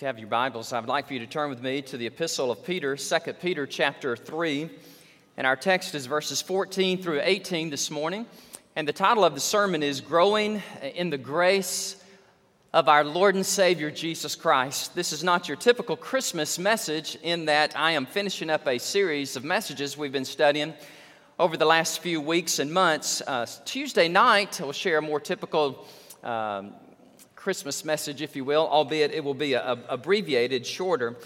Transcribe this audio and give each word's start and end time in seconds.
If 0.00 0.04
you 0.04 0.06
have 0.06 0.18
your 0.18 0.28
Bibles, 0.28 0.72
I 0.72 0.80
would 0.80 0.88
like 0.88 1.08
for 1.08 1.12
you 1.12 1.20
to 1.20 1.26
turn 1.26 1.50
with 1.50 1.62
me 1.62 1.82
to 1.82 1.98
the 1.98 2.06
epistle 2.06 2.50
of 2.50 2.64
Peter, 2.64 2.96
2 2.96 3.18
Peter 3.34 3.66
chapter 3.66 4.16
3. 4.16 4.70
And 5.36 5.46
our 5.46 5.56
text 5.56 5.94
is 5.94 6.06
verses 6.06 6.40
14 6.40 7.02
through 7.02 7.20
18 7.22 7.68
this 7.68 7.90
morning. 7.90 8.24
And 8.74 8.88
the 8.88 8.94
title 8.94 9.26
of 9.26 9.34
the 9.34 9.40
sermon 9.40 9.82
is 9.82 10.00
Growing 10.00 10.62
in 10.94 11.10
the 11.10 11.18
Grace 11.18 12.02
of 12.72 12.88
Our 12.88 13.04
Lord 13.04 13.34
and 13.34 13.44
Savior 13.44 13.90
Jesus 13.90 14.34
Christ. 14.36 14.94
This 14.94 15.12
is 15.12 15.22
not 15.22 15.48
your 15.48 15.58
typical 15.58 15.98
Christmas 15.98 16.58
message 16.58 17.18
in 17.22 17.44
that 17.44 17.78
I 17.78 17.90
am 17.90 18.06
finishing 18.06 18.48
up 18.48 18.66
a 18.66 18.78
series 18.78 19.36
of 19.36 19.44
messages 19.44 19.98
we've 19.98 20.10
been 20.10 20.24
studying 20.24 20.72
over 21.38 21.58
the 21.58 21.66
last 21.66 22.00
few 22.00 22.22
weeks 22.22 22.58
and 22.58 22.72
months. 22.72 23.20
Uh, 23.26 23.44
Tuesday 23.66 24.08
night, 24.08 24.60
we'll 24.62 24.72
share 24.72 24.96
a 24.96 25.02
more 25.02 25.20
typical 25.20 25.86
um, 26.24 26.72
Christmas 27.40 27.86
message, 27.86 28.20
if 28.20 28.36
you 28.36 28.44
will, 28.44 28.68
albeit 28.68 29.12
it 29.12 29.24
will 29.24 29.32
be 29.32 29.54
a, 29.54 29.72
a, 29.72 29.78
abbreviated, 29.88 30.66
shorter. 30.66 31.16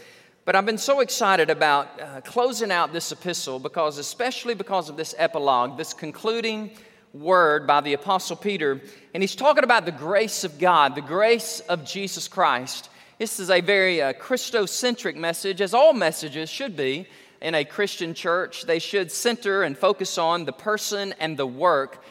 But 0.45 0.55
I've 0.55 0.65
been 0.65 0.79
so 0.79 1.01
excited 1.01 1.51
about 1.51 2.01
uh, 2.01 2.20
closing 2.20 2.70
out 2.70 2.93
this 2.93 3.11
epistle 3.11 3.59
because, 3.59 3.98
especially 3.98 4.55
because 4.55 4.89
of 4.89 4.97
this 4.97 5.16
epilogue, 5.19 5.77
this 5.77 5.92
concluding 5.92 6.70
word 7.12 7.66
by 7.66 7.80
the 7.80 7.95
Apostle 7.95 8.37
Peter, 8.37 8.80
and 9.12 9.25
he's 9.25 9.34
talking 9.34 9.65
about 9.65 9.87
the 9.87 9.91
grace 9.91 10.45
of 10.45 10.61
God, 10.61 10.95
the 10.95 11.01
grace 11.01 11.59
of 11.69 11.84
Jesus 11.84 12.28
Christ. 12.28 12.91
This 13.19 13.41
is 13.41 13.51
a 13.51 13.61
very 13.61 14.01
uh, 14.01 14.12
Christocentric 14.12 15.17
message, 15.17 15.61
as 15.61 15.75
all 15.75 15.92
messages 15.92 16.48
should 16.48 16.77
be 16.77 17.09
in 17.42 17.56
a 17.56 17.65
Christian 17.65 18.15
church. 18.15 18.67
They 18.67 18.78
should 18.78 19.11
center 19.11 19.65
and 19.65 19.77
focus 19.77 20.17
on 20.17 20.45
the 20.45 20.53
person 20.53 21.12
and 21.19 21.37
the 21.37 21.45
work 21.45 22.05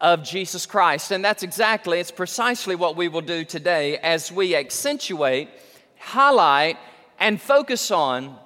of 0.00 0.24
Jesus 0.24 0.66
Christ. 0.66 1.10
And 1.10 1.24
that's 1.24 1.42
exactly, 1.42 2.00
it's 2.00 2.10
precisely 2.10 2.74
what 2.74 2.96
we 2.96 3.08
will 3.08 3.20
do 3.20 3.44
today 3.44 3.98
as 3.98 4.32
we 4.32 4.56
accentuate, 4.56 5.48
highlight, 5.98 6.78
and 7.18 7.40
focus 7.40 7.90
on 7.90 8.36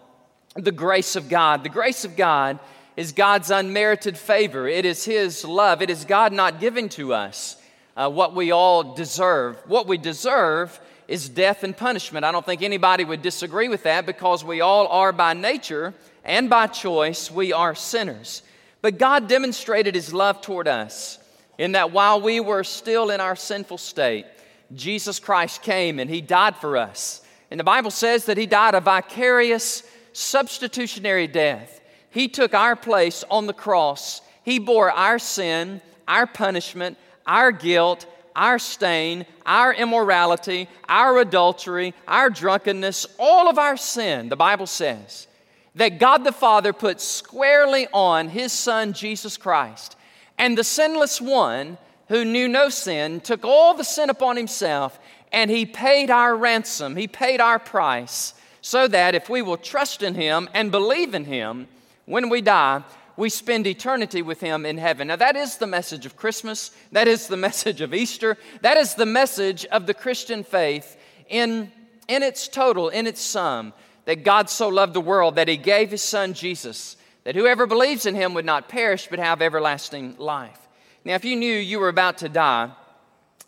the 0.56 0.72
grace 0.72 1.16
of 1.16 1.28
God. 1.28 1.62
The 1.62 1.68
grace 1.68 2.04
of 2.04 2.16
God 2.16 2.58
is 2.96 3.12
God's 3.12 3.50
unmerited 3.50 4.16
favor, 4.16 4.68
it 4.68 4.84
is 4.84 5.04
His 5.04 5.44
love, 5.44 5.82
it 5.82 5.90
is 5.90 6.04
God 6.04 6.32
not 6.32 6.60
giving 6.60 6.88
to 6.90 7.12
us 7.12 7.56
uh, 7.96 8.08
what 8.08 8.34
we 8.34 8.52
all 8.52 8.94
deserve. 8.94 9.56
What 9.66 9.86
we 9.86 9.98
deserve 9.98 10.80
is 11.06 11.28
death 11.28 11.64
and 11.64 11.76
punishment. 11.76 12.24
I 12.24 12.32
don't 12.32 12.46
think 12.46 12.62
anybody 12.62 13.04
would 13.04 13.20
disagree 13.20 13.68
with 13.68 13.82
that 13.82 14.06
because 14.06 14.44
we 14.44 14.60
all 14.60 14.86
are 14.88 15.12
by 15.12 15.34
nature 15.34 15.92
and 16.24 16.48
by 16.48 16.66
choice, 16.68 17.30
we 17.30 17.52
are 17.52 17.74
sinners. 17.74 18.42
But 18.80 18.98
God 18.98 19.28
demonstrated 19.28 19.94
His 19.94 20.12
love 20.12 20.40
toward 20.40 20.68
us 20.68 21.18
in 21.58 21.72
that 21.72 21.92
while 21.92 22.20
we 22.20 22.40
were 22.40 22.64
still 22.64 23.10
in 23.10 23.20
our 23.20 23.36
sinful 23.36 23.78
state, 23.78 24.26
Jesus 24.74 25.18
Christ 25.18 25.62
came 25.62 25.98
and 25.98 26.10
He 26.10 26.20
died 26.20 26.56
for 26.56 26.76
us. 26.76 27.22
And 27.50 27.60
the 27.60 27.64
Bible 27.64 27.90
says 27.90 28.26
that 28.26 28.38
He 28.38 28.46
died 28.46 28.74
a 28.74 28.80
vicarious, 28.80 29.82
substitutionary 30.12 31.26
death. 31.26 31.80
He 32.10 32.28
took 32.28 32.54
our 32.54 32.76
place 32.76 33.24
on 33.30 33.46
the 33.46 33.52
cross. 33.52 34.20
He 34.44 34.58
bore 34.58 34.90
our 34.90 35.18
sin, 35.18 35.80
our 36.06 36.26
punishment, 36.26 36.96
our 37.26 37.52
guilt, 37.52 38.06
our 38.36 38.58
stain, 38.58 39.26
our 39.46 39.72
immorality, 39.72 40.68
our 40.88 41.18
adultery, 41.18 41.94
our 42.08 42.30
drunkenness, 42.30 43.06
all 43.18 43.48
of 43.48 43.58
our 43.58 43.76
sin, 43.76 44.28
the 44.28 44.36
Bible 44.36 44.66
says, 44.66 45.28
that 45.76 45.98
God 45.98 46.24
the 46.24 46.32
Father 46.32 46.72
put 46.72 47.00
squarely 47.00 47.86
on 47.92 48.28
His 48.28 48.52
Son, 48.52 48.92
Jesus 48.92 49.36
Christ. 49.36 49.96
And 50.38 50.58
the 50.58 50.64
sinless 50.64 51.20
one, 51.20 51.78
who 52.08 52.24
knew 52.24 52.48
no 52.48 52.68
sin, 52.68 53.20
took 53.20 53.44
all 53.44 53.74
the 53.74 53.84
sin 53.84 54.10
upon 54.10 54.36
himself, 54.36 54.98
and 55.32 55.50
he 55.50 55.66
paid 55.66 56.10
our 56.10 56.36
ransom. 56.36 56.96
He 56.96 57.08
paid 57.08 57.40
our 57.40 57.58
price, 57.58 58.34
so 58.60 58.88
that 58.88 59.14
if 59.14 59.28
we 59.28 59.42
will 59.42 59.56
trust 59.56 60.02
in 60.02 60.14
him 60.14 60.48
and 60.54 60.70
believe 60.70 61.14
in 61.14 61.24
him, 61.24 61.68
when 62.06 62.28
we 62.28 62.40
die, 62.40 62.84
we 63.16 63.30
spend 63.30 63.66
eternity 63.66 64.22
with 64.22 64.40
him 64.40 64.66
in 64.66 64.76
heaven. 64.76 65.08
Now, 65.08 65.16
that 65.16 65.36
is 65.36 65.56
the 65.56 65.66
message 65.66 66.04
of 66.04 66.16
Christmas. 66.16 66.72
That 66.92 67.08
is 67.08 67.28
the 67.28 67.36
message 67.48 67.80
of 67.80 67.94
Easter. 67.94 68.36
That 68.62 68.76
is 68.76 68.94
the 68.94 69.06
message 69.06 69.64
of 69.66 69.86
the 69.86 69.94
Christian 69.94 70.42
faith 70.42 70.96
in, 71.28 71.70
in 72.08 72.22
its 72.22 72.48
total, 72.48 72.88
in 72.88 73.06
its 73.06 73.20
sum, 73.20 73.72
that 74.04 74.24
God 74.24 74.50
so 74.50 74.68
loved 74.68 74.94
the 74.94 75.00
world 75.00 75.36
that 75.36 75.48
he 75.48 75.56
gave 75.56 75.90
his 75.90 76.02
son 76.02 76.34
Jesus 76.34 76.96
that 77.24 77.34
whoever 77.34 77.66
believes 77.66 78.06
in 78.06 78.14
him 78.14 78.34
would 78.34 78.44
not 78.44 78.68
perish 78.68 79.08
but 79.08 79.18
have 79.18 79.42
everlasting 79.42 80.16
life. 80.18 80.58
Now, 81.04 81.14
if 81.14 81.24
you 81.24 81.36
knew 81.36 81.54
you 81.54 81.80
were 81.80 81.88
about 81.88 82.18
to 82.18 82.28
die, 82.28 82.70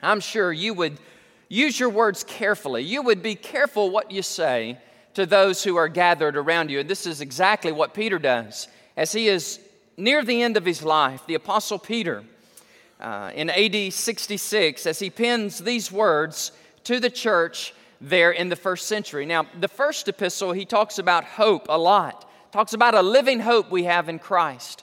I'm 0.02 0.20
sure 0.20 0.52
you 0.52 0.74
would 0.74 0.98
use 1.48 1.78
your 1.78 1.90
words 1.90 2.24
carefully. 2.24 2.82
You 2.82 3.02
would 3.02 3.22
be 3.22 3.34
careful 3.34 3.90
what 3.90 4.10
you 4.10 4.22
say 4.22 4.78
to 5.14 5.24
those 5.24 5.62
who 5.64 5.76
are 5.76 5.88
gathered 5.88 6.36
around 6.36 6.70
you. 6.70 6.80
And 6.80 6.90
this 6.90 7.06
is 7.06 7.20
exactly 7.20 7.72
what 7.72 7.94
Peter 7.94 8.18
does. 8.18 8.68
As 8.96 9.12
he 9.12 9.28
is 9.28 9.60
near 9.96 10.22
the 10.22 10.42
end 10.42 10.56
of 10.56 10.64
his 10.64 10.82
life, 10.82 11.22
the 11.26 11.34
Apostle 11.34 11.78
Peter, 11.78 12.24
uh, 13.00 13.30
in 13.34 13.50
AD 13.50 13.92
66, 13.92 14.86
as 14.86 14.98
he 14.98 15.10
pens 15.10 15.58
these 15.58 15.92
words 15.92 16.52
to 16.84 17.00
the 17.00 17.10
church 17.10 17.74
there 18.00 18.30
in 18.30 18.48
the 18.48 18.56
first 18.56 18.86
century. 18.86 19.24
Now, 19.24 19.46
the 19.58 19.68
first 19.68 20.08
epistle, 20.08 20.52
he 20.52 20.64
talks 20.64 20.98
about 20.98 21.24
hope 21.24 21.66
a 21.68 21.78
lot 21.78 22.25
talks 22.56 22.72
about 22.72 22.94
a 22.94 23.02
living 23.02 23.38
hope 23.38 23.70
we 23.70 23.84
have 23.84 24.08
in 24.08 24.18
Christ. 24.18 24.82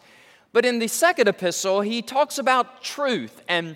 But 0.52 0.64
in 0.64 0.78
the 0.78 0.88
second 0.88 1.28
epistle, 1.28 1.82
he 1.82 2.04
talks 2.04 2.38
about 2.38 2.84
truth. 2.84 3.42
And 3.48 3.76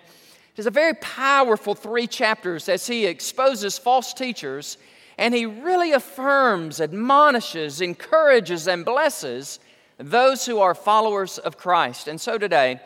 it's 0.56 0.68
a 0.68 0.70
very 0.70 0.94
powerful 0.94 1.74
three 1.74 2.06
chapters 2.06 2.70
as 2.70 2.86
he 2.86 3.08
exposes 3.08 3.80
false 3.80 4.14
teachers 4.14 4.78
and 5.18 5.34
he 5.34 5.48
really 5.48 5.94
affirms, 5.94 6.80
admonishes, 6.80 7.82
encourages, 7.82 8.68
and 8.68 8.86
blesses 8.86 9.60
those 9.98 10.46
who 10.46 10.60
are 10.60 10.76
followers 10.76 11.40
of 11.40 11.58
Christ. 11.58 12.08
And 12.08 12.22
so 12.22 12.38
today, 12.38 12.80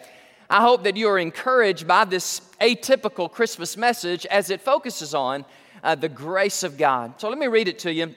I 0.49 0.61
hope 0.61 0.85
that 0.85 0.95
you 0.95 1.09
are 1.09 1.19
encouraged 1.19 1.85
by 1.85 2.05
this 2.05 2.39
atypical 2.61 3.29
Christmas 3.29 3.75
message 3.75 4.25
as 4.27 4.49
it 4.49 4.61
focuses 4.61 5.13
on 5.13 5.43
uh, 5.83 5.95
the 5.95 6.07
grace 6.07 6.63
of 6.63 6.77
God. 6.77 7.19
So 7.19 7.27
let 7.27 7.37
me 7.37 7.47
read 7.47 7.67
it 7.67 7.79
to 7.79 7.91
you, 7.91 8.15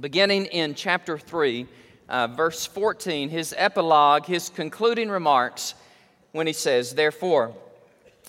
beginning 0.00 0.46
in 0.46 0.74
chapter 0.74 1.18
3 1.18 1.68
uh, 2.08 2.26
verse 2.28 2.66
14, 2.66 3.28
his 3.28 3.54
epilogue, 3.56 4.26
his 4.26 4.48
concluding 4.48 5.08
remarks, 5.08 5.74
when 6.32 6.46
he 6.46 6.52
says, 6.52 6.94
Therefore, 6.94 7.52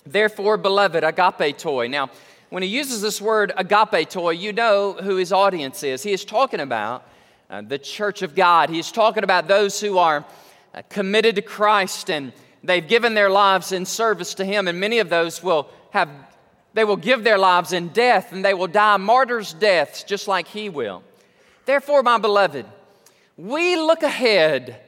therefore, 0.04 0.56
beloved, 0.56 1.04
agapetoi. 1.04 1.90
Now, 1.90 2.10
when 2.50 2.62
he 2.62 2.68
uses 2.68 3.02
this 3.02 3.20
word 3.20 3.52
agapetoi, 3.56 4.38
you 4.38 4.52
know 4.52 4.94
who 4.94 5.16
his 5.16 5.32
audience 5.32 5.82
is. 5.82 6.02
He 6.02 6.12
is 6.12 6.24
talking 6.24 6.60
about 6.60 7.06
uh, 7.50 7.62
the 7.62 7.78
church 7.78 8.22
of 8.22 8.34
God. 8.34 8.70
He 8.70 8.78
is 8.78 8.90
talking 8.90 9.22
about 9.22 9.48
those 9.48 9.80
who 9.80 9.98
are 9.98 10.24
uh, 10.74 10.82
committed 10.88 11.36
to 11.36 11.42
Christ 11.42 12.10
and 12.10 12.32
they've 12.64 12.86
given 12.86 13.14
their 13.14 13.30
lives 13.30 13.72
in 13.72 13.84
service 13.84 14.34
to 14.34 14.44
him, 14.44 14.66
and 14.66 14.80
many 14.80 14.98
of 14.98 15.08
those 15.08 15.42
will 15.42 15.68
have. 15.90 16.08
They 16.74 16.84
will 16.84 16.96
give 16.96 17.24
their 17.24 17.38
lives 17.38 17.72
in 17.72 17.88
death 17.88 18.30
and 18.32 18.44
they 18.44 18.54
will 18.54 18.66
die 18.66 18.98
martyrs' 18.98 19.52
deaths 19.52 20.04
just 20.04 20.28
like 20.28 20.46
he 20.46 20.68
will. 20.68 21.02
Therefore, 21.64 22.02
my 22.02 22.18
beloved, 22.18 22.66
we 23.38 23.76
look 23.76 24.02
ahead. 24.02 24.80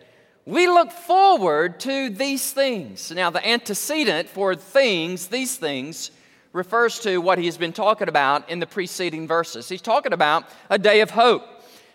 We 0.45 0.67
look 0.67 0.91
forward 0.91 1.79
to 1.81 2.11
these 2.11 2.53
things. 2.53 3.13
Now, 3.13 3.31
the 3.31 3.47
antecedent 3.47 4.29
for 4.29 4.57
things, 4.57 5.29
these 5.29 5.57
things, 5.57 6.11
refers 6.53 6.99
to 7.01 7.19
what 7.19 7.39
he 7.39 7.47
has 7.47 7.57
been 7.57 7.73
talking 7.73 8.09
about 8.09 8.51
in 8.51 8.59
the 8.59 8.67
preceding 8.67 9.29
verses. 9.29 9.69
He's 9.69 9.81
talking 9.81 10.13
about 10.13 10.47
a 10.69 10.79
day 10.79 11.01
of 11.01 11.11
hope, 11.11 11.45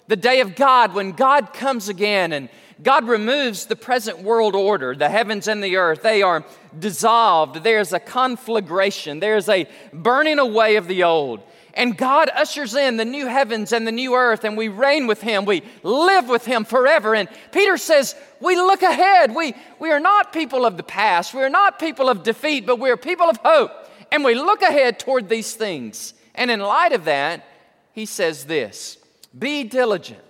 the 0.08 0.16
day 0.16 0.40
of 0.40 0.56
God 0.56 0.94
when 0.94 1.12
God 1.12 1.52
comes 1.52 1.90
again 1.90 2.32
and 2.32 2.48
God 2.82 3.06
removes 3.06 3.66
the 3.66 3.76
present 3.76 4.20
world 4.22 4.56
order, 4.56 4.96
the 4.96 5.10
heavens 5.10 5.50
and 5.50 5.62
the 5.62 5.76
earth. 5.76 6.04
They 6.04 6.22
are 6.22 6.46
dissolved. 6.78 7.64
There's 7.64 7.92
a 7.92 8.00
conflagration, 8.00 9.20
there's 9.20 9.50
a 9.50 9.68
burning 9.92 10.40
away 10.40 10.78
of 10.78 10.88
the 10.88 11.04
old. 11.04 11.42
And 11.76 11.98
God 11.98 12.30
ushers 12.34 12.74
in 12.74 12.96
the 12.96 13.04
new 13.04 13.28
heavens 13.28 13.74
and 13.74 13.86
the 13.86 13.92
new 13.92 14.16
earth, 14.16 14.46
and 14.46 14.56
we 14.56 14.70
reign 14.70 15.08
with 15.08 15.22
Him. 15.22 15.44
We 15.44 15.62
live 15.84 16.30
with 16.30 16.46
Him 16.46 16.64
forever. 16.64 17.14
And 17.14 17.28
Peter 17.52 17.78
says, 17.78 18.16
We 18.40 18.56
look 18.56 18.82
ahead. 18.82 19.36
We, 19.36 19.56
we 19.78 19.92
are 19.92 20.00
not 20.00 20.32
people 20.32 20.66
of 20.66 20.78
the 20.78 20.84
past. 20.84 21.34
We 21.34 21.44
are 21.44 21.50
not 21.50 21.78
people 21.78 22.08
of 22.08 22.24
defeat, 22.24 22.66
but 22.66 22.80
we 22.80 22.90
are 22.90 22.98
people 22.98 23.30
of 23.30 23.38
hope. 23.44 23.72
And 24.12 24.24
we 24.24 24.36
look 24.36 24.62
ahead 24.62 25.00
toward 25.00 25.28
these 25.28 25.54
things. 25.54 26.14
And 26.34 26.50
in 26.50 26.62
light 26.62 26.94
of 26.94 27.06
that, 27.06 27.46
he 27.92 28.06
says 28.06 28.46
this 28.46 28.98
Be 29.38 29.66
diligent. 29.66 30.24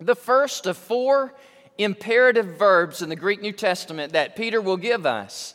The 0.00 0.16
first 0.16 0.66
of 0.66 0.76
four 0.76 1.34
imperative 1.78 2.58
verbs 2.58 3.00
in 3.00 3.08
the 3.08 3.16
Greek 3.16 3.40
New 3.40 3.52
Testament 3.52 4.12
that 4.12 4.34
Peter 4.34 4.60
will 4.60 4.76
give 4.76 5.06
us 5.06 5.54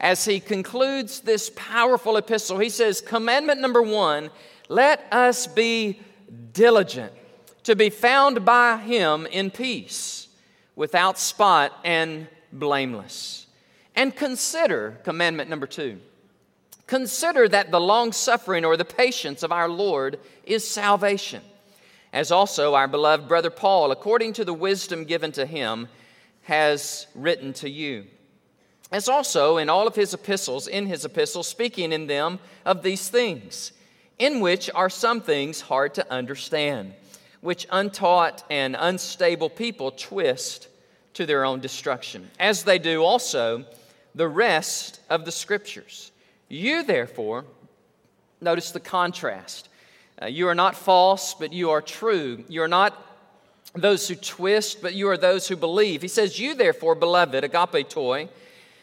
as 0.00 0.24
he 0.24 0.40
concludes 0.40 1.20
this 1.20 1.50
powerful 1.56 2.16
epistle. 2.16 2.58
He 2.58 2.70
says, 2.70 3.00
Commandment 3.00 3.60
number 3.60 3.82
one 3.82 4.30
let 4.68 5.06
us 5.12 5.46
be 5.46 6.00
diligent 6.52 7.12
to 7.64 7.74
be 7.74 7.90
found 7.90 8.44
by 8.44 8.76
him 8.78 9.26
in 9.26 9.50
peace, 9.50 10.28
without 10.76 11.18
spot 11.18 11.72
and 11.84 12.28
blameless. 12.52 13.46
And 13.96 14.14
consider 14.14 14.98
commandment 15.02 15.50
number 15.50 15.66
two. 15.66 16.00
Consider 16.86 17.48
that 17.48 17.70
the 17.70 17.80
long 17.80 18.12
suffering 18.12 18.64
or 18.64 18.76
the 18.76 18.84
patience 18.84 19.42
of 19.42 19.52
our 19.52 19.68
Lord 19.68 20.18
is 20.44 20.66
salvation. 20.66 21.42
as 22.12 22.32
also 22.32 22.74
our 22.74 22.88
beloved 22.88 23.28
brother 23.28 23.50
Paul, 23.50 23.90
according 23.90 24.32
to 24.34 24.44
the 24.44 24.54
wisdom 24.54 25.04
given 25.04 25.32
to 25.32 25.46
him, 25.46 25.88
has 26.42 27.06
written 27.14 27.52
to 27.54 27.68
you. 27.68 28.06
As 28.90 29.08
also 29.08 29.58
in 29.58 29.68
all 29.68 29.86
of 29.86 29.94
his 29.94 30.14
epistles, 30.14 30.66
in 30.66 30.86
his 30.86 31.04
epistles, 31.04 31.46
speaking 31.46 31.92
in 31.92 32.06
them 32.06 32.38
of 32.64 32.82
these 32.82 33.08
things, 33.08 33.72
in 34.18 34.40
which 34.40 34.70
are 34.74 34.90
some 34.90 35.20
things 35.20 35.60
hard 35.60 35.94
to 35.94 36.12
understand, 36.12 36.94
which 37.40 37.66
untaught 37.70 38.44
and 38.50 38.76
unstable 38.78 39.48
people 39.48 39.90
twist 39.92 40.68
to 41.14 41.26
their 41.26 41.44
own 41.44 41.60
destruction, 41.60 42.30
as 42.38 42.64
they 42.64 42.78
do 42.78 43.02
also 43.02 43.64
the 44.14 44.28
rest 44.28 45.00
of 45.08 45.24
the 45.24 45.32
scriptures. 45.32 46.10
You, 46.48 46.82
therefore, 46.82 47.44
notice 48.40 48.70
the 48.70 48.80
contrast. 48.80 49.68
Uh, 50.20 50.26
you 50.26 50.48
are 50.48 50.54
not 50.54 50.74
false, 50.74 51.34
but 51.34 51.52
you 51.52 51.70
are 51.70 51.82
true. 51.82 52.44
You 52.48 52.62
are 52.62 52.68
not 52.68 53.04
those 53.74 54.08
who 54.08 54.14
twist, 54.14 54.82
but 54.82 54.94
you 54.94 55.08
are 55.08 55.16
those 55.16 55.46
who 55.46 55.56
believe. 55.56 56.02
He 56.02 56.08
says, 56.08 56.38
You, 56.38 56.54
therefore, 56.54 56.94
beloved, 56.94 57.44
agapetoi, 57.44 58.28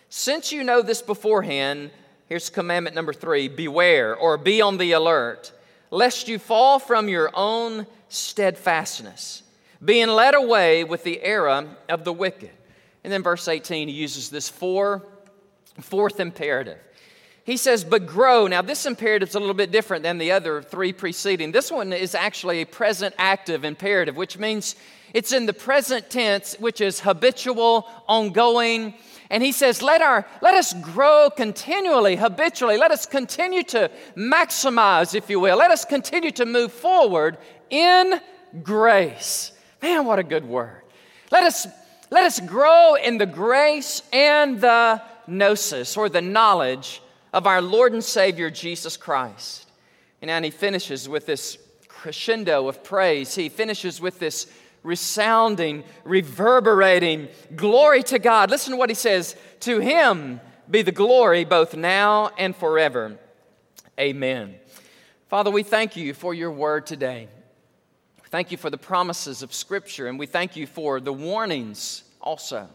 since 0.09 0.51
you 0.51 0.63
know 0.63 0.81
this 0.81 1.01
beforehand, 1.01 1.91
here's 2.27 2.49
commandment 2.49 2.95
number 2.95 3.13
three 3.13 3.47
beware 3.47 4.15
or 4.15 4.37
be 4.37 4.61
on 4.61 4.77
the 4.77 4.91
alert, 4.93 5.51
lest 5.91 6.27
you 6.27 6.39
fall 6.39 6.79
from 6.79 7.09
your 7.09 7.31
own 7.33 7.87
steadfastness, 8.09 9.43
being 9.83 10.07
led 10.07 10.35
away 10.35 10.83
with 10.83 11.03
the 11.03 11.21
error 11.21 11.67
of 11.89 12.03
the 12.03 12.13
wicked. 12.13 12.51
And 13.03 13.13
then 13.13 13.21
verse 13.21 13.47
18, 13.47 13.87
he 13.87 13.93
uses 13.93 14.29
this 14.29 14.49
four, 14.49 15.05
fourth 15.79 16.19
imperative. 16.19 16.79
He 17.45 17.57
says, 17.57 17.83
but 17.83 18.07
grow. 18.07 18.47
Now, 18.47 18.63
this 18.63 18.87
imperative 18.87 19.29
is 19.29 19.35
a 19.35 19.39
little 19.39 19.53
bit 19.53 19.71
different 19.71 20.01
than 20.01 20.17
the 20.17 20.31
other 20.31 20.63
three 20.63 20.91
preceding. 20.91 21.51
This 21.51 21.71
one 21.71 21.93
is 21.93 22.15
actually 22.15 22.61
a 22.61 22.65
present 22.65 23.13
active 23.19 23.63
imperative, 23.63 24.15
which 24.15 24.39
means 24.39 24.75
it's 25.13 25.31
in 25.31 25.45
the 25.45 25.53
present 25.53 26.09
tense, 26.09 26.55
which 26.59 26.81
is 26.81 26.99
habitual, 26.99 27.87
ongoing. 28.07 28.95
And 29.29 29.41
he 29.41 29.51
says, 29.51 29.81
let, 29.81 30.01
our, 30.01 30.25
let 30.41 30.53
us 30.53 30.73
grow 30.73 31.29
continually, 31.35 32.15
habitually. 32.15 32.77
Let 32.77 32.91
us 32.91 33.05
continue 33.05 33.63
to 33.63 33.89
maximize, 34.15 35.15
if 35.15 35.29
you 35.29 35.39
will. 35.39 35.57
Let 35.57 35.71
us 35.71 35.83
continue 35.83 36.31
to 36.31 36.45
move 36.45 36.71
forward 36.71 37.37
in 37.69 38.21
grace. 38.61 39.51
Man, 39.81 40.05
what 40.05 40.19
a 40.19 40.23
good 40.23 40.45
word. 40.45 40.81
Let 41.31 41.43
us, 41.43 41.67
let 42.11 42.23
us 42.23 42.39
grow 42.39 42.95
in 42.95 43.17
the 43.17 43.25
grace 43.25 44.03
and 44.13 44.61
the 44.61 45.01
gnosis, 45.27 45.97
or 45.97 46.07
the 46.07 46.21
knowledge 46.21 47.01
of 47.33 47.47
our 47.47 47.61
Lord 47.61 47.93
and 47.93 48.03
Savior 48.03 48.49
Jesus 48.51 48.95
Christ. 48.95 49.67
And 50.21 50.29
then 50.29 50.43
he 50.43 50.51
finishes 50.51 51.09
with 51.09 51.25
this 51.25 51.57
crescendo 51.87 52.67
of 52.67 52.83
praise. 52.83 53.33
He 53.33 53.49
finishes 53.49 53.99
with 53.99 54.19
this 54.19 54.45
resounding, 54.85 55.83
reverberating 56.03 57.27
glory 57.55 58.03
to 58.03 58.19
God. 58.19 58.49
Listen 58.49 58.71
to 58.71 58.77
what 58.77 58.89
he 58.89 58.95
says 58.95 59.35
To 59.61 59.79
him 59.79 60.39
be 60.69 60.81
the 60.81 60.91
glory 60.91 61.43
both 61.43 61.75
now 61.75 62.31
and 62.37 62.55
forever. 62.55 63.17
Amen. 63.99 64.55
Father, 65.27 65.51
we 65.51 65.63
thank 65.63 65.95
you 65.95 66.13
for 66.13 66.33
your 66.33 66.51
word 66.51 66.85
today. 66.85 67.27
Thank 68.25 68.51
you 68.51 68.57
for 68.57 68.69
the 68.69 68.77
promises 68.77 69.43
of 69.43 69.53
Scripture, 69.53 70.07
and 70.07 70.19
we 70.19 70.25
thank 70.25 70.55
you 70.55 70.67
for 70.67 70.99
the 70.99 71.13
warnings 71.13 72.03
also. 72.21 72.67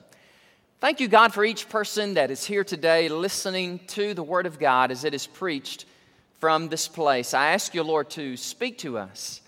Thank 0.81 1.01
you, 1.01 1.09
God, 1.09 1.35
for 1.35 1.45
each 1.45 1.69
person 1.69 2.15
that 2.15 2.31
is 2.31 2.47
here 2.47 2.65
today 2.65 3.11
listening 3.11 3.81
to 3.89 4.15
the 4.15 4.23
Word 4.23 4.47
of 4.47 4.59
God 4.59 4.91
as 4.91 5.05
it 5.05 5.13
is 5.13 5.27
preached 5.27 5.85
from 6.39 6.71
this 6.71 6.89
place. 6.89 7.35
I 7.35 7.53
ask 7.53 7.75
you, 7.75 7.83
Lord, 7.83 8.09
to 8.11 8.39
speak 8.39 8.79
to 8.79 8.97
us. 8.97 9.43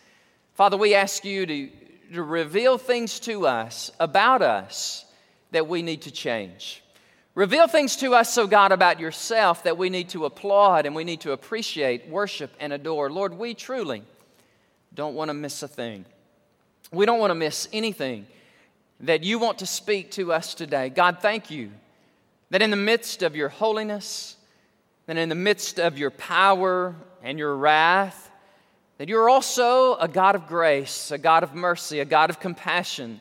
Father, 0.55 0.77
we 0.77 0.95
ask 0.95 1.25
you 1.25 1.47
to, 1.47 1.71
to 2.13 2.23
reveal 2.23 2.79
things 2.79 3.21
to 3.21 3.47
us 3.47 3.91
about 3.99 4.43
us 4.43 5.05
that 5.51 5.69
we 5.69 5.83
need 5.83 6.03
to 6.03 6.11
change. 6.11 6.83
Reveal 7.35 7.67
things 7.67 7.97
to 7.97 8.15
us, 8.15 8.33
so 8.33 8.47
God, 8.47 8.73
about 8.73 9.01
yourself 9.01 9.63
that 9.65 9.79
we 9.79 9.89
need 9.89 10.11
to 10.11 10.27
applaud 10.27 10.85
and 10.85 10.95
we 10.95 11.05
need 11.05 11.21
to 11.23 11.33
appreciate, 11.33 12.09
worship, 12.09 12.53
and 12.61 12.73
adore. 12.73 13.11
Lord, 13.11 13.39
we 13.39 13.55
truly 13.55 14.03
don't 14.95 15.15
want 15.15 15.31
to 15.31 15.35
miss 15.35 15.63
a 15.63 15.69
thing. 15.69 16.05
We 16.93 17.07
don't 17.07 17.19
want 17.19 17.31
to 17.31 17.35
miss 17.35 17.69
anything 17.73 18.27
that 19.01 19.25
you 19.25 19.39
want 19.39 19.61
to 19.61 19.67
speak 19.67 20.11
to 20.13 20.33
us 20.33 20.55
today. 20.55 20.91
God, 20.91 21.19
thank 21.21 21.51
you 21.51 21.71
that 22.51 22.61
in 22.61 22.71
the 22.71 22.77
midst 22.77 23.23
of 23.23 23.35
your 23.35 23.49
holiness, 23.49 24.37
that 25.07 25.17
in 25.17 25.31
the 25.31 25.35
midst 25.35 25.81
of 25.81 25.99
your 25.99 26.11
power 26.11 26.95
and 27.23 27.39
your 27.39 27.57
wrath, 27.57 28.31
that 29.03 29.09
you're 29.09 29.29
also 29.29 29.97
a 29.97 30.07
God 30.07 30.37
of 30.37 30.47
grace, 30.47 31.11
a 31.11 31.19
God 31.19 31.43
of 31.43 31.57
mercy, 31.57 31.99
a 31.99 32.05
God 32.05 32.31
of 32.31 32.39
compassion, 32.39 33.21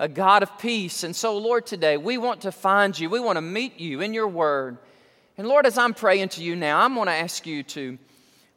a 0.00 0.08
God 0.08 0.42
of 0.42 0.58
peace. 0.58 1.04
And 1.04 1.14
so, 1.14 1.38
Lord, 1.38 1.64
today 1.64 1.96
we 1.96 2.18
want 2.18 2.40
to 2.40 2.50
find 2.50 2.98
you. 2.98 3.08
We 3.08 3.20
want 3.20 3.36
to 3.36 3.40
meet 3.40 3.78
you 3.78 4.00
in 4.00 4.14
your 4.14 4.26
word. 4.26 4.78
And 5.38 5.46
Lord, 5.46 5.64
as 5.64 5.78
I'm 5.78 5.94
praying 5.94 6.30
to 6.30 6.42
you 6.42 6.56
now, 6.56 6.80
I'm 6.80 6.96
going 6.96 7.06
to 7.06 7.12
ask 7.12 7.46
you 7.46 7.62
to 7.62 7.98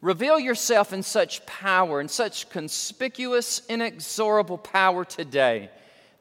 reveal 0.01 0.39
yourself 0.39 0.91
in 0.91 1.03
such 1.03 1.45
power, 1.45 2.01
in 2.01 2.07
such 2.07 2.49
conspicuous, 2.49 3.61
inexorable 3.69 4.57
power 4.57 5.05
today 5.05 5.69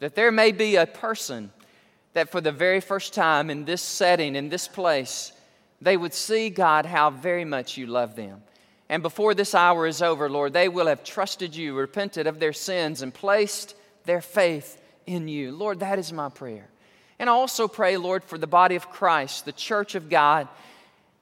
that 0.00 0.14
there 0.14 0.30
may 0.30 0.52
be 0.52 0.76
a 0.76 0.84
person 0.84 1.50
that 2.12 2.28
for 2.28 2.42
the 2.42 2.52
very 2.52 2.82
first 2.82 3.14
time 3.14 3.48
in 3.48 3.64
this 3.64 3.80
setting, 3.80 4.36
in 4.36 4.50
this 4.50 4.68
place, 4.68 5.32
they 5.80 5.96
would 5.96 6.12
see, 6.12 6.50
God, 6.50 6.84
how 6.84 7.08
very 7.08 7.46
much 7.46 7.78
you 7.78 7.86
love 7.86 8.14
them. 8.14 8.42
And 8.88 9.02
before 9.02 9.34
this 9.34 9.54
hour 9.54 9.86
is 9.86 10.02
over, 10.02 10.28
Lord, 10.28 10.52
they 10.52 10.68
will 10.68 10.86
have 10.86 11.04
trusted 11.04 11.56
you, 11.56 11.74
repented 11.74 12.26
of 12.26 12.38
their 12.38 12.52
sins, 12.52 13.02
and 13.02 13.12
placed 13.12 13.74
their 14.04 14.20
faith 14.20 14.80
in 15.06 15.28
you. 15.28 15.52
Lord, 15.52 15.80
that 15.80 15.98
is 15.98 16.12
my 16.12 16.28
prayer. 16.28 16.68
And 17.18 17.30
I 17.30 17.32
also 17.32 17.68
pray, 17.68 17.96
Lord, 17.96 18.24
for 18.24 18.38
the 18.38 18.46
body 18.46 18.76
of 18.76 18.90
Christ, 18.90 19.44
the 19.44 19.52
church 19.52 19.94
of 19.94 20.10
God 20.10 20.48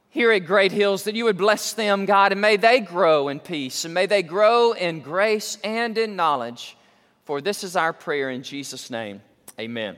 here 0.08 0.32
at 0.32 0.40
Great 0.40 0.72
Hills, 0.72 1.04
that 1.04 1.14
you 1.14 1.24
would 1.24 1.38
bless 1.38 1.72
them, 1.72 2.04
God, 2.04 2.32
and 2.32 2.40
may 2.40 2.56
they 2.56 2.80
grow 2.80 3.28
in 3.28 3.40
peace, 3.40 3.84
and 3.84 3.94
may 3.94 4.06
they 4.06 4.22
grow 4.22 4.72
in 4.72 5.00
grace 5.00 5.56
and 5.62 5.96
in 5.96 6.16
knowledge. 6.16 6.76
For 7.24 7.40
this 7.40 7.62
is 7.64 7.76
our 7.76 7.92
prayer 7.92 8.28
in 8.30 8.42
Jesus' 8.42 8.90
name. 8.90 9.22
Amen. 9.58 9.96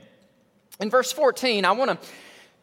In 0.79 0.89
verse 0.89 1.11
14, 1.11 1.65
I 1.65 1.71
want 1.71 1.91
to 1.91 2.07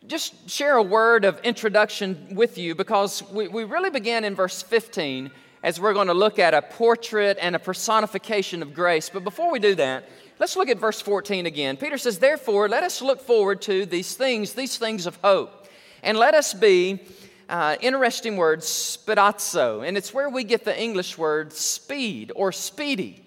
just 0.06 0.50
share 0.50 0.76
a 0.76 0.82
word 0.82 1.24
of 1.24 1.38
introduction 1.40 2.34
with 2.34 2.58
you 2.58 2.74
because 2.74 3.22
we, 3.30 3.48
we 3.48 3.64
really 3.64 3.90
began 3.90 4.24
in 4.24 4.34
verse 4.34 4.62
15 4.62 5.30
as 5.62 5.80
we're 5.80 5.94
going 5.94 6.08
to 6.08 6.14
look 6.14 6.38
at 6.38 6.54
a 6.54 6.62
portrait 6.62 7.38
and 7.40 7.54
a 7.54 7.58
personification 7.58 8.62
of 8.62 8.74
grace. 8.74 9.08
But 9.08 9.22
before 9.22 9.52
we 9.52 9.60
do 9.60 9.74
that, 9.76 10.08
let's 10.40 10.56
look 10.56 10.68
at 10.68 10.78
verse 10.78 11.00
14 11.00 11.46
again. 11.46 11.76
Peter 11.76 11.98
says, 11.98 12.18
Therefore, 12.18 12.68
let 12.68 12.82
us 12.82 13.00
look 13.00 13.20
forward 13.20 13.62
to 13.62 13.86
these 13.86 14.14
things, 14.14 14.54
these 14.54 14.76
things 14.76 15.06
of 15.06 15.16
hope, 15.16 15.66
and 16.02 16.18
let 16.18 16.34
us 16.34 16.54
be. 16.54 17.00
Uh, 17.48 17.76
interesting 17.82 18.38
word, 18.38 18.60
spoudazo, 18.60 19.86
and 19.86 19.98
it's 19.98 20.14
where 20.14 20.30
we 20.30 20.42
get 20.42 20.64
the 20.64 20.80
English 20.80 21.18
word 21.18 21.52
speed 21.52 22.32
or 22.34 22.50
speedy. 22.50 23.22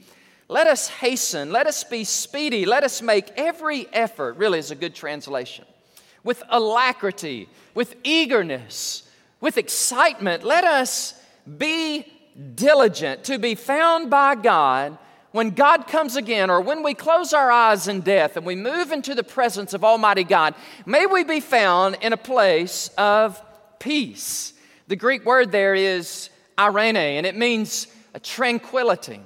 Let 0.47 0.65
us 0.65 0.87
hasten, 0.87 1.51
let 1.51 1.67
us 1.67 1.83
be 1.83 2.05
speedy, 2.05 2.65
let 2.65 2.83
us 2.83 3.03
make 3.03 3.29
every 3.35 3.87
effort, 3.93 4.37
really 4.37 4.57
is 4.57 4.71
a 4.71 4.75
good 4.75 4.95
translation, 4.95 5.65
with 6.25 6.43
alacrity, 6.49 7.47
with 7.73 7.95
eagerness, 8.03 9.03
with 9.39 9.57
excitement. 9.57 10.43
Let 10.43 10.65
us 10.65 11.13
be 11.57 12.05
diligent 12.55 13.23
to 13.25 13.39
be 13.39 13.55
found 13.55 14.09
by 14.09 14.35
God 14.35 14.97
when 15.31 15.51
God 15.51 15.87
comes 15.87 16.15
again, 16.15 16.49
or 16.49 16.61
when 16.61 16.81
we 16.81 16.93
close 16.93 17.33
our 17.33 17.51
eyes 17.51 17.89
in 17.89 18.01
death 18.01 18.37
and 18.37 18.45
we 18.45 18.55
move 18.55 18.91
into 18.91 19.13
the 19.13 19.23
presence 19.23 19.73
of 19.73 19.83
Almighty 19.83 20.23
God. 20.23 20.55
May 20.85 21.05
we 21.05 21.25
be 21.25 21.41
found 21.41 21.97
in 22.01 22.13
a 22.13 22.17
place 22.17 22.89
of 22.97 23.41
peace. 23.79 24.53
The 24.87 24.95
Greek 24.95 25.25
word 25.25 25.51
there 25.51 25.75
is 25.75 26.29
eirene, 26.57 26.95
and 26.95 27.25
it 27.25 27.35
means 27.35 27.87
tranquility 28.23 29.19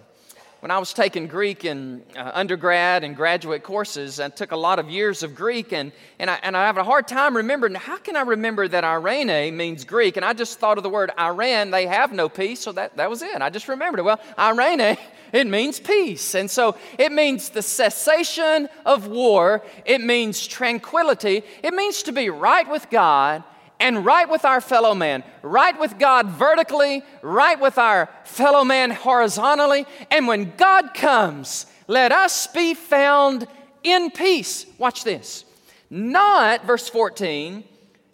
when 0.59 0.71
I 0.71 0.77
was 0.77 0.91
taking 0.91 1.27
Greek 1.27 1.63
in 1.63 2.03
uh, 2.17 2.31
undergrad 2.33 3.05
and 3.05 3.15
graduate 3.15 3.63
courses, 3.63 4.19
I 4.19 4.27
took 4.27 4.51
a 4.51 4.57
lot 4.57 4.77
of 4.77 4.89
years 4.89 5.23
of 5.23 5.33
Greek, 5.33 5.71
and, 5.71 5.93
and, 6.19 6.29
I, 6.29 6.37
and 6.43 6.57
I 6.57 6.65
have 6.65 6.75
a 6.75 6.83
hard 6.83 7.07
time 7.07 7.37
remembering 7.37 7.75
how 7.75 7.95
can 7.95 8.17
I 8.17 8.21
remember 8.21 8.67
that 8.67 8.83
eirene 8.83 9.53
means 9.53 9.85
Greek? 9.85 10.17
And 10.17 10.25
I 10.25 10.33
just 10.33 10.59
thought 10.59 10.77
of 10.77 10.83
the 10.83 10.89
word 10.89 11.11
Iran, 11.17 11.71
they 11.71 11.87
have 11.87 12.11
no 12.11 12.27
peace, 12.27 12.59
so 12.59 12.73
that, 12.73 12.97
that 12.97 13.09
was 13.09 13.21
it. 13.21 13.41
I 13.41 13.49
just 13.49 13.69
remembered 13.69 13.99
it. 13.99 14.03
Well, 14.03 14.19
eirene, 14.37 14.97
it 15.31 15.47
means 15.47 15.79
peace. 15.79 16.35
And 16.35 16.51
so 16.51 16.75
it 16.97 17.13
means 17.13 17.49
the 17.49 17.61
cessation 17.61 18.67
of 18.85 19.07
war, 19.07 19.63
it 19.85 20.01
means 20.01 20.45
tranquility, 20.45 21.43
it 21.63 21.73
means 21.73 22.03
to 22.03 22.11
be 22.11 22.29
right 22.29 22.69
with 22.69 22.89
God 22.89 23.43
and 23.79 24.05
right 24.05 24.29
with 24.29 24.45
our 24.45 24.61
fellow 24.61 24.93
man, 24.93 25.23
right 25.41 25.79
with 25.79 25.97
God 25.97 26.27
vertically, 26.27 27.03
right 27.21 27.59
with 27.59 27.77
our 27.77 28.09
fellow 28.25 28.63
man 28.63 28.91
horizontally. 28.91 29.85
And 30.11 30.27
when 30.27 30.53
God 30.57 30.93
comes, 30.93 31.65
let 31.87 32.11
us 32.11 32.47
be 32.47 32.73
found 32.73 33.47
in 33.83 34.11
peace. 34.11 34.65
Watch 34.77 35.03
this. 35.03 35.45
Not, 35.89 36.65
verse 36.65 36.89
14, 36.89 37.63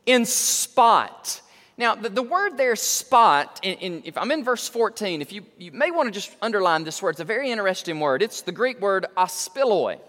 in 0.05 0.25
spot. 0.25 1.41
Now, 1.77 1.95
the, 1.95 2.09
the 2.09 2.23
word 2.23 2.57
there, 2.57 2.75
spot, 2.75 3.59
in, 3.61 3.75
in, 3.79 4.01
if 4.05 4.17
I'm 4.17 4.31
in 4.31 4.43
verse 4.43 4.67
14, 4.69 5.21
if 5.21 5.33
you, 5.33 5.45
you 5.57 5.71
may 5.71 5.91
want 5.91 6.07
to 6.07 6.11
just 6.11 6.33
underline 6.41 6.85
this 6.85 7.01
word, 7.01 7.11
it's 7.11 7.19
a 7.19 7.25
very 7.25 7.51
interesting 7.51 7.99
word. 7.99 8.21
It's 8.21 8.41
the 8.41 8.53
Greek 8.53 8.79
word 8.79 9.07
aspiloi. 9.17 9.99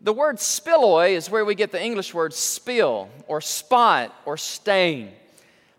The 0.00 0.12
word 0.12 0.36
spiloi 0.36 1.10
is 1.10 1.28
where 1.28 1.44
we 1.44 1.56
get 1.56 1.72
the 1.72 1.82
English 1.82 2.14
word 2.14 2.32
spill 2.32 3.08
or 3.26 3.40
spot 3.40 4.14
or 4.24 4.36
stain. 4.36 5.10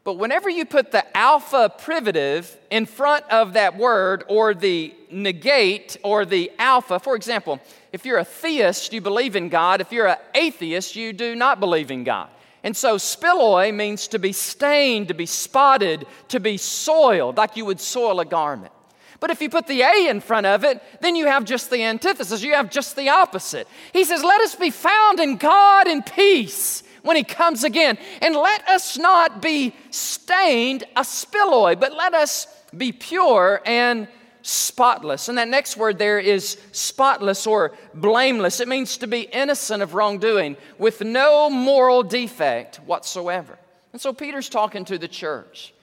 But 0.03 0.15
whenever 0.15 0.49
you 0.49 0.65
put 0.65 0.91
the 0.91 1.05
alpha 1.15 1.71
privative 1.77 2.57
in 2.69 2.85
front 2.85 3.25
of 3.29 3.53
that 3.53 3.77
word 3.77 4.23
or 4.27 4.53
the 4.53 4.93
negate 5.11 5.97
or 6.03 6.25
the 6.25 6.51
alpha, 6.57 6.99
for 6.99 7.15
example, 7.15 7.61
if 7.93 8.05
you're 8.05 8.17
a 8.17 8.25
theist, 8.25 8.91
you 8.91 9.01
believe 9.01 9.35
in 9.35 9.49
God. 9.49 9.81
If 9.81 9.91
you're 9.91 10.07
an 10.07 10.17
atheist, 10.35 10.95
you 10.95 11.13
do 11.13 11.35
not 11.35 11.59
believe 11.59 11.91
in 11.91 12.03
God. 12.03 12.29
And 12.63 12.75
so, 12.75 12.97
spiloi 12.97 13.73
means 13.73 14.09
to 14.09 14.19
be 14.19 14.33
stained, 14.33 15.07
to 15.07 15.13
be 15.13 15.25
spotted, 15.25 16.05
to 16.27 16.41
be 16.41 16.57
soiled, 16.57 17.38
like 17.38 17.55
you 17.55 17.63
would 17.65 17.79
soil 17.79 18.19
a 18.19 18.25
garment. 18.25 18.73
But 19.19 19.31
if 19.31 19.41
you 19.41 19.49
put 19.49 19.67
the 19.67 19.81
A 19.81 20.07
in 20.07 20.21
front 20.21 20.45
of 20.45 20.63
it, 20.63 20.81
then 21.01 21.15
you 21.15 21.25
have 21.25 21.43
just 21.43 21.69
the 21.69 21.83
antithesis. 21.83 22.41
You 22.41 22.53
have 22.53 22.69
just 22.69 22.95
the 22.95 23.09
opposite. 23.09 23.67
He 23.91 24.03
says, 24.03 24.23
Let 24.23 24.41
us 24.41 24.55
be 24.55 24.69
found 24.69 25.19
in 25.19 25.35
God 25.38 25.88
in 25.88 26.03
peace 26.03 26.83
when 27.03 27.17
He 27.17 27.23
comes 27.23 27.63
again. 27.63 27.97
And 28.21 28.35
let 28.35 28.67
us 28.67 28.97
not 28.97 29.41
be 29.41 29.75
stained 29.91 30.85
a 30.95 31.01
spiloi, 31.01 31.79
but 31.79 31.93
let 31.93 32.13
us 32.13 32.47
be 32.75 32.91
pure 32.91 33.61
and 33.65 34.07
spotless. 34.41 35.27
And 35.27 35.38
that 35.38 35.47
next 35.47 35.75
word 35.75 35.97
there 35.97 36.19
is 36.19 36.57
spotless 36.71 37.45
or 37.45 37.73
blameless. 37.93 38.59
It 38.59 38.67
means 38.67 38.97
to 38.97 39.07
be 39.07 39.21
innocent 39.21 39.83
of 39.83 39.93
wrongdoing 39.93 40.55
with 40.77 41.01
no 41.01 41.49
moral 41.49 42.03
defect 42.03 42.77
whatsoever. 42.77 43.57
And 43.91 44.01
so 44.01 44.13
Peter's 44.13 44.49
talking 44.49 44.85
to 44.85 44.97
the 44.97 45.07
church. 45.07 45.73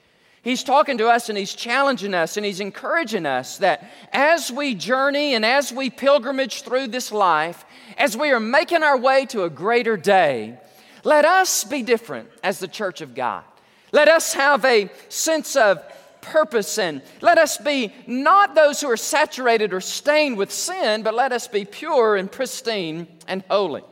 He's 0.47 0.63
talking 0.63 0.99
to 0.99 1.09
us 1.09 1.27
and 1.27 1.37
he's 1.37 1.53
challenging 1.53 2.13
us 2.13 2.37
and 2.37 2.45
he's 2.45 2.61
encouraging 2.61 3.25
us 3.25 3.57
that 3.57 3.83
as 4.13 4.49
we 4.49 4.75
journey 4.75 5.35
and 5.35 5.45
as 5.45 5.73
we 5.73 5.89
pilgrimage 5.89 6.61
through 6.61 6.87
this 6.87 7.11
life, 7.11 7.65
as 7.97 8.15
we 8.15 8.31
are 8.31 8.39
making 8.39 8.81
our 8.81 8.97
way 8.97 9.25
to 9.25 9.43
a 9.43 9.49
greater 9.49 9.97
day, 9.97 10.57
let 11.03 11.25
us 11.25 11.65
be 11.65 11.83
different 11.83 12.29
as 12.45 12.59
the 12.59 12.67
church 12.69 13.01
of 13.01 13.13
God. 13.13 13.43
Let 13.91 14.07
us 14.07 14.31
have 14.35 14.63
a 14.63 14.89
sense 15.09 15.57
of 15.57 15.83
purpose 16.21 16.77
and 16.77 17.01
let 17.19 17.37
us 17.37 17.57
be 17.57 17.93
not 18.07 18.55
those 18.55 18.79
who 18.79 18.89
are 18.89 18.95
saturated 18.95 19.73
or 19.73 19.81
stained 19.81 20.37
with 20.37 20.53
sin, 20.53 21.03
but 21.03 21.13
let 21.13 21.33
us 21.33 21.49
be 21.49 21.65
pure 21.65 22.15
and 22.15 22.31
pristine 22.31 23.07
and 23.27 23.43
holy. 23.49 23.83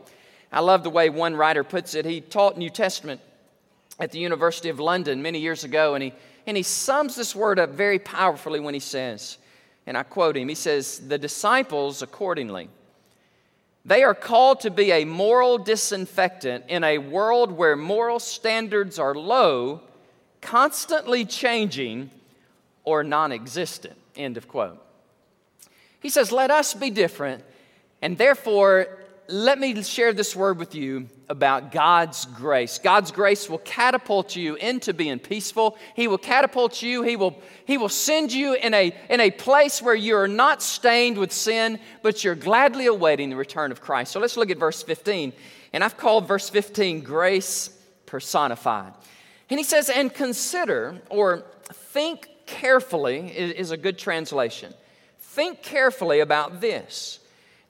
I 0.54 0.62
love 0.62 0.84
the 0.84 0.90
way 0.90 1.10
one 1.10 1.36
writer 1.36 1.66
puts 1.66 1.96
it. 1.96 2.06
He 2.06 2.22
taught 2.22 2.58
New 2.58 2.70
Testament 2.70 3.20
at 4.00 4.14
the 4.14 4.20
University 4.20 4.70
of 4.70 4.80
London 4.80 5.22
many 5.22 5.40
years 5.40 5.66
ago, 5.66 5.96
and 5.96 6.04
he, 6.04 6.14
and 6.48 6.56
he 6.56 6.64
sums 6.64 7.16
this 7.16 7.36
word 7.36 7.60
up 7.60 7.72
very 7.72 8.00
powerfully 8.00 8.60
when 8.60 8.74
he 8.74 8.80
says, 8.80 9.38
and 9.88 9.98
I 9.98 10.04
quote 10.04 10.38
him, 10.38 10.48
he 10.48 10.56
says, 10.56 11.00
The 11.00 11.18
disciples, 11.18 12.02
accordingly, 12.02 12.70
they 13.84 14.04
are 14.04 14.16
called 14.16 14.62
to 14.62 14.72
be 14.72 14.92
a 14.92 15.06
moral 15.06 15.60
disinfectant 15.60 16.66
in 16.68 16.84
a 16.84 16.98
world 16.98 17.52
where 17.52 17.76
moral 17.76 18.20
standards 18.20 18.98
are 18.98 19.14
low, 19.14 19.82
constantly 20.42 21.24
changing, 21.24 22.10
or 22.84 23.04
non 23.04 23.32
existent. 23.32 23.96
End 24.16 24.38
of 24.38 24.48
quote. 24.48 24.82
He 26.00 26.10
says, 26.10 26.32
Let 26.32 26.50
us 26.50 26.74
be 26.74 26.90
different, 26.90 27.44
and 28.02 28.18
therefore, 28.18 29.05
let 29.28 29.60
me 29.60 29.82
share 29.82 30.14
this 30.14 30.36
word 30.36 30.58
with 30.58 30.76
you 30.76 31.08
about 31.30 31.72
God's 31.72 32.26
grace. 32.26 32.78
God's 32.78 33.12
grace 33.12 33.50
will 33.50 33.60
catapult 33.60 34.36
you 34.36 34.56
into 34.56 34.94
being 34.94 35.20
peaceful. 35.20 35.78
He 35.96 36.08
will 36.08 36.18
catapult 36.18 36.82
you. 36.82 37.02
He 37.02 37.16
will, 37.16 37.42
he 37.66 37.78
will 37.78 37.90
send 37.90 38.32
you 38.32 38.54
in 38.54 38.74
a, 38.74 38.96
in 39.10 39.20
a 39.20 39.32
place 39.32 39.82
where 39.82 39.96
you 39.96 40.16
are 40.16 40.28
not 40.28 40.62
stained 40.62 41.18
with 41.18 41.32
sin, 41.32 41.80
but 42.04 42.24
you're 42.24 42.36
gladly 42.36 42.86
awaiting 42.86 43.30
the 43.30 43.36
return 43.36 43.72
of 43.72 43.82
Christ. 43.82 44.12
So 44.12 44.20
let's 44.20 44.38
look 44.38 44.52
at 44.52 44.58
verse 44.58 44.84
15. 44.84 45.34
And 45.74 45.84
I've 45.84 45.98
called 45.98 46.28
verse 46.28 46.50
15 46.50 47.02
grace 47.02 47.70
personified. 48.06 48.94
And 49.50 49.60
he 49.60 49.64
says, 49.64 49.90
and 49.90 50.14
consider 50.14 51.02
or 51.10 51.46
think 51.74 52.30
carefully 52.46 53.28
is 53.30 53.72
a 53.72 53.78
good 53.78 53.98
translation. 53.98 54.74
Think 55.20 55.64
carefully 55.64 56.20
about 56.20 56.62
this 56.62 57.20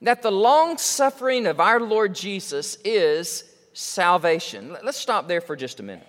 that 0.02 0.22
the 0.22 0.30
long 0.30 0.78
suffering 0.78 1.46
of 1.46 1.60
our 1.60 1.80
Lord 1.80 2.14
Jesus 2.14 2.76
is 2.84 3.44
salvation. 3.72 4.76
Let's 4.84 4.98
stop 4.98 5.28
there 5.28 5.40
for 5.40 5.56
just 5.56 5.80
a 5.80 5.82
minute. 5.82 6.06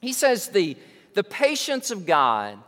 He 0.00 0.12
says 0.12 0.48
the, 0.48 0.76
the 1.14 1.24
patience 1.24 1.90
of 1.90 2.06
God, 2.06 2.58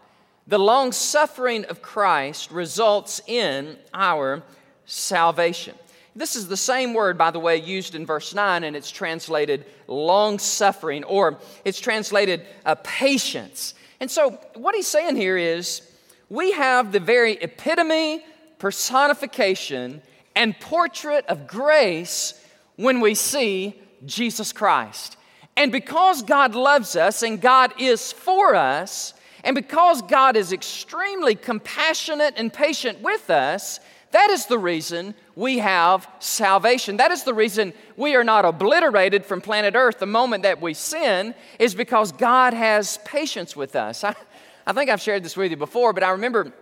the 0.47 0.59
long 0.59 0.93
suffering 0.93 1.65
of 1.67 1.83
Christ 1.83 2.51
results 2.51 3.21
in 3.27 3.77
our 3.95 4.43
salvation. 4.87 5.75
This 6.17 6.35
is 6.35 6.49
the 6.49 6.57
same 6.57 6.93
word, 6.93 7.17
by 7.17 7.31
the 7.31 7.39
way, 7.39 7.57
used 7.57 7.95
in 7.95 8.05
verse 8.05 8.35
9, 8.35 8.65
and 8.65 8.75
it's 8.75 8.91
translated 8.91 9.65
long 9.87 10.41
suffering, 10.41 11.05
or 11.05 11.39
it's 11.65 11.79
translated 11.79 12.45
uh, 12.67 12.75
patience. 12.83 13.75
And 14.01 14.11
so, 14.11 14.31
what 14.55 14.75
he's 14.75 14.89
saying 14.89 15.15
here 15.15 15.37
is 15.37 15.83
we 16.29 16.53
have 16.53 16.91
the 16.91 17.01
very 17.01 17.35
epitome, 17.35 18.25
personification, 18.59 20.03
and 20.35 20.59
portrait 20.59 21.27
of 21.27 21.47
grace 21.47 22.35
when 22.77 23.01
we 23.01 23.15
see 23.15 23.81
Jesus 24.07 24.53
Christ. 24.53 25.17
And 25.57 25.71
because 25.71 26.23
God 26.23 26.55
loves 26.55 26.97
us 26.97 27.23
and 27.23 27.41
God 27.41 27.75
is 27.79 28.13
for 28.13 28.55
us, 28.55 29.15
and 29.45 29.55
because 29.55 30.03
God 30.03 30.37
is 30.37 30.53
extremely 30.53 31.35
compassionate 31.35 32.35
and 32.37 32.53
patient 32.53 33.01
with 33.01 33.31
us, 33.31 33.81
that 34.13 34.31
is 34.31 34.47
the 34.47 34.59
reason 34.59 35.15
we 35.37 35.59
have 35.59 36.09
salvation. 36.19 36.97
That 36.97 37.11
is 37.11 37.23
the 37.23 37.35
reason 37.35 37.73
we 37.97 38.17
are 38.17 38.25
not 38.25 38.45
obliterated 38.45 39.25
from 39.25 39.41
planet 39.41 39.75
Earth 39.77 39.99
the 39.99 40.07
moment 40.07 40.43
that 40.43 40.61
we 40.61 40.75
sin, 40.75 41.35
is 41.59 41.75
because 41.75 42.11
God 42.11 42.53
has 42.53 42.99
patience 43.05 43.55
with 43.55 43.77
us. 43.77 44.03
I, 44.03 44.15
I 44.67 44.73
think 44.73 44.91
I've 44.91 45.01
shared 45.01 45.25
this 45.25 45.37
with 45.37 45.51
you 45.51 45.57
before, 45.57 45.93
but 45.93 46.03
I 46.03 46.11
remember 46.11 46.53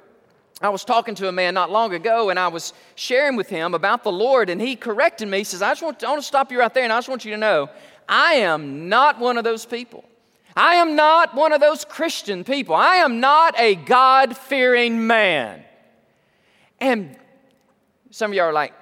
I 0.60 0.70
was 0.70 0.84
talking 0.84 1.14
to 1.16 1.28
a 1.28 1.32
man 1.32 1.54
not 1.54 1.70
long 1.70 1.94
ago 1.94 2.30
and 2.30 2.38
I 2.38 2.48
was 2.48 2.72
sharing 2.96 3.36
with 3.36 3.48
him 3.48 3.74
about 3.74 4.02
the 4.02 4.10
Lord, 4.10 4.50
and 4.50 4.60
he 4.60 4.74
corrected 4.74 5.28
me. 5.28 5.38
He 5.38 5.44
says, 5.44 5.62
I 5.62 5.70
just 5.70 5.82
want 5.82 6.00
to, 6.00 6.06
I 6.06 6.10
want 6.10 6.22
to 6.22 6.26
stop 6.26 6.50
you 6.50 6.58
right 6.58 6.72
there 6.72 6.84
and 6.84 6.92
I 6.92 6.98
just 6.98 7.08
want 7.08 7.24
you 7.24 7.30
to 7.30 7.36
know 7.36 7.70
I 8.08 8.34
am 8.34 8.88
not 8.88 9.20
one 9.20 9.38
of 9.38 9.44
those 9.44 9.64
people. 9.64 10.04
I 10.56 10.76
am 10.76 10.96
not 10.96 11.34
one 11.36 11.52
of 11.52 11.60
those 11.60 11.84
Christian 11.84 12.42
people. 12.42 12.74
I 12.74 12.96
am 12.96 13.20
not 13.20 13.58
a 13.60 13.76
God 13.76 14.36
fearing 14.36 15.06
man. 15.06 15.62
And 16.80 17.16
some 18.10 18.32
of 18.32 18.34
y'all 18.34 18.46
are 18.46 18.52
like, 18.52 18.72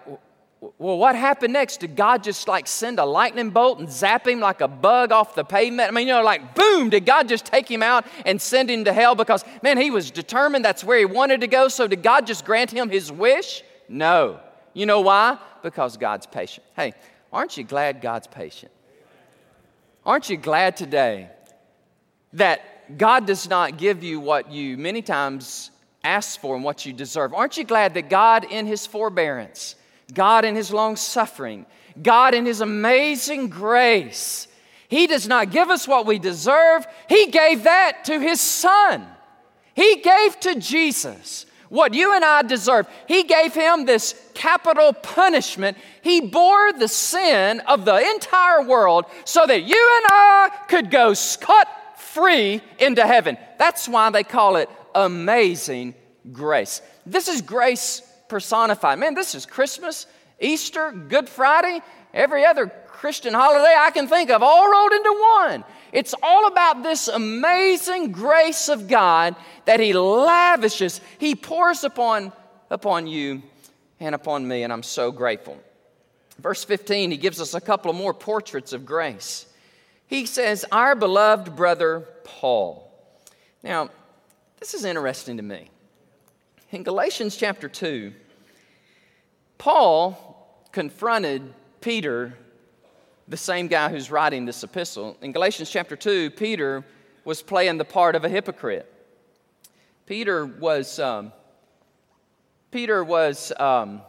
what 0.78 1.16
happened 1.16 1.52
next? 1.52 1.78
Did 1.78 1.96
God 1.96 2.22
just 2.22 2.48
like 2.48 2.66
send 2.66 2.98
a 2.98 3.04
lightning 3.04 3.50
bolt 3.50 3.78
and 3.78 3.90
zap 3.90 4.26
him 4.26 4.40
like 4.40 4.60
a 4.60 4.68
bug 4.68 5.12
off 5.12 5.34
the 5.34 5.44
pavement? 5.44 5.88
I 5.88 5.92
mean, 5.92 6.06
you 6.06 6.14
know, 6.14 6.22
like 6.22 6.54
boom, 6.54 6.90
did 6.90 7.04
God 7.04 7.28
just 7.28 7.44
take 7.44 7.70
him 7.70 7.82
out 7.82 8.06
and 8.24 8.40
send 8.40 8.70
him 8.70 8.84
to 8.84 8.92
hell 8.92 9.14
because, 9.14 9.44
man, 9.62 9.78
he 9.78 9.90
was 9.90 10.10
determined 10.10 10.64
that's 10.64 10.84
where 10.84 10.98
he 10.98 11.04
wanted 11.04 11.40
to 11.42 11.46
go? 11.46 11.68
So 11.68 11.86
did 11.86 12.02
God 12.02 12.26
just 12.26 12.44
grant 12.44 12.70
him 12.70 12.90
his 12.90 13.10
wish? 13.10 13.62
No. 13.88 14.40
You 14.74 14.86
know 14.86 15.00
why? 15.00 15.38
Because 15.62 15.96
God's 15.96 16.26
patient. 16.26 16.66
Hey, 16.74 16.94
aren't 17.32 17.56
you 17.56 17.64
glad 17.64 18.00
God's 18.00 18.26
patient? 18.26 18.72
Aren't 20.04 20.30
you 20.30 20.36
glad 20.36 20.76
today 20.76 21.30
that 22.34 22.98
God 22.98 23.26
does 23.26 23.48
not 23.48 23.78
give 23.78 24.04
you 24.04 24.20
what 24.20 24.52
you 24.52 24.76
many 24.76 25.02
times 25.02 25.70
ask 26.04 26.40
for 26.40 26.54
and 26.54 26.62
what 26.62 26.86
you 26.86 26.92
deserve? 26.92 27.34
Aren't 27.34 27.56
you 27.56 27.64
glad 27.64 27.94
that 27.94 28.08
God, 28.08 28.44
in 28.44 28.66
his 28.66 28.86
forbearance, 28.86 29.74
God 30.12 30.44
in 30.44 30.54
His 30.54 30.72
long 30.72 30.96
suffering, 30.96 31.66
God 32.00 32.34
in 32.34 32.46
His 32.46 32.60
amazing 32.60 33.48
grace. 33.48 34.48
He 34.88 35.06
does 35.06 35.26
not 35.26 35.50
give 35.50 35.68
us 35.68 35.88
what 35.88 36.06
we 36.06 36.18
deserve, 36.18 36.86
He 37.08 37.26
gave 37.26 37.64
that 37.64 38.04
to 38.04 38.20
His 38.20 38.40
Son. 38.40 39.06
He 39.74 39.96
gave 39.96 40.40
to 40.40 40.58
Jesus 40.58 41.44
what 41.68 41.92
you 41.92 42.14
and 42.14 42.24
I 42.24 42.42
deserve. 42.42 42.88
He 43.08 43.24
gave 43.24 43.52
Him 43.52 43.84
this 43.84 44.14
capital 44.34 44.92
punishment. 44.92 45.76
He 46.02 46.20
bore 46.20 46.72
the 46.72 46.88
sin 46.88 47.60
of 47.60 47.84
the 47.84 47.96
entire 47.96 48.62
world 48.62 49.06
so 49.24 49.44
that 49.46 49.62
you 49.62 49.96
and 49.96 50.06
I 50.08 50.50
could 50.68 50.90
go 50.90 51.14
scot 51.14 51.68
free 51.98 52.62
into 52.78 53.06
heaven. 53.06 53.36
That's 53.58 53.88
why 53.88 54.10
they 54.10 54.24
call 54.24 54.56
it 54.56 54.70
amazing 54.94 55.94
grace. 56.32 56.80
This 57.04 57.28
is 57.28 57.42
grace 57.42 58.02
personified. 58.28 58.98
Man, 58.98 59.14
this 59.14 59.34
is 59.34 59.46
Christmas, 59.46 60.06
Easter, 60.40 60.92
Good 60.92 61.28
Friday, 61.28 61.80
every 62.12 62.44
other 62.44 62.66
Christian 62.66 63.34
holiday 63.34 63.74
I 63.78 63.90
can 63.90 64.08
think 64.08 64.30
of, 64.30 64.42
all 64.42 64.70
rolled 64.70 64.92
into 64.92 65.24
one. 65.38 65.64
It's 65.92 66.14
all 66.22 66.46
about 66.46 66.82
this 66.82 67.08
amazing 67.08 68.12
grace 68.12 68.68
of 68.68 68.88
God 68.88 69.36
that 69.64 69.80
He 69.80 69.92
lavishes, 69.92 71.00
He 71.18 71.34
pours 71.34 71.84
upon, 71.84 72.32
upon 72.70 73.06
you 73.06 73.42
and 74.00 74.14
upon 74.14 74.46
me, 74.46 74.62
and 74.62 74.72
I'm 74.72 74.82
so 74.82 75.12
grateful. 75.12 75.58
Verse 76.38 76.64
15, 76.64 77.10
He 77.10 77.16
gives 77.16 77.40
us 77.40 77.54
a 77.54 77.60
couple 77.60 77.90
of 77.90 77.96
more 77.96 78.14
portraits 78.14 78.72
of 78.72 78.84
grace. 78.84 79.46
He 80.06 80.26
says, 80.26 80.64
Our 80.70 80.94
beloved 80.94 81.56
brother 81.56 82.06
Paul. 82.24 82.92
Now, 83.62 83.90
this 84.60 84.74
is 84.74 84.84
interesting 84.84 85.36
to 85.38 85.42
me. 85.42 85.70
In 86.72 86.82
Galatians 86.82 87.36
chapter 87.36 87.68
2, 87.68 88.12
Paul 89.56 90.66
confronted 90.72 91.54
Peter, 91.80 92.34
the 93.28 93.36
same 93.36 93.68
guy 93.68 93.88
who's 93.88 94.10
writing 94.10 94.46
this 94.46 94.64
epistle. 94.64 95.16
In 95.22 95.30
Galatians 95.30 95.70
chapter 95.70 95.94
2, 95.94 96.30
Peter 96.32 96.84
was 97.24 97.40
playing 97.40 97.78
the 97.78 97.84
part 97.84 98.16
of 98.16 98.24
a 98.24 98.28
hypocrite. 98.28 98.92
Peter 100.06 100.44
was, 100.44 100.98
um, 100.98 101.32
Peter 102.72 103.04
was 103.04 103.52
um, 103.60 104.02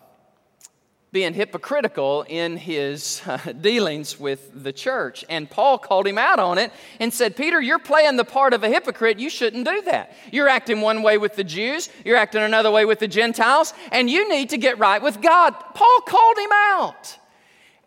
being 1.11 1.33
hypocritical 1.33 2.25
in 2.27 2.57
his 2.57 3.21
uh, 3.25 3.37
dealings 3.61 4.19
with 4.19 4.63
the 4.63 4.73
church. 4.73 5.23
And 5.29 5.49
Paul 5.49 5.77
called 5.77 6.05
him 6.05 6.17
out 6.17 6.39
on 6.39 6.57
it 6.57 6.71
and 6.99 7.13
said, 7.13 7.35
Peter, 7.35 7.61
you're 7.61 7.79
playing 7.79 8.17
the 8.17 8.25
part 8.25 8.53
of 8.53 8.63
a 8.63 8.67
hypocrite. 8.67 9.17
You 9.17 9.29
shouldn't 9.29 9.65
do 9.65 9.81
that. 9.83 10.13
You're 10.31 10.49
acting 10.49 10.81
one 10.81 11.03
way 11.03 11.17
with 11.17 11.35
the 11.35 11.43
Jews, 11.43 11.89
you're 12.03 12.17
acting 12.17 12.41
another 12.41 12.71
way 12.71 12.85
with 12.85 12.99
the 12.99 13.07
Gentiles, 13.07 13.73
and 13.91 14.09
you 14.09 14.29
need 14.29 14.49
to 14.49 14.57
get 14.57 14.79
right 14.79 15.01
with 15.01 15.21
God. 15.21 15.51
Paul 15.73 16.01
called 16.05 16.37
him 16.37 16.51
out. 16.51 17.17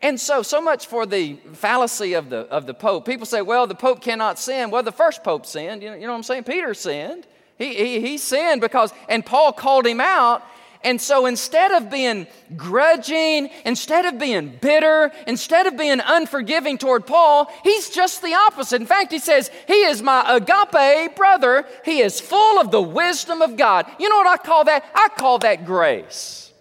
And 0.03 0.19
so, 0.19 0.41
so 0.41 0.59
much 0.59 0.87
for 0.87 1.05
the 1.05 1.35
fallacy 1.53 2.13
of 2.13 2.31
the, 2.31 2.39
of 2.47 2.65
the 2.65 2.73
Pope. 2.73 3.05
People 3.05 3.27
say, 3.27 3.43
well, 3.43 3.67
the 3.67 3.75
Pope 3.75 4.01
cannot 4.01 4.39
sin. 4.39 4.71
Well, 4.71 4.81
the 4.81 4.91
first 4.91 5.23
Pope 5.23 5.45
sinned. 5.45 5.83
You 5.83 5.91
know, 5.91 5.95
you 5.95 6.01
know 6.01 6.13
what 6.13 6.17
I'm 6.17 6.23
saying? 6.23 6.45
Peter 6.45 6.73
sinned. 6.73 7.27
He, 7.59 7.75
he, 7.75 8.01
he 8.01 8.17
sinned 8.17 8.61
because, 8.61 8.91
and 9.07 9.23
Paul 9.23 9.53
called 9.53 9.85
him 9.85 9.99
out 9.99 10.43
and 10.83 10.99
so 10.99 11.25
instead 11.25 11.71
of 11.71 11.89
being 11.89 12.27
grudging, 12.55 13.49
instead 13.65 14.05
of 14.05 14.17
being 14.17 14.57
bitter, 14.61 15.11
instead 15.27 15.67
of 15.67 15.77
being 15.77 16.01
unforgiving 16.03 16.77
toward 16.77 17.05
Paul, 17.05 17.51
he's 17.63 17.89
just 17.89 18.21
the 18.21 18.33
opposite. 18.33 18.81
In 18.81 18.87
fact, 18.87 19.11
he 19.11 19.19
says, 19.19 19.51
He 19.67 19.83
is 19.85 20.01
my 20.01 20.23
agape 20.35 21.15
brother. 21.15 21.65
He 21.85 22.01
is 22.01 22.19
full 22.19 22.59
of 22.59 22.71
the 22.71 22.81
wisdom 22.81 23.41
of 23.41 23.57
God. 23.57 23.85
You 23.99 24.09
know 24.09 24.17
what 24.17 24.27
I 24.27 24.37
call 24.37 24.63
that? 24.65 24.85
I 24.95 25.09
call 25.17 25.39
that 25.39 25.65
grace. 25.65 26.51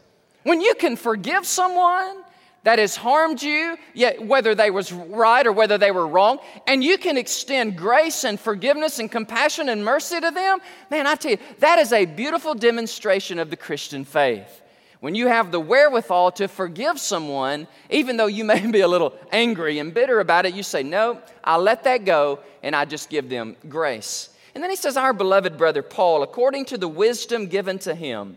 When 0.42 0.60
you 0.60 0.74
can 0.74 0.96
forgive 0.96 1.46
someone, 1.46 2.19
that 2.62 2.79
has 2.79 2.97
harmed 2.97 3.43
you, 3.43 3.76
yet 3.95 4.25
whether 4.25 4.55
they 4.55 4.71
was 4.71 4.93
right 4.93 5.47
or 5.47 5.52
whether 5.52 5.79
they 5.79 5.90
were 5.90 6.07
wrong, 6.07 6.38
and 6.67 6.85
you 6.85 6.99
can 6.99 7.17
extend 7.17 7.76
grace 7.76 8.25
and 8.25 8.38
forgiveness 8.38 8.99
and 8.99 9.11
compassion 9.11 9.69
and 9.69 9.85
mercy 9.85 10.21
to 10.21 10.31
them, 10.31 10.59
man, 10.90 11.07
I 11.07 11.14
tell 11.14 11.33
you, 11.33 11.38
that 11.61 11.79
is 11.79 11.93
a 11.93 12.05
beautiful 12.05 12.55
demonstration 12.55 13.38
of 13.38 13.50
the 13.50 13.57
Christian 13.57 14.05
faith. 14.05 14.61
When 15.00 15.14
you 15.14 15.29
have 15.29 15.50
the 15.50 15.61
wherewithal 15.61 16.33
to 16.33 16.49
forgive 16.49 17.00
someone, 17.00 17.67
even 17.88 18.19
though 18.19 18.26
you 18.26 18.45
may 18.45 18.71
be 18.71 18.81
a 18.81 18.88
little 18.88 19.14
angry 19.33 19.79
and 19.79 19.95
bitter 19.95 20.21
about 20.21 20.45
it, 20.45 20.55
you 20.55 20.62
say, 20.62 20.83
No, 20.83 21.21
I'll 21.43 21.62
let 21.62 21.85
that 21.85 22.05
go, 22.05 22.40
and 22.62 22.76
I 22.76 22.85
just 22.85 23.09
give 23.09 23.29
them 23.31 23.57
grace. 23.69 24.29
And 24.55 24.62
then 24.62 24.71
he 24.71 24.76
says, 24.76 24.99
Our 24.99 25.14
beloved 25.14 25.57
brother 25.57 25.83
Paul, 25.83 26.23
according 26.23 26.67
to 26.67 26.79
the 26.79 26.88
wisdom 26.88 27.47
given 27.47 27.79
to 27.81 27.95
him, 27.95 28.37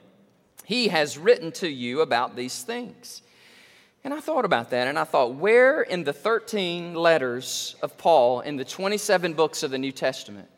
he 0.63 0.87
has 0.87 1.17
written 1.17 1.51
to 1.53 1.67
you 1.67 1.99
about 1.99 2.37
these 2.37 2.63
things. 2.63 3.22
And 4.03 4.13
I 4.13 4.19
thought 4.19 4.43
about 4.43 4.71
that 4.71 4.87
and 4.87 4.99
I 4.99 5.05
thought, 5.05 5.35
where 5.35 5.81
in 5.81 6.03
the 6.03 6.13
13 6.13 6.93
letters 6.93 7.75
of 7.81 7.97
Paul 7.97 8.41
in 8.41 8.57
the 8.57 8.65
27 8.65 9.33
books 9.33 9.63
of 9.63 9.71
the 9.71 9.77
New 9.77 9.91
Testament 9.91 10.49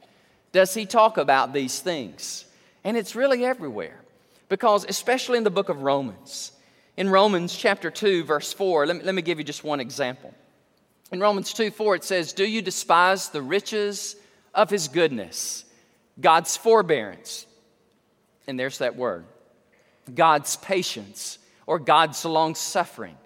does 0.52 0.74
he 0.74 0.86
talk 0.86 1.18
about 1.18 1.52
these 1.52 1.82
things? 1.82 2.46
And 2.86 2.96
it's 2.96 3.14
really 3.14 3.44
everywhere. 3.44 4.00
Because, 4.48 4.86
especially 4.88 5.38
in 5.38 5.44
the 5.44 5.50
book 5.50 5.68
of 5.68 5.82
Romans, 5.82 6.54
in 6.96 7.10
Romans 7.10 7.54
chapter 7.54 7.92
2, 7.92 8.24
verse 8.24 8.54
4, 8.54 8.88
let 8.88 8.96
me, 8.96 9.04
let 9.04 9.14
me 9.14 9.22
give 9.22 9.38
you 9.38 9.44
just 9.44 9.66
one 9.66 9.82
example. 9.82 10.34
In 11.12 11.20
Romans 11.20 11.52
2 11.52 11.72
4, 11.72 11.96
it 11.96 12.04
says, 12.06 12.32
Do 12.32 12.46
you 12.46 12.62
despise 12.62 13.30
the 13.30 13.42
riches 13.42 14.16
of 14.54 14.70
his 14.70 14.88
goodness, 14.88 15.66
God's 16.22 16.56
forbearance? 16.56 17.48
And 18.48 18.58
there's 18.58 18.78
that 18.78 18.96
word 18.96 19.26
God's 20.14 20.56
patience 20.56 21.38
or 21.68 21.80
God's 21.80 22.24
long 22.24 22.56
suffering 22.56 23.18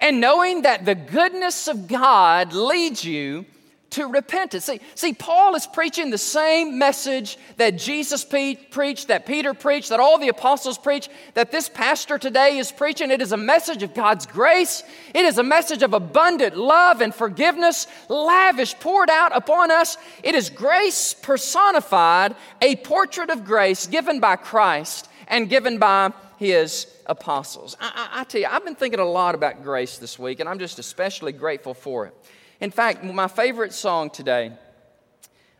and 0.00 0.20
knowing 0.20 0.62
that 0.62 0.84
the 0.84 0.94
goodness 0.94 1.68
of 1.68 1.88
God 1.88 2.52
leads 2.52 3.04
you 3.04 3.46
to 3.90 4.06
repentance. 4.06 4.64
See, 4.64 4.80
see, 4.94 5.14
Paul 5.14 5.54
is 5.54 5.66
preaching 5.66 6.10
the 6.10 6.18
same 6.18 6.78
message 6.78 7.38
that 7.56 7.78
Jesus 7.78 8.24
pe- 8.24 8.56
preached, 8.56 9.08
that 9.08 9.26
Peter 9.26 9.54
preached, 9.54 9.88
that 9.88 10.00
all 10.00 10.18
the 10.18 10.28
apostles 10.28 10.76
preached, 10.76 11.08
that 11.34 11.50
this 11.50 11.68
pastor 11.68 12.18
today 12.18 12.58
is 12.58 12.72
preaching. 12.72 13.10
It 13.10 13.22
is 13.22 13.32
a 13.32 13.38
message 13.38 13.82
of 13.82 13.94
God's 13.94 14.26
grace. 14.26 14.82
It 15.14 15.24
is 15.24 15.38
a 15.38 15.42
message 15.42 15.82
of 15.82 15.94
abundant 15.94 16.56
love 16.56 17.00
and 17.00 17.14
forgiveness, 17.14 17.86
lavish, 18.08 18.78
poured 18.80 19.08
out 19.08 19.34
upon 19.34 19.70
us. 19.70 19.96
It 20.22 20.34
is 20.34 20.50
grace 20.50 21.14
personified, 21.14 22.34
a 22.60 22.76
portrait 22.76 23.30
of 23.30 23.44
grace 23.44 23.86
given 23.86 24.20
by 24.20 24.36
Christ 24.36 25.08
and 25.28 25.48
given 25.48 25.78
by 25.78 26.12
his 26.38 26.86
apostles. 27.08 27.76
I, 27.80 28.08
I, 28.12 28.20
I, 28.20 28.24
tell 28.24 28.40
you, 28.40 28.46
I've 28.48 28.64
been 28.64 28.74
thinking 28.74 29.00
a 29.00 29.04
lot 29.04 29.34
about 29.34 29.62
grace 29.62 29.98
this 29.98 30.18
week, 30.18 30.40
and 30.40 30.48
I'm 30.48 30.58
just 30.58 30.78
especially 30.78 31.32
grateful 31.32 31.74
for 31.74 32.06
it. 32.06 32.14
In 32.60 32.70
fact, 32.70 33.04
my 33.04 33.28
favorite 33.28 33.72
song 33.72 34.10
today, 34.10 34.52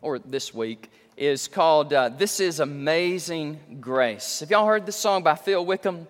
or 0.01 0.19
this 0.19 0.55
week, 0.55 0.91
is 1.17 1.49
called 1.49 1.93
uh, 1.93 2.09
This 2.11 2.41
is 2.41 2.61
Amazing 2.61 3.79
Grace. 3.81 4.41
Have 4.41 4.51
y'all 4.51 4.67
heard 4.67 4.87
this 4.87 4.97
song 4.97 5.23
by 5.23 5.35
Phil 5.35 5.65
Wickham? 5.65 6.07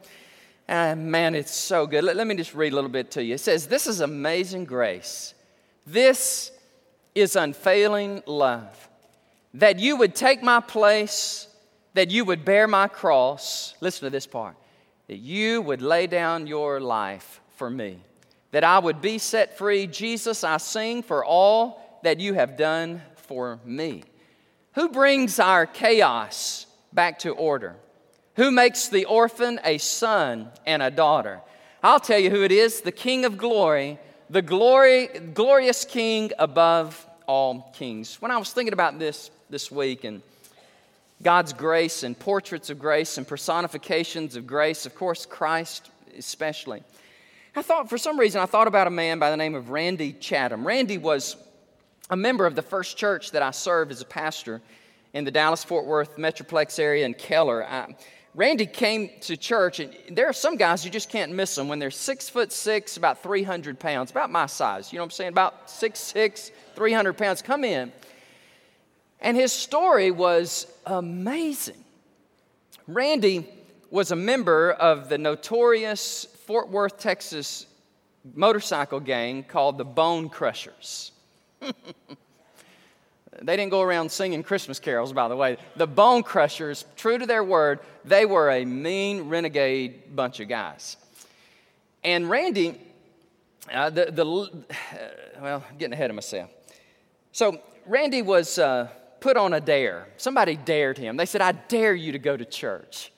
Uh, 0.68 0.96
man, 0.96 1.34
it's 1.34 1.54
so 1.54 1.86
good. 1.86 2.02
Let, 2.02 2.16
let 2.16 2.26
me 2.26 2.34
just 2.34 2.54
read 2.54 2.72
a 2.72 2.74
little 2.74 2.90
bit 2.90 3.12
to 3.12 3.22
you. 3.22 3.34
It 3.34 3.40
says, 3.40 3.66
This 3.66 3.86
is 3.86 4.00
amazing 4.00 4.64
grace. 4.64 5.34
This 5.86 6.50
is 7.14 7.36
unfailing 7.36 8.22
love. 8.26 8.88
That 9.54 9.78
you 9.78 9.96
would 9.96 10.14
take 10.14 10.42
my 10.42 10.60
place, 10.60 11.48
that 11.94 12.10
you 12.10 12.24
would 12.24 12.44
bear 12.44 12.66
my 12.66 12.88
cross. 12.88 13.74
Listen 13.80 14.06
to 14.06 14.10
this 14.10 14.26
part 14.26 14.56
that 15.08 15.18
you 15.18 15.62
would 15.62 15.82
lay 15.82 16.06
down 16.06 16.46
your 16.46 16.80
life 16.80 17.40
for 17.56 17.70
me, 17.70 17.98
that 18.50 18.64
I 18.64 18.78
would 18.78 19.00
be 19.00 19.18
set 19.18 19.56
free. 19.56 19.86
Jesus, 19.86 20.44
I 20.44 20.56
sing 20.56 21.02
for 21.02 21.24
all 21.24 22.00
that 22.02 22.20
you 22.20 22.34
have 22.34 22.56
done 22.56 23.02
for 23.16 23.60
me. 23.64 24.04
Who 24.74 24.88
brings 24.88 25.38
our 25.38 25.66
chaos 25.66 26.66
back 26.92 27.20
to 27.20 27.30
order? 27.30 27.76
Who 28.36 28.50
makes 28.50 28.88
the 28.88 29.06
orphan 29.06 29.60
a 29.64 29.78
son 29.78 30.50
and 30.66 30.82
a 30.82 30.90
daughter? 30.90 31.40
I'll 31.82 32.00
tell 32.00 32.18
you 32.18 32.30
who 32.30 32.42
it 32.42 32.52
is 32.52 32.82
the 32.82 32.92
King 32.92 33.24
of 33.24 33.38
glory, 33.38 33.98
the 34.28 34.42
glory, 34.42 35.06
glorious 35.06 35.84
King 35.84 36.32
above 36.38 37.06
all 37.26 37.72
kings. 37.74 38.20
When 38.20 38.30
I 38.30 38.36
was 38.36 38.52
thinking 38.52 38.72
about 38.72 38.98
this 38.98 39.30
this 39.50 39.70
week 39.70 40.04
and 40.04 40.22
God's 41.22 41.52
grace 41.52 42.02
and 42.02 42.18
portraits 42.18 42.70
of 42.70 42.78
grace 42.78 43.18
and 43.18 43.26
personifications 43.26 44.36
of 44.36 44.46
grace, 44.46 44.86
of 44.86 44.94
course, 44.94 45.26
Christ 45.26 45.90
especially. 46.16 46.82
I 47.54 47.62
thought, 47.62 47.88
for 47.88 47.96
some 47.96 48.18
reason, 48.18 48.40
I 48.40 48.46
thought 48.46 48.66
about 48.68 48.86
a 48.86 48.90
man 48.90 49.18
by 49.18 49.30
the 49.30 49.36
name 49.36 49.54
of 49.54 49.70
Randy 49.70 50.12
Chatham. 50.12 50.66
Randy 50.66 50.98
was 50.98 51.36
a 52.10 52.16
member 52.16 52.44
of 52.44 52.54
the 52.54 52.62
first 52.62 52.96
church 52.96 53.30
that 53.30 53.42
I 53.42 53.50
served 53.50 53.90
as 53.90 54.02
a 54.02 54.04
pastor 54.04 54.60
in 55.14 55.24
the 55.24 55.30
Dallas 55.30 55.64
Fort 55.64 55.86
Worth 55.86 56.18
Metroplex 56.18 56.78
area 56.78 57.06
in 57.06 57.14
Keller. 57.14 57.64
I, 57.64 57.96
Randy 58.34 58.66
came 58.66 59.08
to 59.22 59.38
church, 59.38 59.80
and 59.80 59.94
there 60.10 60.28
are 60.28 60.34
some 60.34 60.56
guys 60.56 60.84
you 60.84 60.90
just 60.90 61.08
can't 61.08 61.32
miss 61.32 61.54
them 61.54 61.68
when 61.68 61.78
they're 61.78 61.90
six 61.90 62.28
foot 62.28 62.52
six, 62.52 62.98
about 62.98 63.22
300 63.22 63.80
pounds, 63.80 64.10
about 64.10 64.30
my 64.30 64.44
size. 64.44 64.92
You 64.92 64.98
know 64.98 65.04
what 65.04 65.06
I'm 65.06 65.12
saying? 65.12 65.30
About 65.30 65.70
six 65.70 65.98
six, 65.98 66.50
300 66.74 67.14
pounds. 67.14 67.40
Come 67.40 67.64
in. 67.64 67.90
And 69.26 69.36
his 69.36 69.52
story 69.52 70.12
was 70.12 70.68
amazing. 70.86 71.82
Randy 72.86 73.44
was 73.90 74.12
a 74.12 74.16
member 74.16 74.70
of 74.70 75.08
the 75.08 75.18
notorious 75.18 76.26
Fort 76.46 76.68
Worth, 76.68 77.00
Texas 77.00 77.66
motorcycle 78.36 79.00
gang 79.00 79.42
called 79.42 79.78
the 79.78 79.84
Bone 79.84 80.28
Crushers. 80.28 81.10
they 81.60 81.72
didn't 83.42 83.70
go 83.70 83.82
around 83.82 84.12
singing 84.12 84.44
Christmas 84.44 84.78
carols, 84.78 85.12
by 85.12 85.26
the 85.26 85.34
way. 85.34 85.56
The 85.74 85.88
Bone 85.88 86.22
Crushers, 86.22 86.84
true 86.94 87.18
to 87.18 87.26
their 87.26 87.42
word, 87.42 87.80
they 88.04 88.26
were 88.26 88.50
a 88.50 88.64
mean, 88.64 89.28
renegade 89.28 90.14
bunch 90.14 90.38
of 90.38 90.46
guys. 90.46 90.98
And 92.04 92.30
Randy, 92.30 92.80
uh, 93.72 93.90
the, 93.90 94.04
the, 94.04 94.24
well, 95.42 95.64
getting 95.78 95.94
ahead 95.94 96.10
of 96.10 96.14
myself. 96.14 96.48
So, 97.32 97.60
Randy 97.86 98.22
was. 98.22 98.60
Uh, 98.60 98.86
put 99.20 99.36
on 99.36 99.52
a 99.52 99.60
dare. 99.60 100.06
Somebody 100.16 100.56
dared 100.56 100.98
him. 100.98 101.16
They 101.16 101.26
said, 101.26 101.40
I 101.40 101.52
dare 101.52 101.94
you 101.94 102.12
to 102.12 102.18
go 102.18 102.36
to 102.36 102.44
church. 102.44 103.12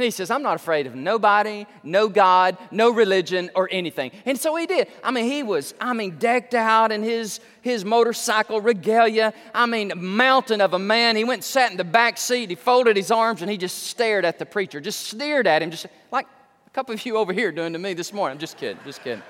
And 0.00 0.04
he 0.06 0.10
says, 0.10 0.30
I'm 0.30 0.42
not 0.42 0.56
afraid 0.56 0.86
of 0.86 0.94
nobody, 0.94 1.66
no 1.82 2.08
God, 2.08 2.56
no 2.70 2.90
religion, 2.90 3.50
or 3.54 3.68
anything. 3.70 4.12
And 4.24 4.38
so 4.38 4.56
he 4.56 4.64
did. 4.64 4.88
I 5.04 5.10
mean, 5.10 5.26
he 5.26 5.42
was, 5.42 5.74
I 5.78 5.92
mean, 5.92 6.16
decked 6.18 6.54
out 6.54 6.90
in 6.90 7.02
his, 7.02 7.38
his 7.60 7.84
motorcycle 7.84 8.62
regalia. 8.62 9.34
I 9.52 9.66
mean, 9.66 9.92
mountain 9.96 10.62
of 10.62 10.72
a 10.72 10.78
man. 10.78 11.16
He 11.16 11.24
went 11.24 11.38
and 11.38 11.44
sat 11.44 11.70
in 11.70 11.76
the 11.76 11.84
back 11.84 12.16
seat. 12.16 12.48
He 12.48 12.54
folded 12.54 12.96
his 12.96 13.10
arms 13.10 13.42
and 13.42 13.50
he 13.50 13.58
just 13.58 13.88
stared 13.88 14.24
at 14.24 14.38
the 14.38 14.46
preacher, 14.46 14.80
just 14.80 15.06
stared 15.06 15.46
at 15.46 15.60
him, 15.60 15.70
just 15.70 15.86
like 16.10 16.26
a 16.66 16.70
couple 16.70 16.94
of 16.94 17.04
you 17.04 17.18
over 17.18 17.34
here 17.34 17.52
doing 17.52 17.74
to 17.74 17.78
me 17.78 17.92
this 17.92 18.12
morning. 18.12 18.36
I'm 18.36 18.40
just 18.40 18.56
kidding, 18.56 18.82
just 18.86 19.04
kidding. 19.04 19.22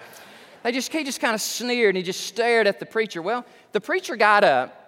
they 0.63 0.71
just, 0.71 0.93
he 0.93 1.03
just 1.03 1.21
kind 1.21 1.35
of 1.35 1.41
sneered 1.41 1.97
and 1.97 1.97
he 1.97 2.05
just 2.05 2.21
stared 2.21 2.69
at 2.69 2.79
the 2.79 2.87
preacher. 2.87 3.23
Well, 3.23 3.45
the 3.73 3.81
preacher 3.81 4.15
got 4.15 4.45
up 4.45 4.80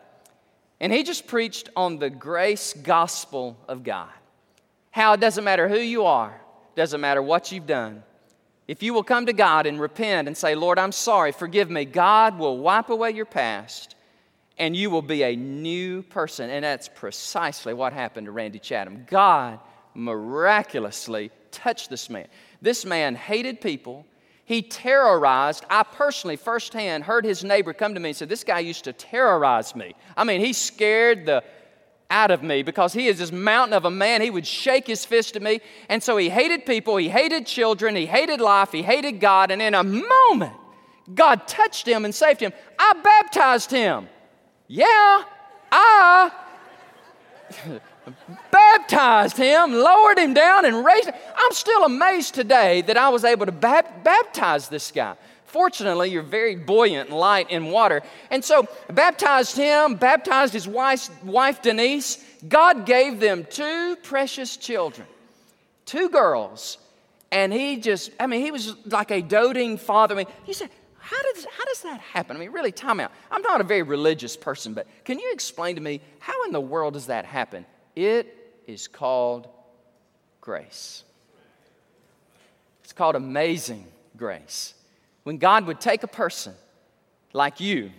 and 0.82 0.92
he 0.92 1.04
just 1.04 1.28
preached 1.28 1.68
on 1.76 1.98
the 2.00 2.10
grace 2.10 2.74
gospel 2.74 3.56
of 3.68 3.84
God. 3.84 4.10
How 4.90 5.12
it 5.12 5.20
doesn't 5.20 5.44
matter 5.44 5.68
who 5.68 5.78
you 5.78 6.04
are, 6.04 6.38
doesn't 6.74 7.00
matter 7.00 7.22
what 7.22 7.52
you've 7.52 7.68
done. 7.68 8.02
If 8.66 8.82
you 8.82 8.92
will 8.92 9.04
come 9.04 9.26
to 9.26 9.32
God 9.32 9.66
and 9.66 9.80
repent 9.80 10.26
and 10.26 10.36
say, 10.36 10.56
Lord, 10.56 10.80
I'm 10.80 10.90
sorry, 10.90 11.30
forgive 11.30 11.70
me, 11.70 11.84
God 11.84 12.36
will 12.36 12.58
wipe 12.58 12.90
away 12.90 13.12
your 13.12 13.26
past 13.26 13.94
and 14.58 14.76
you 14.76 14.90
will 14.90 15.02
be 15.02 15.22
a 15.22 15.36
new 15.36 16.02
person. 16.02 16.50
And 16.50 16.64
that's 16.64 16.88
precisely 16.88 17.74
what 17.74 17.92
happened 17.92 18.26
to 18.26 18.32
Randy 18.32 18.58
Chatham. 18.58 19.06
God 19.08 19.60
miraculously 19.94 21.30
touched 21.52 21.90
this 21.90 22.10
man. 22.10 22.26
This 22.60 22.84
man 22.84 23.14
hated 23.14 23.60
people. 23.60 24.04
He 24.52 24.60
terrorized. 24.60 25.64
I 25.70 25.82
personally, 25.82 26.36
firsthand, 26.36 27.04
heard 27.04 27.24
his 27.24 27.42
neighbor 27.42 27.72
come 27.72 27.94
to 27.94 28.00
me 28.00 28.10
and 28.10 28.16
said, 28.16 28.28
This 28.28 28.44
guy 28.44 28.58
used 28.58 28.84
to 28.84 28.92
terrorize 28.92 29.74
me. 29.74 29.94
I 30.14 30.24
mean, 30.24 30.42
he 30.42 30.52
scared 30.52 31.24
the 31.24 31.42
out 32.10 32.30
of 32.30 32.42
me 32.42 32.62
because 32.62 32.92
he 32.92 33.08
is 33.08 33.16
this 33.18 33.32
mountain 33.32 33.72
of 33.72 33.86
a 33.86 33.90
man. 33.90 34.20
He 34.20 34.28
would 34.28 34.46
shake 34.46 34.86
his 34.86 35.06
fist 35.06 35.36
at 35.36 35.42
me. 35.42 35.62
And 35.88 36.02
so 36.02 36.18
he 36.18 36.28
hated 36.28 36.66
people, 36.66 36.98
he 36.98 37.08
hated 37.08 37.46
children, 37.46 37.96
he 37.96 38.04
hated 38.04 38.42
life, 38.42 38.72
he 38.72 38.82
hated 38.82 39.20
God. 39.20 39.50
And 39.50 39.62
in 39.62 39.72
a 39.72 39.82
moment, 39.82 40.52
God 41.14 41.48
touched 41.48 41.88
him 41.88 42.04
and 42.04 42.14
saved 42.14 42.40
him. 42.40 42.52
I 42.78 42.92
baptized 43.02 43.70
him. 43.70 44.06
Yeah, 44.68 45.24
I 45.72 46.30
baptized 48.50 49.36
him, 49.36 49.72
lowered 49.72 50.18
him 50.18 50.34
down, 50.34 50.64
and 50.64 50.84
raised 50.84 51.08
him. 51.08 51.14
I'm 51.36 51.52
still 51.52 51.84
amazed 51.84 52.34
today 52.34 52.82
that 52.82 52.96
I 52.96 53.08
was 53.08 53.24
able 53.24 53.46
to 53.46 53.52
bap- 53.52 54.04
baptize 54.04 54.68
this 54.68 54.90
guy. 54.90 55.16
Fortunately, 55.46 56.10
you're 56.10 56.22
very 56.22 56.56
buoyant 56.56 57.10
and 57.10 57.18
light 57.18 57.50
in 57.50 57.66
water. 57.66 58.02
And 58.30 58.42
so, 58.42 58.66
baptized 58.90 59.56
him, 59.56 59.96
baptized 59.96 60.54
his 60.54 60.66
wife, 60.66 61.10
wife 61.22 61.60
Denise. 61.60 62.24
God 62.48 62.86
gave 62.86 63.20
them 63.20 63.46
two 63.48 63.96
precious 64.02 64.56
children, 64.56 65.06
two 65.84 66.08
girls. 66.08 66.78
And 67.30 67.52
he 67.52 67.76
just, 67.76 68.10
I 68.18 68.26
mean, 68.26 68.42
he 68.42 68.50
was 68.50 68.74
like 68.86 69.10
a 69.10 69.20
doting 69.22 69.76
father. 69.76 70.14
I 70.14 70.18
mean, 70.18 70.26
he 70.44 70.52
said, 70.52 70.70
how 70.98 71.20
does, 71.20 71.44
how 71.44 71.64
does 71.64 71.82
that 71.82 72.00
happen? 72.00 72.36
I 72.36 72.40
mean, 72.40 72.52
really, 72.52 72.72
time 72.72 73.00
out. 73.00 73.12
I'm 73.30 73.42
not 73.42 73.60
a 73.60 73.64
very 73.64 73.82
religious 73.82 74.36
person, 74.36 74.72
but 74.72 74.86
can 75.04 75.18
you 75.18 75.30
explain 75.32 75.74
to 75.74 75.82
me 75.82 76.00
how 76.20 76.44
in 76.44 76.52
the 76.52 76.60
world 76.60 76.94
does 76.94 77.06
that 77.06 77.24
happen? 77.24 77.66
It 77.94 78.54
is 78.66 78.88
called 78.88 79.48
grace. 80.40 81.04
It's 82.84 82.92
called 82.92 83.16
amazing 83.16 83.86
grace. 84.16 84.74
When 85.24 85.38
God 85.38 85.66
would 85.66 85.80
take 85.80 86.02
a 86.02 86.08
person 86.08 86.54
like 87.32 87.60
you 87.60 87.90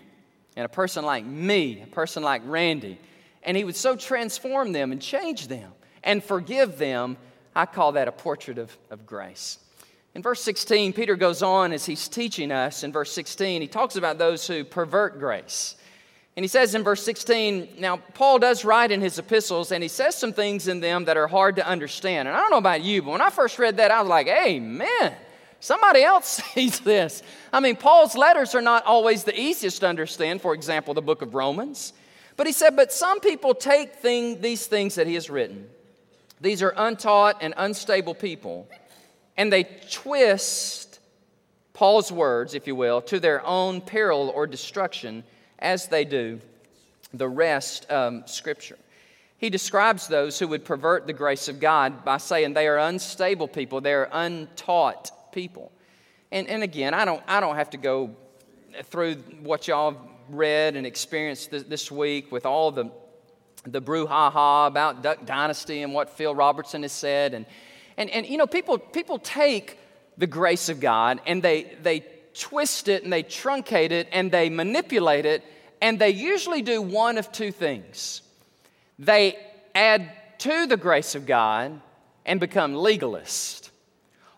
and 0.56 0.66
a 0.66 0.70
person 0.70 1.06
like 1.06 1.26
me, 1.26 1.82
a 1.82 1.88
person 1.88 2.24
like 2.24 2.42
Randy, 2.46 3.00
and 3.44 3.56
He 3.56 3.64
would 3.64 3.76
so 3.76 3.96
transform 3.96 4.72
them 4.72 4.92
and 4.92 5.02
change 5.02 5.48
them 5.48 5.72
and 6.04 6.24
forgive 6.24 6.78
them, 6.78 7.18
I 7.56 7.66
call 7.66 7.94
that 7.94 8.08
a 8.08 8.12
portrait 8.12 8.58
of, 8.58 8.76
of 8.90 9.06
grace. 9.06 9.60
In 10.16 10.22
verse 10.22 10.42
16, 10.42 10.94
Peter 10.94 11.16
goes 11.16 11.42
on 11.42 11.72
as 11.74 11.86
he's 11.86 12.08
teaching 12.08 12.52
us. 12.52 12.84
In 12.84 12.92
verse 12.92 13.12
16, 13.12 13.62
he 13.62 13.68
talks 13.68 13.96
about 13.96 14.20
those 14.20 14.46
who 14.46 14.64
pervert 14.64 15.20
grace. 15.20 15.76
And 16.36 16.44
he 16.44 16.48
says 16.48 16.74
in 16.74 16.84
verse 16.84 17.04
16, 17.04 17.76
now 17.78 17.98
Paul 17.98 18.40
does 18.40 18.66
write 18.66 18.92
in 18.92 19.02
his 19.02 19.20
epistles, 19.20 19.72
and 19.72 19.84
he 19.84 19.90
says 19.90 20.16
some 20.16 20.34
things 20.34 20.68
in 20.68 20.80
them 20.80 21.06
that 21.06 21.16
are 21.16 21.28
hard 21.28 21.58
to 21.58 21.68
understand. 21.68 22.28
And 22.28 22.36
I 22.36 22.40
don't 22.40 22.50
know 22.50 22.58
about 22.58 22.82
you, 22.82 23.04
but 23.04 23.12
when 23.12 23.22
I 23.22 23.30
first 23.30 23.60
read 23.60 23.78
that, 23.78 23.92
I 23.92 24.02
was 24.02 24.10
like, 24.10 24.28
Amen. 24.28 25.14
Somebody 25.60 26.04
else 26.04 26.42
sees 26.54 26.80
this. 26.80 27.24
I 27.54 27.60
mean, 27.60 27.76
Paul's 27.76 28.16
letters 28.16 28.56
are 28.56 28.62
not 28.62 28.86
always 28.86 29.24
the 29.24 29.40
easiest 29.40 29.80
to 29.82 29.88
understand, 29.88 30.42
for 30.42 30.54
example, 30.54 30.94
the 30.94 31.02
book 31.02 31.22
of 31.22 31.36
Romans. 31.36 31.94
But 32.36 32.48
he 32.48 32.54
said, 32.54 32.76
But 32.76 32.92
some 32.92 33.20
people 33.20 33.54
take 33.54 33.96
thing, 33.96 34.42
these 34.42 34.66
things 34.66 34.96
that 34.96 35.06
he 35.06 35.14
has 35.14 35.30
written. 35.30 35.70
These 36.42 36.62
are 36.64 36.74
untaught 36.76 37.38
and 37.42 37.54
unstable 37.56 38.16
people, 38.16 38.68
and 39.38 39.54
they 39.54 39.64
twist 39.92 41.00
Paul's 41.74 42.12
words, 42.12 42.54
if 42.54 42.68
you 42.68 42.76
will, 42.76 43.02
to 43.04 43.20
their 43.20 43.46
own 43.46 43.80
peril 43.80 44.32
or 44.36 44.46
destruction, 44.46 45.24
as 45.64 45.88
they 45.88 46.06
do 46.06 46.40
the 47.14 47.28
rest 47.28 47.86
of 47.86 48.30
Scripture. 48.30 48.78
He 49.38 49.50
describes 49.50 50.08
those 50.08 50.40
who 50.40 50.48
would 50.50 50.64
pervert 50.64 51.08
the 51.08 51.14
grace 51.14 51.48
of 51.48 51.60
God 51.60 52.06
by 52.06 52.18
saying 52.18 52.54
they 52.54 52.68
are 52.68 52.78
unstable 52.78 53.48
people, 53.48 53.82
they 53.82 53.94
are 53.94 54.10
untaught 54.12 55.32
people. 55.32 55.72
And, 56.32 56.48
and 56.48 56.64
again, 56.64 56.94
I 56.94 57.06
don't, 57.06 57.22
I 57.28 57.40
don't 57.40 57.56
have 57.56 57.70
to 57.72 57.78
go 57.78 58.16
through 58.86 59.16
what 59.42 59.68
y'all 59.68 59.98
read 60.30 60.76
and 60.76 60.86
experienced 60.86 61.52
this, 61.52 61.64
this 61.64 61.92
week 61.92 62.32
with 62.32 62.46
all 62.46 62.72
the, 62.72 62.90
the 63.66 63.82
brouhaha 63.82 64.68
about 64.68 65.04
Duck 65.04 65.26
Dynasty 65.26 65.84
and 65.84 65.94
what 65.94 66.10
Phil 66.10 66.34
Robertson 66.34 66.82
has 66.82 66.92
said. 66.92 67.34
And, 67.34 67.46
and, 67.98 68.10
and 68.10 68.26
you 68.26 68.38
know, 68.38 68.48
people, 68.48 68.78
people 68.78 69.20
take 69.20 69.78
the 70.18 70.28
grace 70.28 70.70
of 70.70 70.80
God 70.80 71.22
and 71.28 71.44
they, 71.44 71.76
they 71.82 72.00
twist 72.34 72.88
it 72.88 73.04
and 73.04 73.12
they 73.12 73.24
truncate 73.24 73.92
it 73.92 74.08
and 74.12 74.32
they 74.32 74.50
manipulate 74.50 75.26
it, 75.26 75.44
and 75.82 76.00
they 76.00 76.10
usually 76.10 76.62
do 76.62 76.82
one 76.82 77.18
of 77.18 77.32
two 77.32 77.52
things. 77.52 78.22
They 79.00 79.38
add 79.76 80.12
to 80.40 80.68
the 80.68 80.78
grace 80.78 81.16
of 81.16 81.26
God 81.26 81.80
and 82.26 82.40
become 82.40 82.74
legalists 82.74 83.64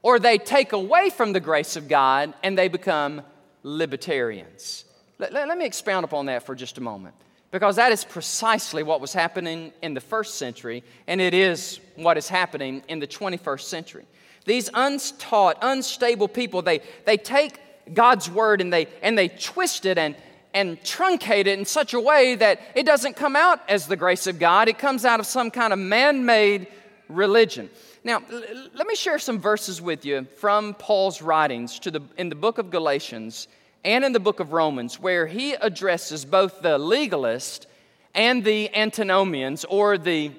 or 0.06 0.20
they 0.20 0.38
take 0.38 0.72
away 0.72 1.10
from 1.10 1.34
the 1.34 1.40
grace 1.40 1.76
of 1.76 1.88
God 1.88 2.36
and 2.44 2.56
they 2.56 2.68
become 2.68 3.24
libertarians. 3.64 4.86
Let, 5.18 5.34
let, 5.34 5.48
let, 5.48 5.58
me 5.58 5.66
expound 5.66 6.04
upon 6.04 6.28
that 6.28 6.46
for 6.46 6.54
just 6.54 6.78
a 6.78 6.82
moment, 6.82 7.16
because 7.50 7.78
that 7.78 7.92
is 7.92 8.06
precisely 8.06 8.84
what 8.84 9.02
was 9.02 9.14
happening 9.14 9.74
in 9.82 9.96
the 9.96 10.00
first 10.00 10.36
century, 10.36 10.84
and 11.08 11.20
it 11.20 11.34
is 11.34 11.80
what 11.96 12.20
is 12.20 12.30
happening 12.30 12.84
in 12.88 13.00
the 13.00 13.08
21st 13.08 13.62
century. 13.62 14.06
These 14.46 14.70
untaught, 14.76 15.58
unstable 15.64 16.28
people, 16.28 16.62
they, 16.62 16.82
they 17.06 17.18
take 17.18 17.60
God's 17.94 18.30
word 18.30 18.62
and 18.62 18.72
they, 18.72 18.88
and 19.02 19.18
they 19.18 19.28
twist 19.28 19.86
it 19.86 19.98
and, 19.98 20.16
and 20.54 20.80
truncate 20.82 21.48
it 21.48 21.60
in 21.60 21.66
such 21.66 21.94
a 21.94 22.00
way 22.00 22.36
that 22.36 22.60
it 22.76 22.86
doesn't 22.86 23.16
come 23.16 23.36
out 23.36 23.60
as 23.70 23.88
the 23.88 23.96
grace 23.96 24.28
of 24.28 24.40
God. 24.40 24.68
It 24.68 24.78
comes 24.78 25.06
out 25.06 25.20
of 25.20 25.26
some 25.26 25.52
kind 25.52 25.74
of 25.74 25.80
man 25.80 26.26
made 26.26 26.68
religion. 27.10 27.70
Now, 28.04 28.22
l- 28.32 28.44
let 28.74 28.88
me 28.88 28.96
share 28.96 29.20
some 29.20 29.40
verses 29.40 29.82
with 29.82 30.06
you 30.06 30.28
from 30.38 30.74
Paul's 30.74 31.22
writings 31.22 31.80
to 31.80 31.92
the, 31.92 32.02
in 32.18 32.30
the 32.30 32.36
book 32.36 32.58
of 32.58 32.72
Galatians 32.72 33.48
and 33.84 34.04
in 34.04 34.14
the 34.14 34.20
book 34.20 34.40
of 34.40 34.52
Romans, 34.52 35.00
where 35.00 35.28
he 35.28 35.54
addresses 35.54 36.26
both 36.26 36.62
the 36.62 36.78
legalist 36.78 37.68
and 38.16 38.44
the 38.44 38.74
antinomians 38.76 39.66
or 39.66 39.98
the 39.98 40.32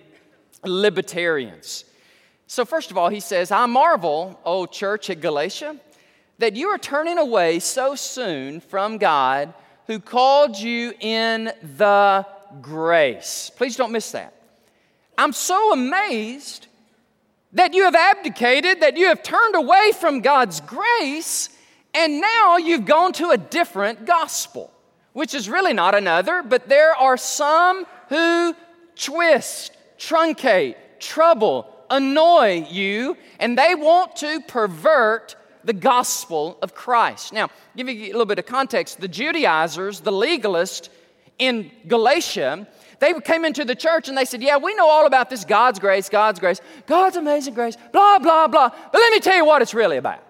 libertarians. 0.65 1.85
So, 2.49 2.65
first 2.65 2.91
of 2.91 2.99
all, 2.99 3.09
he 3.09 3.21
says, 3.21 3.51
I 3.51 3.67
marvel, 3.67 4.41
O 4.45 4.67
church 4.67 5.11
at 5.11 5.21
Galatia, 5.21 5.77
that 6.39 6.55
you 6.55 6.69
are 6.69 6.79
turning 6.79 7.19
away 7.19 7.59
so 7.59 7.95
soon 7.95 8.61
from 8.61 8.99
God 8.99 9.55
who 9.87 9.99
called 10.01 10.59
you 10.59 10.93
in 11.01 11.53
the 11.77 12.27
grace. 12.61 13.51
Please 13.57 13.77
don't 13.77 13.93
miss 13.93 14.13
that. 14.13 14.35
I'm 15.17 15.33
so 15.33 15.73
amazed 15.73 16.67
that 17.53 17.73
you 17.73 17.85
have 17.85 17.95
abdicated, 17.95 18.81
that 18.81 18.97
you 18.97 19.07
have 19.07 19.23
turned 19.23 19.55
away 19.55 19.93
from 19.99 20.21
God's 20.21 20.61
grace, 20.61 21.49
and 21.95 22.21
now 22.21 22.59
you've 22.59 22.85
gone 22.85 23.13
to 23.15 23.31
a 23.31 23.39
different 23.39 24.05
gospel, 24.05 24.71
which 25.15 25.35
is 25.35 25.49
really 25.49 25.73
not 25.73 25.95
another, 25.95 26.43
but 26.43 26.69
there 26.69 26.95
are 26.95 27.17
some 27.17 27.87
who 28.11 28.55
twist, 28.95 29.73
truncate, 29.99 30.77
trouble, 31.01 31.67
annoy 31.89 32.67
you, 32.69 33.17
and 33.41 33.57
they 33.57 33.75
want 33.75 34.17
to 34.17 34.41
pervert 34.41 35.37
the 35.67 35.73
gospel 35.73 36.57
of 36.63 36.75
Christ. 36.75 37.33
Now, 37.33 37.51
give 37.77 37.89
you 37.89 38.07
a 38.07 38.13
little 38.13 38.25
bit 38.25 38.39
of 38.39 38.47
context. 38.47 39.01
The 39.01 39.09
Judaizers, 39.09 40.01
the 40.01 40.13
legalists 40.13 40.89
in 41.39 41.71
Galatia, 41.87 42.67
they 43.01 43.13
came 43.21 43.45
into 43.45 43.65
the 43.65 43.75
church 43.75 44.09
and 44.09 44.17
they 44.17 44.25
said, 44.25 44.43
Yeah, 44.43 44.57
we 44.57 44.75
know 44.75 44.89
all 44.89 45.07
about 45.07 45.29
this 45.29 45.45
God's 45.45 45.79
grace, 45.79 46.09
God's 46.09 46.41
grace, 46.41 46.61
God's 46.87 47.17
amazing 47.17 47.55
grace, 47.55 47.77
blah, 47.93 48.19
blah, 48.19 48.47
blah. 48.47 48.71
But 48.71 48.99
let 48.99 49.13
me 49.13 49.21
tell 49.21 49.37
you 49.37 49.45
what 49.45 49.61
it's 49.61 49.75
really 49.75 49.99
about. 49.99 50.26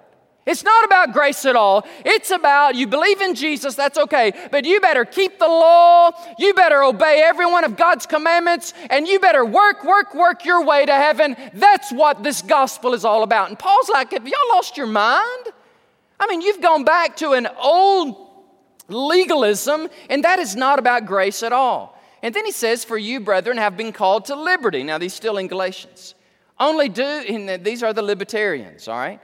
It's 0.47 0.63
not 0.63 0.85
about 0.85 1.13
grace 1.13 1.45
at 1.45 1.57
all. 1.57 1.85
It's 2.05 2.31
about 2.31 2.77
you 2.77 2.87
believe 2.87 3.21
in 3.21 3.35
Jesus, 3.35 3.75
that's 3.75 3.99
okay, 3.99 4.33
but 4.53 4.65
you 4.65 4.81
better 4.81 5.05
keep 5.05 5.41
the 5.41 5.49
law, 5.49 6.13
you 6.39 6.55
better 6.55 6.85
obey 6.85 7.23
every 7.25 7.47
one 7.47 7.65
of 7.65 7.77
God's 7.77 8.07
commandments, 8.07 8.73
and 8.89 9.09
you 9.09 9.19
better 9.19 9.45
work, 9.45 9.85
work, 9.85 10.15
work 10.15 10.45
your 10.45 10.65
way 10.65 10.87
to 10.87 10.95
heaven. 10.95 11.37
That's 11.53 11.93
what 11.93 12.23
this 12.23 12.43
gospel 12.43 12.95
is 12.95 13.05
all 13.05 13.25
about. 13.25 13.49
And 13.49 13.59
Paul's 13.59 13.89
like, 13.89 14.13
Have 14.13 14.27
y'all 14.27 14.39
lost 14.55 14.77
your 14.77 14.87
mind? 14.87 15.49
I 16.21 16.29
mean, 16.29 16.41
you've 16.41 16.63
gone 16.63 16.85
back 16.85 17.17
to 17.17 17.33
an 17.33 17.49
old 17.61 18.31
legalism, 18.89 19.89
and 20.09 20.23
that 20.23 20.39
is 20.39 20.55
not 20.55 20.79
about 20.79 21.07
grace 21.07 21.43
at 21.43 21.53
all. 21.53 22.01
And 22.23 22.33
then 22.33 22.45
he 22.45 22.53
says, 22.53 22.85
For 22.85 22.97
you, 22.97 23.19
brethren, 23.19 23.57
have 23.57 23.77
been 23.77 23.93
called 23.93 24.27
to 24.27 24.37
liberty. 24.37 24.85
Now, 24.85 24.99
these 24.99 25.13
still 25.13 25.39
in 25.39 25.49
Galatians. 25.49 26.15
Only 26.59 26.89
do, 26.89 27.59
these 27.59 27.83
are 27.83 27.93
the 27.93 28.03
libertarians, 28.03 28.89
all 28.89 28.97
right? 28.97 29.21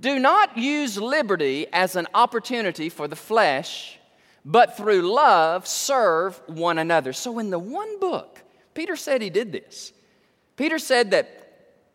Do 0.00 0.18
not 0.18 0.56
use 0.56 0.98
liberty 0.98 1.66
as 1.72 1.96
an 1.96 2.06
opportunity 2.14 2.88
for 2.88 3.06
the 3.06 3.16
flesh, 3.16 3.98
but 4.44 4.76
through 4.76 5.02
love 5.02 5.66
serve 5.66 6.40
one 6.46 6.78
another. 6.78 7.12
So, 7.12 7.38
in 7.38 7.50
the 7.50 7.58
one 7.58 8.00
book, 8.00 8.42
Peter 8.72 8.96
said 8.96 9.20
he 9.20 9.30
did 9.30 9.52
this. 9.52 9.92
Peter 10.56 10.78
said 10.78 11.10
that 11.10 11.44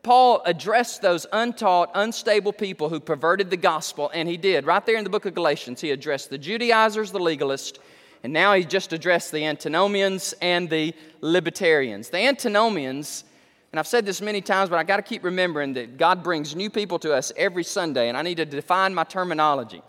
Paul 0.03 0.41
addressed 0.45 1.01
those 1.01 1.25
untaught, 1.33 1.91
unstable 1.93 2.53
people 2.53 2.89
who 2.89 2.99
perverted 2.99 3.49
the 3.49 3.57
gospel, 3.57 4.09
and 4.13 4.29
he 4.29 4.37
did. 4.37 4.65
Right 4.65 4.85
there 4.85 4.97
in 4.97 5.03
the 5.03 5.09
book 5.09 5.25
of 5.25 5.33
Galatians, 5.33 5.81
he 5.81 5.91
addressed 5.91 6.29
the 6.29 6.37
Judaizers, 6.37 7.11
the 7.11 7.19
legalists, 7.19 7.79
and 8.23 8.31
now 8.31 8.53
he 8.53 8.63
just 8.63 8.93
addressed 8.93 9.31
the 9.31 9.45
antinomians 9.45 10.33
and 10.41 10.69
the 10.69 10.93
libertarians. 11.21 12.09
The 12.09 12.19
antinomians 12.19 13.23
and 13.71 13.79
I've 13.79 13.87
said 13.87 14.05
this 14.05 14.21
many 14.21 14.41
times, 14.41 14.69
but 14.69 14.79
I 14.79 14.83
got 14.83 14.97
to 14.97 15.03
keep 15.03 15.23
remembering 15.23 15.73
that 15.73 15.97
God 15.97 16.23
brings 16.23 16.55
new 16.55 16.69
people 16.69 16.97
to 16.99 17.13
us 17.13 17.31
every 17.37 17.63
Sunday, 17.63 18.09
and 18.09 18.17
I 18.17 18.23
need 18.23 18.37
to 18.37 18.45
define 18.45 18.95
my 18.95 19.03
terminology. 19.03 19.83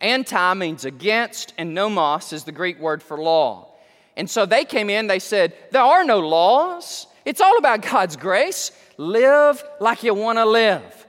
Anti 0.00 0.54
means 0.54 0.84
against, 0.84 1.54
and 1.56 1.74
nomos 1.74 2.32
is 2.32 2.44
the 2.44 2.52
Greek 2.52 2.78
word 2.78 3.02
for 3.02 3.16
law. 3.16 3.68
And 4.16 4.28
so 4.28 4.44
they 4.44 4.64
came 4.64 4.90
in, 4.90 5.06
they 5.06 5.18
said, 5.18 5.54
There 5.70 5.82
are 5.82 6.04
no 6.04 6.20
laws. 6.20 7.06
It's 7.24 7.40
all 7.40 7.56
about 7.56 7.80
God's 7.80 8.16
grace. 8.16 8.70
Live 8.98 9.64
like 9.80 10.02
you 10.02 10.12
want 10.12 10.38
to 10.38 10.44
live. 10.44 11.06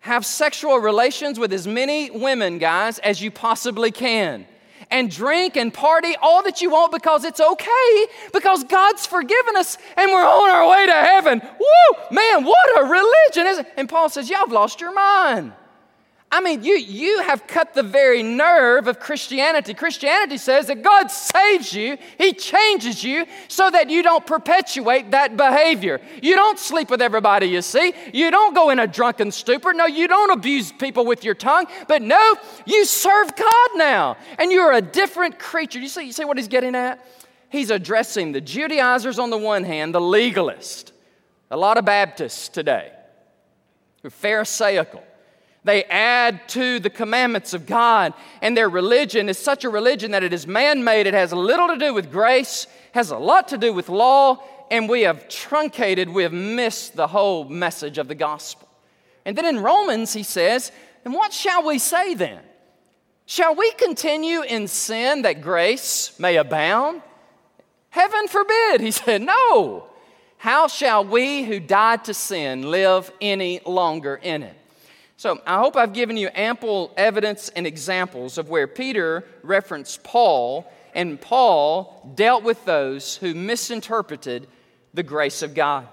Have 0.00 0.26
sexual 0.26 0.78
relations 0.78 1.38
with 1.38 1.52
as 1.52 1.66
many 1.66 2.10
women, 2.10 2.58
guys, 2.58 2.98
as 2.98 3.22
you 3.22 3.30
possibly 3.30 3.90
can 3.90 4.46
and 4.90 5.10
drink 5.10 5.56
and 5.56 5.72
party 5.72 6.14
all 6.22 6.42
that 6.44 6.60
you 6.60 6.70
want 6.70 6.92
because 6.92 7.24
it's 7.24 7.40
okay, 7.40 8.06
because 8.32 8.64
God's 8.64 9.06
forgiven 9.06 9.56
us 9.56 9.78
and 9.96 10.10
we're 10.10 10.24
on 10.24 10.50
our 10.50 10.68
way 10.68 10.86
to 10.86 10.92
heaven. 10.92 11.40
Woo! 11.40 11.98
Man, 12.10 12.44
what 12.44 12.78
a 12.78 12.84
religion 12.84 13.46
is 13.46 13.58
it? 13.58 13.66
And 13.76 13.88
Paul 13.88 14.08
says, 14.08 14.30
Y'all 14.30 14.40
have 14.40 14.52
lost 14.52 14.80
your 14.80 14.92
mind. 14.92 15.52
I 16.30 16.42
mean, 16.42 16.62
you, 16.62 16.74
you 16.74 17.22
have 17.22 17.46
cut 17.46 17.72
the 17.72 17.82
very 17.82 18.22
nerve 18.22 18.86
of 18.86 19.00
Christianity. 19.00 19.72
Christianity 19.72 20.36
says 20.36 20.66
that 20.66 20.82
God 20.82 21.10
saves 21.10 21.72
you, 21.72 21.96
He 22.18 22.34
changes 22.34 23.02
you 23.02 23.24
so 23.48 23.70
that 23.70 23.88
you 23.88 24.02
don't 24.02 24.26
perpetuate 24.26 25.12
that 25.12 25.38
behavior. 25.38 26.02
You 26.22 26.34
don't 26.34 26.58
sleep 26.58 26.90
with 26.90 27.00
everybody 27.00 27.46
you 27.46 27.62
see. 27.62 27.94
You 28.12 28.30
don't 28.30 28.54
go 28.54 28.68
in 28.68 28.78
a 28.78 28.86
drunken 28.86 29.32
stupor. 29.32 29.72
No, 29.72 29.86
you 29.86 30.06
don't 30.06 30.30
abuse 30.30 30.70
people 30.70 31.06
with 31.06 31.24
your 31.24 31.34
tongue. 31.34 31.64
But 31.86 32.02
no, 32.02 32.36
you 32.66 32.84
serve 32.84 33.34
God 33.34 33.70
now, 33.76 34.18
and 34.38 34.52
you're 34.52 34.72
a 34.72 34.82
different 34.82 35.38
creature. 35.38 35.78
You 35.78 35.88
see, 35.88 36.04
you 36.04 36.12
see 36.12 36.26
what 36.26 36.36
He's 36.36 36.48
getting 36.48 36.74
at? 36.74 37.02
He's 37.48 37.70
addressing 37.70 38.32
the 38.32 38.42
Judaizers 38.42 39.18
on 39.18 39.30
the 39.30 39.38
one 39.38 39.64
hand, 39.64 39.94
the 39.94 40.00
legalist. 40.00 40.92
A 41.50 41.56
lot 41.56 41.78
of 41.78 41.86
Baptists 41.86 42.50
today 42.50 42.92
who 44.02 44.08
are 44.08 44.10
Pharisaical 44.10 45.02
they 45.68 45.84
add 45.84 46.48
to 46.48 46.80
the 46.80 46.90
commandments 46.90 47.52
of 47.54 47.66
God, 47.66 48.14
and 48.40 48.56
their 48.56 48.68
religion 48.68 49.28
is 49.28 49.38
such 49.38 49.64
a 49.64 49.68
religion 49.68 50.12
that 50.12 50.22
it 50.22 50.32
is 50.32 50.46
man 50.46 50.82
made. 50.82 51.06
It 51.06 51.14
has 51.14 51.32
little 51.32 51.68
to 51.68 51.76
do 51.76 51.92
with 51.92 52.10
grace, 52.10 52.66
has 52.92 53.10
a 53.10 53.18
lot 53.18 53.48
to 53.48 53.58
do 53.58 53.72
with 53.72 53.88
law, 53.88 54.42
and 54.70 54.88
we 54.88 55.02
have 55.02 55.28
truncated, 55.28 56.08
we 56.08 56.22
have 56.22 56.32
missed 56.32 56.96
the 56.96 57.06
whole 57.06 57.44
message 57.44 57.98
of 57.98 58.08
the 58.08 58.14
gospel. 58.14 58.68
And 59.24 59.36
then 59.36 59.44
in 59.44 59.60
Romans, 59.60 60.12
he 60.12 60.22
says, 60.22 60.72
And 61.04 61.12
what 61.12 61.32
shall 61.32 61.66
we 61.66 61.78
say 61.78 62.14
then? 62.14 62.40
Shall 63.26 63.54
we 63.54 63.70
continue 63.72 64.40
in 64.40 64.68
sin 64.68 65.22
that 65.22 65.42
grace 65.42 66.18
may 66.18 66.36
abound? 66.36 67.02
Heaven 67.90 68.26
forbid. 68.28 68.80
He 68.80 68.90
said, 68.90 69.22
No. 69.22 69.84
How 70.38 70.68
shall 70.68 71.04
we 71.04 71.44
who 71.44 71.60
died 71.60 72.04
to 72.04 72.14
sin 72.14 72.70
live 72.70 73.12
any 73.20 73.60
longer 73.66 74.14
in 74.14 74.44
it? 74.44 74.56
So 75.18 75.40
I 75.44 75.58
hope 75.58 75.74
I've 75.74 75.94
given 75.94 76.16
you 76.16 76.30
ample 76.32 76.94
evidence 76.96 77.48
and 77.48 77.66
examples 77.66 78.38
of 78.38 78.48
where 78.48 78.68
Peter 78.68 79.24
referenced 79.42 80.04
Paul, 80.04 80.72
and 80.94 81.20
Paul 81.20 82.12
dealt 82.14 82.44
with 82.44 82.64
those 82.64 83.16
who 83.16 83.34
misinterpreted 83.34 84.46
the 84.94 85.02
grace 85.02 85.42
of 85.42 85.56
God. 85.56 85.88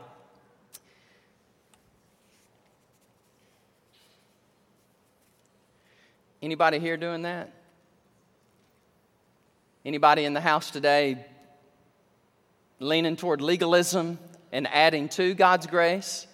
Anybody 6.39 6.77
here 6.77 6.95
doing 6.95 7.23
that? 7.23 7.51
Anybody 9.83 10.25
in 10.25 10.35
the 10.35 10.41
house 10.41 10.69
today 10.69 11.25
leaning 12.79 13.15
toward 13.15 13.41
legalism 13.41 14.19
and 14.51 14.67
adding 14.67 15.09
to 15.09 15.33
God's 15.33 15.65
grace? 15.65 16.27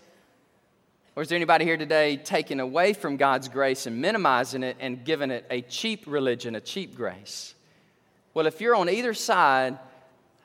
Or 1.16 1.24
is 1.24 1.30
there 1.30 1.36
anybody 1.36 1.66
here 1.66 1.78
today 1.78 2.16
taking 2.16 2.62
away 2.62 2.94
from 2.94 3.18
God's 3.18 3.50
grace 3.50 3.86
and 3.86 4.02
minimizing 4.02 4.64
it 4.64 4.78
and 4.80 5.04
giving 5.04 5.30
it 5.30 5.46
a 5.50 5.62
cheap 5.62 6.06
religion, 6.08 6.56
a 6.56 6.62
cheap 6.62 6.96
grace? 6.96 7.54
Well, 8.34 8.48
if 8.48 8.62
you're 8.62 8.76
on 8.76 8.90
either 8.90 9.14
side, 9.14 9.78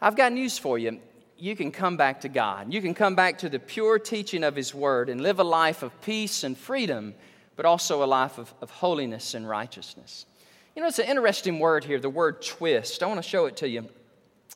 I've 0.01 0.17
got 0.17 0.33
news 0.33 0.59
for 0.59 0.77
you. 0.77 0.99
You 1.39 1.55
can 1.55 1.71
come 1.71 1.97
back 1.97 2.23
to 2.23 2.29
God. 2.29 2.73
You 2.73 2.83
can 2.83 2.95
come 2.95 3.15
back 3.15 3.39
to 3.39 3.49
the 3.49 3.61
pure 3.61 3.99
teaching 4.01 4.43
of 4.43 4.57
His 4.57 4.75
Word 4.75 5.09
and 5.09 5.21
live 5.21 5.39
a 5.39 5.45
life 5.45 5.85
of 5.85 6.01
peace 6.01 6.43
and 6.43 6.59
freedom, 6.59 7.15
but 7.55 7.65
also 7.65 8.03
a 8.03 8.07
life 8.07 8.39
of, 8.39 8.53
of 8.61 8.71
holiness 8.71 9.35
and 9.35 9.49
righteousness. 9.49 10.27
You 10.75 10.83
know, 10.83 10.89
it's 10.89 10.99
an 10.99 11.07
interesting 11.07 11.59
word 11.59 11.85
here, 11.85 11.99
the 11.99 12.11
word 12.11 12.43
twist. 12.43 13.03
I 13.03 13.07
want 13.07 13.23
to 13.23 13.29
show 13.29 13.47
it 13.47 13.57
to 13.59 13.69
you. 13.69 13.89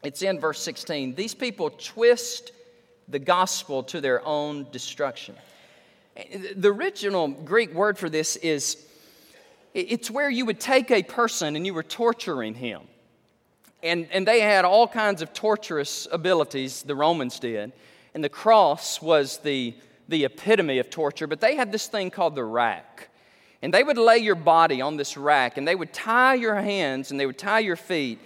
It's 0.02 0.22
in 0.22 0.40
verse 0.40 0.60
16. 0.60 1.14
These 1.14 1.34
people 1.34 1.70
twist 1.70 2.52
the 3.08 3.18
gospel 3.18 3.82
to 3.84 4.00
their 4.00 4.26
own 4.26 4.66
destruction. 4.70 5.34
The 6.14 6.68
original 6.68 7.28
Greek 7.28 7.72
word 7.72 7.98
for 7.98 8.08
this 8.08 8.36
is 8.36 8.84
it's 9.74 10.10
where 10.10 10.28
you 10.28 10.44
would 10.46 10.60
take 10.60 10.90
a 10.90 11.02
person 11.02 11.56
and 11.56 11.64
you 11.64 11.74
were 11.74 11.82
torturing 11.82 12.54
him. 12.54 12.82
And, 13.82 14.08
and 14.12 14.26
they 14.26 14.40
had 14.40 14.64
all 14.64 14.86
kinds 14.88 15.22
of 15.22 15.32
torturous 15.32 16.06
abilities, 16.10 16.82
the 16.82 16.94
Romans 16.94 17.38
did. 17.38 17.72
And 18.14 18.22
the 18.22 18.28
cross 18.28 19.00
was 19.00 19.38
the, 19.38 19.74
the 20.08 20.24
epitome 20.24 20.78
of 20.78 20.90
torture, 20.90 21.26
but 21.26 21.40
they 21.40 21.56
had 21.56 21.72
this 21.72 21.86
thing 21.86 22.10
called 22.10 22.34
the 22.34 22.44
rack. 22.44 23.08
And 23.62 23.72
they 23.72 23.82
would 23.82 23.98
lay 23.98 24.18
your 24.18 24.34
body 24.34 24.80
on 24.80 24.96
this 24.96 25.16
rack, 25.16 25.58
and 25.58 25.68
they 25.68 25.74
would 25.74 25.92
tie 25.92 26.34
your 26.34 26.56
hands 26.56 27.10
and 27.10 27.20
they 27.20 27.26
would 27.26 27.38
tie 27.38 27.58
your 27.58 27.76
feet, 27.76 28.18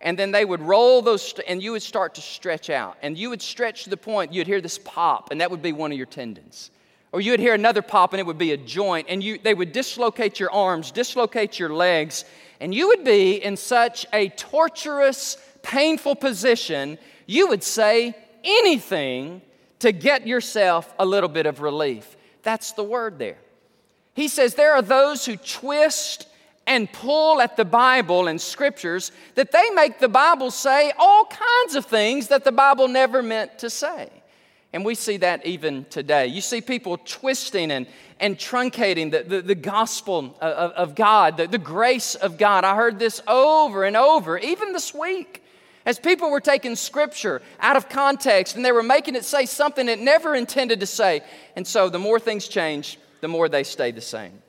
and 0.00 0.18
then 0.18 0.30
they 0.30 0.44
would 0.44 0.60
roll 0.60 1.00
those, 1.00 1.34
and 1.48 1.62
you 1.62 1.72
would 1.72 1.82
start 1.82 2.14
to 2.16 2.20
stretch 2.20 2.70
out. 2.70 2.96
And 3.02 3.16
you 3.16 3.30
would 3.30 3.42
stretch 3.42 3.84
to 3.84 3.90
the 3.90 3.96
point 3.96 4.32
you'd 4.32 4.46
hear 4.46 4.60
this 4.60 4.78
pop, 4.78 5.30
and 5.30 5.40
that 5.40 5.50
would 5.50 5.62
be 5.62 5.72
one 5.72 5.92
of 5.92 5.96
your 5.96 6.06
tendons. 6.06 6.70
Or 7.12 7.20
you 7.20 7.32
would 7.32 7.40
hear 7.40 7.54
another 7.54 7.82
pop 7.82 8.12
and 8.12 8.20
it 8.20 8.26
would 8.26 8.38
be 8.38 8.52
a 8.52 8.56
joint, 8.56 9.06
and 9.10 9.22
you, 9.22 9.38
they 9.38 9.54
would 9.54 9.72
dislocate 9.72 10.40
your 10.40 10.50
arms, 10.50 10.90
dislocate 10.90 11.58
your 11.58 11.68
legs, 11.68 12.24
and 12.58 12.74
you 12.74 12.88
would 12.88 13.04
be 13.04 13.34
in 13.34 13.56
such 13.56 14.06
a 14.12 14.30
torturous, 14.30 15.36
painful 15.62 16.16
position, 16.16 16.98
you 17.26 17.48
would 17.48 17.62
say 17.62 18.16
anything 18.42 19.42
to 19.80 19.92
get 19.92 20.26
yourself 20.26 20.92
a 20.98 21.04
little 21.04 21.28
bit 21.28 21.46
of 21.46 21.60
relief. 21.60 22.16
That's 22.42 22.72
the 22.72 22.84
word 22.84 23.18
there. 23.18 23.38
He 24.14 24.28
says 24.28 24.54
there 24.54 24.74
are 24.74 24.82
those 24.82 25.26
who 25.26 25.36
twist 25.36 26.28
and 26.66 26.90
pull 26.92 27.40
at 27.40 27.56
the 27.56 27.64
Bible 27.64 28.28
and 28.28 28.40
scriptures 28.40 29.10
that 29.34 29.52
they 29.52 29.70
make 29.70 29.98
the 29.98 30.08
Bible 30.08 30.50
say 30.50 30.92
all 30.98 31.24
kinds 31.24 31.74
of 31.74 31.86
things 31.86 32.28
that 32.28 32.44
the 32.44 32.52
Bible 32.52 32.88
never 32.88 33.22
meant 33.22 33.58
to 33.58 33.70
say. 33.70 34.08
And 34.72 34.84
we 34.84 34.94
see 34.94 35.18
that 35.18 35.44
even 35.44 35.84
today. 35.86 36.28
You 36.28 36.40
see 36.40 36.62
people 36.62 36.98
twisting 37.04 37.70
and, 37.70 37.86
and 38.18 38.38
truncating 38.38 39.10
the, 39.10 39.22
the, 39.22 39.42
the 39.42 39.54
gospel 39.54 40.36
of, 40.40 40.72
of 40.72 40.94
God, 40.94 41.36
the, 41.36 41.46
the 41.46 41.58
grace 41.58 42.14
of 42.14 42.38
God. 42.38 42.64
I 42.64 42.74
heard 42.74 42.98
this 42.98 43.20
over 43.28 43.84
and 43.84 43.96
over, 43.96 44.38
even 44.38 44.72
this 44.72 44.94
week, 44.94 45.44
as 45.84 45.98
people 45.98 46.30
were 46.30 46.40
taking 46.40 46.74
scripture 46.74 47.42
out 47.60 47.76
of 47.76 47.90
context 47.90 48.56
and 48.56 48.64
they 48.64 48.72
were 48.72 48.82
making 48.82 49.14
it 49.14 49.24
say 49.24 49.44
something 49.44 49.88
it 49.88 49.98
never 49.98 50.34
intended 50.34 50.80
to 50.80 50.86
say. 50.86 51.22
And 51.54 51.66
so 51.66 51.90
the 51.90 51.98
more 51.98 52.18
things 52.18 52.48
change, 52.48 52.98
the 53.20 53.28
more 53.28 53.50
they 53.50 53.64
stay 53.64 53.90
the 53.90 54.00
same. 54.00 54.40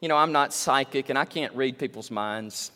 You 0.00 0.08
know, 0.08 0.16
I'm 0.16 0.32
not 0.32 0.52
psychic 0.52 1.08
and 1.08 1.18
I 1.18 1.24
can't 1.24 1.54
read 1.54 1.78
people's 1.78 2.10
minds. 2.10 2.70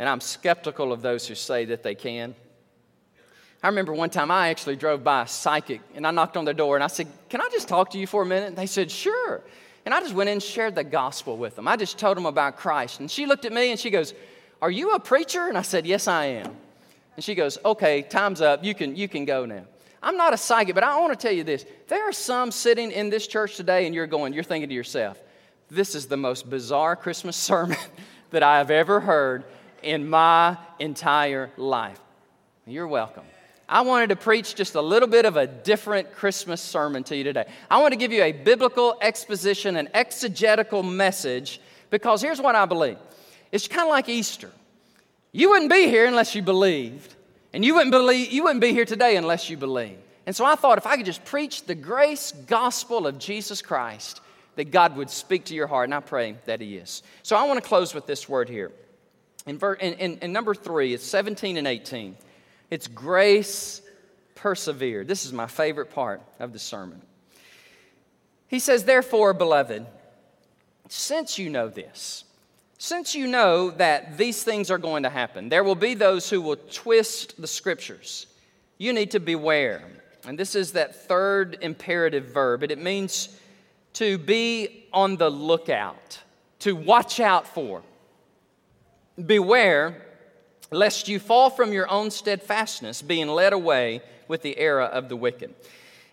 And 0.00 0.08
I'm 0.08 0.20
skeptical 0.20 0.92
of 0.92 1.02
those 1.02 1.28
who 1.28 1.36
say 1.36 1.66
that 1.66 1.84
they 1.84 1.94
can. 1.94 2.34
I 3.62 3.68
remember 3.68 3.92
one 3.92 4.10
time 4.10 4.30
I 4.30 4.48
actually 4.48 4.76
drove 4.76 5.04
by 5.04 5.22
a 5.22 5.26
psychic 5.26 5.82
and 5.94 6.06
I 6.06 6.10
knocked 6.10 6.36
on 6.36 6.44
their 6.46 6.54
door 6.54 6.76
and 6.76 6.84
I 6.84 6.86
said, 6.86 7.08
Can 7.28 7.40
I 7.40 7.48
just 7.52 7.68
talk 7.68 7.90
to 7.90 7.98
you 7.98 8.06
for 8.06 8.22
a 8.22 8.26
minute? 8.26 8.48
And 8.48 8.56
they 8.56 8.66
said, 8.66 8.90
Sure. 8.90 9.42
And 9.84 9.94
I 9.94 10.00
just 10.00 10.14
went 10.14 10.28
in 10.28 10.34
and 10.34 10.42
shared 10.42 10.74
the 10.74 10.84
gospel 10.84 11.36
with 11.36 11.56
them. 11.56 11.66
I 11.68 11.76
just 11.76 11.98
told 11.98 12.16
them 12.16 12.26
about 12.26 12.56
Christ. 12.56 13.00
And 13.00 13.10
she 13.10 13.26
looked 13.26 13.44
at 13.44 13.52
me 13.52 13.70
and 13.70 13.78
she 13.78 13.90
goes, 13.90 14.14
Are 14.62 14.70
you 14.70 14.92
a 14.92 15.00
preacher? 15.00 15.48
And 15.48 15.58
I 15.58 15.62
said, 15.62 15.86
Yes, 15.86 16.08
I 16.08 16.26
am. 16.26 16.56
And 17.16 17.24
she 17.24 17.34
goes, 17.34 17.58
Okay, 17.62 18.00
time's 18.02 18.40
up. 18.40 18.64
You 18.64 18.74
can, 18.74 18.96
you 18.96 19.08
can 19.08 19.26
go 19.26 19.44
now. 19.44 19.64
I'm 20.02 20.16
not 20.16 20.32
a 20.32 20.38
psychic, 20.38 20.74
but 20.74 20.82
I 20.82 20.98
want 20.98 21.12
to 21.12 21.22
tell 21.22 21.34
you 21.34 21.44
this. 21.44 21.66
There 21.88 22.08
are 22.08 22.12
some 22.12 22.50
sitting 22.50 22.90
in 22.90 23.10
this 23.10 23.26
church 23.26 23.56
today 23.56 23.84
and 23.84 23.94
you're 23.94 24.06
going, 24.06 24.32
you're 24.32 24.42
thinking 24.42 24.70
to 24.70 24.74
yourself, 24.74 25.20
This 25.70 25.94
is 25.94 26.06
the 26.06 26.16
most 26.16 26.48
bizarre 26.48 26.96
Christmas 26.96 27.36
sermon 27.50 27.76
that 28.30 28.42
I 28.42 28.56
have 28.56 28.70
ever 28.70 29.00
heard 29.00 29.44
in 29.82 30.08
my 30.08 30.56
entire 30.78 31.50
life. 31.58 32.00
You're 32.66 32.88
welcome. 32.88 33.24
I 33.70 33.82
wanted 33.82 34.08
to 34.08 34.16
preach 34.16 34.56
just 34.56 34.74
a 34.74 34.80
little 34.80 35.08
bit 35.08 35.24
of 35.26 35.36
a 35.36 35.46
different 35.46 36.12
Christmas 36.12 36.60
sermon 36.60 37.04
to 37.04 37.16
you 37.16 37.22
today. 37.22 37.46
I 37.70 37.80
want 37.80 37.92
to 37.92 37.96
give 37.96 38.10
you 38.10 38.24
a 38.24 38.32
biblical 38.32 38.98
exposition, 39.00 39.76
an 39.76 39.88
exegetical 39.94 40.82
message, 40.82 41.60
because 41.88 42.20
here's 42.20 42.40
what 42.40 42.56
I 42.56 42.66
believe 42.66 42.98
it's 43.52 43.68
kind 43.68 43.82
of 43.82 43.90
like 43.90 44.08
Easter. 44.08 44.50
You 45.30 45.50
wouldn't 45.50 45.70
be 45.70 45.86
here 45.86 46.06
unless 46.06 46.34
you 46.34 46.42
believed, 46.42 47.14
and 47.52 47.64
you 47.64 47.74
wouldn't, 47.74 47.92
believe, 47.92 48.32
you 48.32 48.42
wouldn't 48.42 48.60
be 48.60 48.72
here 48.72 48.84
today 48.84 49.14
unless 49.14 49.48
you 49.48 49.56
believed. 49.56 50.02
And 50.26 50.34
so 50.34 50.44
I 50.44 50.56
thought 50.56 50.76
if 50.76 50.86
I 50.86 50.96
could 50.96 51.06
just 51.06 51.24
preach 51.24 51.62
the 51.62 51.76
grace 51.76 52.32
gospel 52.48 53.06
of 53.06 53.20
Jesus 53.20 53.62
Christ, 53.62 54.20
that 54.56 54.72
God 54.72 54.96
would 54.96 55.10
speak 55.10 55.44
to 55.44 55.54
your 55.54 55.68
heart, 55.68 55.84
and 55.84 55.94
I 55.94 56.00
pray 56.00 56.36
that 56.46 56.60
He 56.60 56.76
is. 56.76 57.04
So 57.22 57.36
I 57.36 57.44
want 57.44 57.62
to 57.62 57.68
close 57.68 57.94
with 57.94 58.06
this 58.06 58.28
word 58.28 58.48
here. 58.48 58.72
In, 59.46 59.60
in, 59.80 59.94
in, 59.94 60.18
in 60.18 60.32
number 60.32 60.56
three, 60.56 60.92
it's 60.92 61.04
17 61.04 61.56
and 61.56 61.68
18. 61.68 62.16
It's 62.70 62.86
grace 62.86 63.82
persevered. 64.36 65.08
This 65.08 65.26
is 65.26 65.32
my 65.32 65.46
favorite 65.46 65.90
part 65.90 66.22
of 66.38 66.52
the 66.52 66.58
sermon. 66.58 67.02
He 68.48 68.58
says, 68.58 68.84
Therefore, 68.84 69.32
beloved, 69.32 69.86
since 70.88 71.38
you 71.38 71.50
know 71.50 71.68
this, 71.68 72.24
since 72.78 73.14
you 73.14 73.26
know 73.26 73.70
that 73.72 74.16
these 74.16 74.42
things 74.42 74.70
are 74.70 74.78
going 74.78 75.02
to 75.02 75.10
happen, 75.10 75.48
there 75.48 75.62
will 75.62 75.74
be 75.74 75.94
those 75.94 76.30
who 76.30 76.40
will 76.40 76.56
twist 76.56 77.40
the 77.40 77.46
scriptures. 77.46 78.26
You 78.78 78.92
need 78.92 79.10
to 79.10 79.20
beware. 79.20 79.82
And 80.26 80.38
this 80.38 80.54
is 80.54 80.72
that 80.72 81.06
third 81.06 81.58
imperative 81.60 82.26
verb, 82.26 82.62
and 82.62 82.72
it 82.72 82.80
means 82.80 83.36
to 83.94 84.16
be 84.16 84.86
on 84.92 85.16
the 85.16 85.30
lookout, 85.30 86.20
to 86.60 86.74
watch 86.74 87.20
out 87.20 87.46
for. 87.46 87.82
Beware 89.26 90.02
lest 90.70 91.08
you 91.08 91.18
fall 91.18 91.50
from 91.50 91.72
your 91.72 91.90
own 91.90 92.10
steadfastness, 92.10 93.02
being 93.02 93.28
led 93.28 93.52
away 93.52 94.02
with 94.28 94.42
the 94.42 94.56
error 94.58 94.82
of 94.82 95.08
the 95.08 95.16
wicked. 95.16 95.54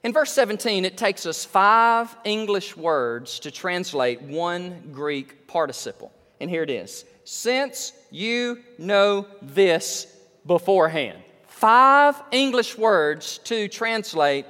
In 0.03 0.13
verse 0.13 0.31
17, 0.31 0.85
it 0.85 0.97
takes 0.97 1.25
us 1.25 1.45
five 1.45 2.15
English 2.23 2.77
words 2.77 3.39
to 3.39 3.51
translate 3.51 4.21
one 4.21 4.89
Greek 4.91 5.47
participle. 5.47 6.11
And 6.39 6.49
here 6.49 6.63
it 6.63 6.69
is 6.69 7.05
Since 7.23 7.93
you 8.11 8.63
know 8.77 9.27
this 9.41 10.07
beforehand. 10.45 11.19
Five 11.47 12.21
English 12.31 12.77
words 12.77 13.39
to 13.45 13.67
translate 13.67 14.45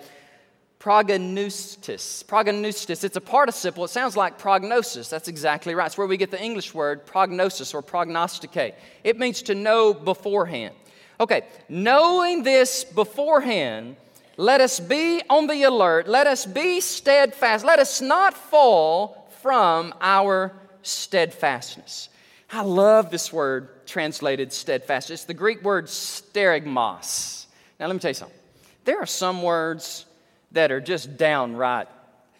prognostis. 0.88 2.24
Prognostis, 2.24 3.04
it's 3.04 3.18
a 3.18 3.22
participle. 3.22 3.84
It 3.84 3.90
sounds 3.90 4.16
like 4.16 4.38
prognosis. 4.38 5.10
That's 5.10 5.28
exactly 5.28 5.76
right. 5.76 5.88
It's 5.88 5.98
where 5.98 6.08
we 6.08 6.16
get 6.16 6.32
the 6.32 6.42
English 6.42 6.74
word 6.74 7.06
prognosis 7.06 7.74
or 7.74 7.82
prognosticate. 7.82 8.74
It 9.04 9.20
means 9.20 9.42
to 9.44 9.56
know 9.56 9.94
beforehand. 9.94 10.74
Okay, 11.20 11.42
knowing 11.68 12.44
this 12.44 12.86
beforehand, 12.86 13.98
let 14.38 14.62
us 14.62 14.80
be 14.80 15.22
on 15.30 15.48
the 15.48 15.64
alert. 15.64 16.08
Let 16.08 16.26
us 16.26 16.46
be 16.46 16.80
steadfast. 16.80 17.66
Let 17.66 17.80
us 17.80 18.00
not 18.00 18.34
fall 18.34 19.30
from 19.42 19.94
our 20.00 20.54
steadfastness. 20.84 22.08
I 22.50 22.62
love 22.62 23.12
this 23.12 23.34
word 23.34 23.86
translated 23.88 24.54
steadfast. 24.54 25.12
It's 25.12 25.26
the 25.26 25.34
Greek 25.34 25.64
word 25.64 25.88
sterigmos. 25.88 27.48
Now, 27.78 27.88
let 27.88 27.94
me 27.94 28.00
tell 28.00 28.12
you 28.12 28.16
something. 28.16 28.40
There 28.86 29.00
are 29.00 29.06
some 29.06 29.44
words 29.44 30.06
that 30.52 30.72
are 30.72 30.82
just 30.82 31.18
downright 31.18 31.88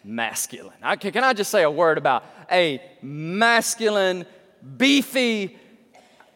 masculine. 0.04 0.76
I, 0.82 0.96
can 0.96 1.22
I 1.24 1.32
just 1.32 1.50
say 1.50 1.62
a 1.62 1.70
word 1.70 1.98
about 1.98 2.24
a 2.50 2.82
masculine, 3.02 4.26
beefy, 4.76 5.56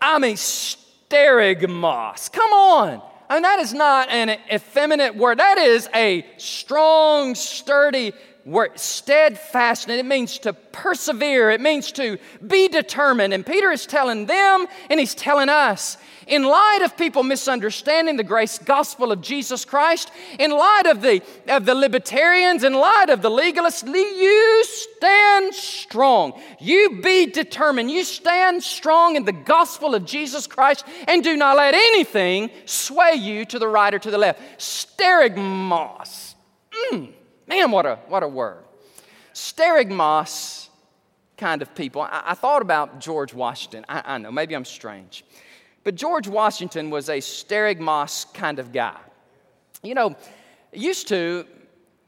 I 0.00 0.18
mean, 0.18 0.36
sterigmos? 0.36 2.30
Come 2.32 2.52
on. 2.52 3.02
I 3.28 3.34
mean, 3.36 3.42
that 3.42 3.60
is 3.60 3.72
not 3.72 4.10
an 4.10 4.38
effeminate 4.52 5.16
word. 5.16 5.38
That 5.38 5.56
is 5.58 5.88
a 5.94 6.26
strong, 6.36 7.34
sturdy 7.34 8.12
word. 8.44 8.78
Steadfast, 8.78 9.88
and 9.88 9.98
it 9.98 10.06
means 10.06 10.38
to 10.40 10.52
persevere. 10.52 11.50
It 11.50 11.60
means 11.60 11.92
to 11.92 12.18
be 12.46 12.68
determined. 12.68 13.32
And 13.34 13.44
Peter 13.44 13.70
is 13.70 13.86
telling 13.86 14.26
them, 14.26 14.66
and 14.90 14.98
he's 14.98 15.14
telling 15.14 15.48
us, 15.48 15.96
in 16.26 16.44
light 16.44 16.80
of 16.82 16.96
people 16.96 17.22
misunderstanding 17.22 18.16
the 18.16 18.24
grace 18.24 18.58
gospel 18.58 19.12
of 19.12 19.20
Jesus 19.20 19.64
Christ, 19.64 20.10
in 20.38 20.50
light 20.50 20.86
of 20.86 21.02
the, 21.02 21.22
of 21.48 21.64
the 21.64 21.74
libertarians, 21.74 22.64
in 22.64 22.74
light 22.74 23.10
of 23.10 23.22
the 23.22 23.30
legalists, 23.30 23.86
you 23.86 24.64
stand 24.64 25.54
strong. 25.54 26.40
You 26.60 27.00
be 27.02 27.26
determined. 27.26 27.90
You 27.90 28.04
stand 28.04 28.62
strong 28.62 29.16
in 29.16 29.24
the 29.24 29.32
gospel 29.32 29.94
of 29.94 30.04
Jesus 30.04 30.46
Christ 30.46 30.84
and 31.08 31.24
do 31.24 31.36
not 31.36 31.56
let 31.56 31.74
anything 31.74 32.50
sway 32.66 33.14
you 33.14 33.44
to 33.46 33.58
the 33.58 33.68
right 33.68 33.92
or 33.92 33.98
to 33.98 34.10
the 34.10 34.18
left. 34.18 34.40
Sterigmos. 34.58 36.34
Mm, 36.92 37.12
man, 37.56 37.70
what 37.70 37.86
a, 37.86 37.96
what 38.08 38.22
a 38.22 38.28
word. 38.28 38.64
Sterigmos 39.34 40.68
kind 41.36 41.62
of 41.62 41.74
people. 41.74 42.02
I, 42.02 42.22
I 42.26 42.34
thought 42.34 42.62
about 42.62 43.00
George 43.00 43.34
Washington. 43.34 43.84
I, 43.88 44.14
I 44.14 44.18
know, 44.18 44.32
maybe 44.32 44.54
I'm 44.54 44.64
strange. 44.64 45.24
But 45.84 45.94
George 45.94 46.28
Washington 46.28 46.90
was 46.90 47.08
a 47.08 47.18
sterigmos 47.18 48.32
kind 48.32 48.58
of 48.58 48.72
guy. 48.72 48.98
You 49.82 49.94
know, 49.94 50.16
used 50.72 51.08
to, 51.08 51.44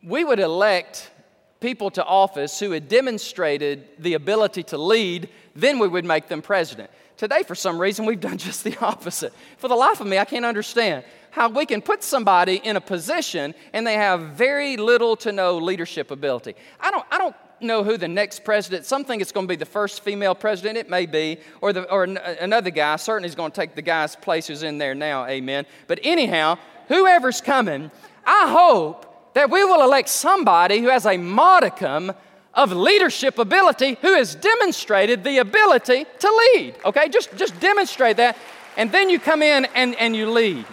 we 0.03 0.25
would 0.25 0.39
elect 0.39 1.11
people 1.61 1.91
to 1.91 2.05
office 2.05 2.59
who 2.61 2.73
had 2.73 2.89
demonstrated 2.89 3.87
the 3.99 4.15
ability 4.15 4.63
to 4.65 4.79
lead, 4.79 5.29
then 5.55 5.79
we 5.79 5.89
would 5.89 6.05
make 6.05 6.29
them 6.29 6.43
president. 6.43 6.91
Today, 7.17 7.43
for 7.43 7.55
some 7.55 7.79
reason, 7.79 8.07
we've 8.07 8.21
done 8.21 8.39
just 8.49 8.65
the 8.65 8.77
opposite. 8.81 9.33
For 9.59 9.69
the 9.69 9.77
life 9.77 10.01
of 10.01 10.07
me, 10.07 10.19
I 10.19 10.25
can't 10.25 10.45
understand 10.45 11.05
how 11.31 11.49
we 11.49 11.67
can 11.67 11.83
put 11.83 12.03
somebody 12.03 12.57
in 12.57 12.77
a 12.77 12.81
position 12.81 13.55
and 13.73 13.87
they 13.87 13.95
have 13.95 14.21
very 14.21 14.77
little 14.77 15.17
to 15.17 15.33
no 15.33 15.59
leadership 15.59 16.11
ability. 16.11 16.55
I 16.79 16.93
don't, 16.93 17.05
I 17.11 17.19
don't 17.19 17.35
know 17.61 17.83
who 17.83 17.97
the 17.97 18.09
next 18.09 18.45
president. 18.45 18.85
Some 18.85 19.05
think 19.05 19.21
it's 19.23 19.33
going 19.33 19.47
to 19.47 19.53
be 19.53 19.57
the 19.57 19.67
first 19.67 20.05
female 20.05 20.35
president. 20.35 20.79
It 20.79 20.89
may 20.89 21.07
be, 21.07 21.39
or 21.61 21.73
the, 21.73 21.91
or 21.91 22.05
another 22.05 22.71
guy. 22.71 22.97
Certainly, 22.97 23.29
is 23.29 23.35
going 23.35 23.51
to 23.51 23.57
take 23.61 23.75
the 23.75 23.83
guy's 23.83 24.15
place 24.15 24.47
who's 24.47 24.63
in 24.63 24.79
there 24.79 24.95
now. 24.95 25.27
Amen. 25.27 25.67
But 25.87 26.01
anyhow, 26.03 26.59
whoever's 26.89 27.41
coming, 27.41 27.91
I 28.25 28.51
hope 28.51 29.14
that 29.35 29.51
we 29.51 29.63
will 29.65 29.83
elect 29.83 30.09
somebody 30.09 30.81
who 30.81 30.89
has 30.89 31.07
a 31.07 31.17
modicum 31.17 32.13
of 32.55 32.73
leadership 32.73 33.39
ability, 33.39 33.99
who 34.01 34.15
has 34.15 34.35
demonstrated 34.35 35.25
the 35.25 35.39
ability 35.39 36.07
to 36.21 36.49
lead. 36.55 36.75
Okay, 36.85 37.09
just 37.09 37.37
just 37.37 37.59
demonstrate 37.61 38.17
that, 38.17 38.37
and 38.77 38.91
then 38.91 39.11
you 39.11 39.19
come 39.19 39.43
in 39.43 39.67
and, 39.75 39.95
and 39.97 40.17
you 40.17 40.31
lead. 40.31 40.65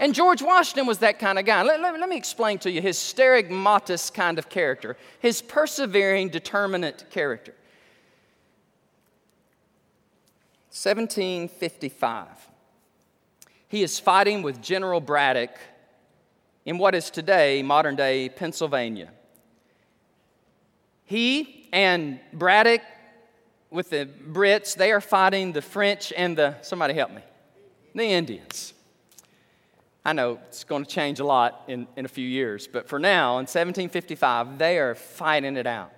And 0.00 0.14
George 0.14 0.40
Washington 0.40 0.86
was 0.86 0.98
that 0.98 1.18
kind 1.18 1.38
of 1.38 1.44
guy. 1.44 1.62
Let, 1.62 1.82
let, 1.82 2.00
let 2.00 2.08
me 2.08 2.16
explain 2.16 2.58
to 2.60 2.70
you 2.70 2.80
his 2.80 2.96
sterigmatus 2.96 4.12
kind 4.12 4.38
of 4.38 4.48
character, 4.48 4.96
his 5.18 5.42
persevering, 5.42 6.30
determinate 6.30 7.04
character. 7.10 7.54
1755. 10.70 12.26
He 13.68 13.82
is 13.82 13.98
fighting 13.98 14.40
with 14.42 14.62
General 14.62 15.00
Braddock 15.00 15.50
in 16.64 16.78
what 16.78 16.94
is 16.94 17.10
today 17.10 17.62
modern 17.62 17.96
day 17.96 18.28
Pennsylvania. 18.28 19.10
He 21.04 21.68
and 21.72 22.20
Braddock 22.32 22.82
with 23.70 23.90
the 23.90 24.06
Brits, 24.06 24.74
they 24.74 24.92
are 24.92 25.00
fighting 25.00 25.52
the 25.52 25.62
French 25.62 26.12
and 26.16 26.36
the, 26.36 26.56
somebody 26.62 26.94
help 26.94 27.10
me, 27.10 27.22
the 27.94 28.04
Indians. 28.04 28.74
I 30.04 30.12
know 30.12 30.40
it's 30.48 30.64
going 30.64 30.84
to 30.84 30.90
change 30.90 31.20
a 31.20 31.24
lot 31.24 31.64
in, 31.68 31.86
in 31.96 32.04
a 32.04 32.08
few 32.08 32.26
years, 32.26 32.66
but 32.66 32.88
for 32.88 32.98
now, 32.98 33.32
in 33.32 33.42
1755, 33.42 34.58
they 34.58 34.78
are 34.78 34.94
fighting 34.94 35.56
it 35.56 35.66
out. 35.66 35.92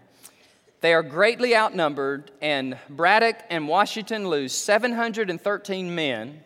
They 0.80 0.92
are 0.92 1.02
greatly 1.02 1.54
outnumbered, 1.54 2.32
and 2.40 2.76
Braddock 2.90 3.36
and 3.48 3.68
Washington 3.68 4.28
lose 4.28 4.52
713 4.52 5.94
men, 5.94 6.42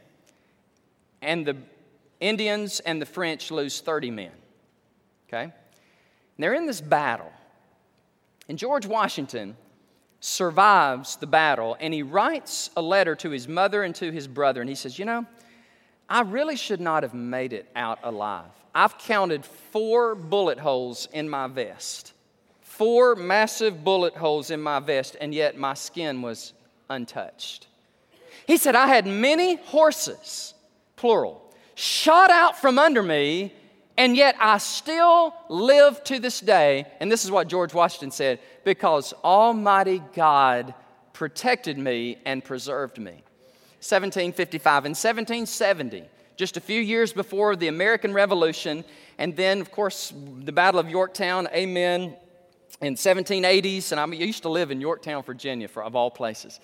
and 1.22 1.46
the 1.46 1.56
Indians 2.20 2.80
and 2.80 3.00
the 3.00 3.06
French 3.06 3.50
lose 3.50 3.80
30 3.80 4.10
men. 4.10 4.32
Okay? 5.28 5.44
And 5.44 5.52
they're 6.38 6.54
in 6.54 6.66
this 6.66 6.80
battle. 6.80 7.32
And 8.48 8.58
George 8.58 8.86
Washington 8.86 9.56
survives 10.20 11.16
the 11.16 11.26
battle, 11.26 11.76
and 11.78 11.92
he 11.92 12.02
writes 12.02 12.70
a 12.76 12.82
letter 12.82 13.14
to 13.16 13.30
his 13.30 13.46
mother 13.46 13.82
and 13.82 13.94
to 13.96 14.10
his 14.10 14.26
brother, 14.26 14.60
and 14.60 14.68
he 14.68 14.76
says, 14.76 14.98
You 14.98 15.04
know, 15.04 15.26
I 16.08 16.22
really 16.22 16.56
should 16.56 16.80
not 16.80 17.02
have 17.02 17.14
made 17.14 17.52
it 17.52 17.70
out 17.74 17.98
alive. 18.02 18.50
I've 18.74 18.98
counted 18.98 19.44
four 19.44 20.14
bullet 20.14 20.58
holes 20.58 21.08
in 21.12 21.28
my 21.28 21.46
vest, 21.46 22.12
four 22.60 23.14
massive 23.14 23.82
bullet 23.82 24.14
holes 24.14 24.50
in 24.50 24.60
my 24.60 24.80
vest, 24.80 25.16
and 25.20 25.34
yet 25.34 25.56
my 25.56 25.74
skin 25.74 26.22
was 26.22 26.52
untouched. 26.90 27.68
He 28.46 28.56
said, 28.58 28.76
I 28.76 28.86
had 28.86 29.06
many 29.06 29.56
horses, 29.56 30.54
plural, 30.94 31.42
shot 31.76 32.30
out 32.30 32.58
from 32.58 32.78
under 32.78 33.02
me, 33.02 33.52
and 33.96 34.16
yet 34.16 34.34
I 34.40 34.58
still 34.58 35.34
live 35.48 36.02
to 36.04 36.18
this 36.18 36.40
day. 36.40 36.86
And 36.98 37.12
this 37.12 37.24
is 37.24 37.30
what 37.30 37.48
George 37.48 37.72
Washington 37.72 38.10
said 38.10 38.40
because 38.64 39.12
Almighty 39.22 40.02
God 40.14 40.74
protected 41.12 41.78
me 41.78 42.18
and 42.24 42.42
preserved 42.42 42.98
me. 42.98 43.22
1755. 43.80 44.84
and 44.86 44.96
1770, 44.96 46.04
just 46.36 46.56
a 46.56 46.60
few 46.60 46.80
years 46.80 47.12
before 47.12 47.54
the 47.54 47.68
American 47.68 48.12
Revolution. 48.12 48.84
And 49.18 49.36
then, 49.36 49.60
of 49.60 49.70
course, 49.70 50.12
the 50.40 50.52
Battle 50.52 50.80
of 50.80 50.88
Yorktown, 50.88 51.46
amen, 51.54 52.16
in 52.80 52.94
1780s. 52.94 53.92
And 53.92 54.00
I 54.00 54.06
used 54.16 54.42
to 54.42 54.48
live 54.48 54.70
in 54.70 54.80
Yorktown, 54.80 55.22
Virginia, 55.22 55.68
for, 55.68 55.84
of 55.84 55.94
all 55.94 56.10
places. 56.10 56.58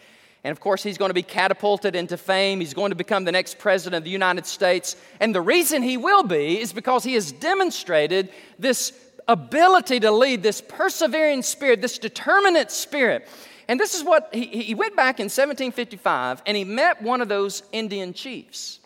And 0.44 0.50
of 0.50 0.60
course, 0.60 0.82
he's 0.82 0.98
going 0.98 1.10
to 1.10 1.14
be 1.14 1.22
catapulted 1.22 1.94
into 1.94 2.16
fame. 2.16 2.58
He's 2.60 2.74
going 2.74 2.90
to 2.90 2.96
become 2.96 3.24
the 3.24 3.32
next 3.32 3.58
president 3.58 3.98
of 3.98 4.04
the 4.04 4.10
United 4.10 4.44
States. 4.46 4.96
And 5.20 5.34
the 5.34 5.40
reason 5.40 5.82
he 5.82 5.96
will 5.96 6.24
be 6.24 6.60
is 6.60 6.72
because 6.72 7.04
he 7.04 7.14
has 7.14 7.30
demonstrated 7.30 8.30
this 8.58 8.92
ability 9.28 10.00
to 10.00 10.10
lead, 10.10 10.42
this 10.42 10.60
persevering 10.60 11.42
spirit, 11.42 11.80
this 11.80 11.98
determinate 11.98 12.72
spirit. 12.72 13.28
And 13.68 13.78
this 13.78 13.94
is 13.94 14.02
what 14.02 14.30
he, 14.32 14.46
he 14.46 14.74
went 14.74 14.96
back 14.96 15.20
in 15.20 15.24
1755 15.24 16.42
and 16.46 16.56
he 16.56 16.64
met 16.64 17.00
one 17.00 17.20
of 17.20 17.28
those 17.28 17.62
Indian 17.70 18.12
chiefs. 18.12 18.80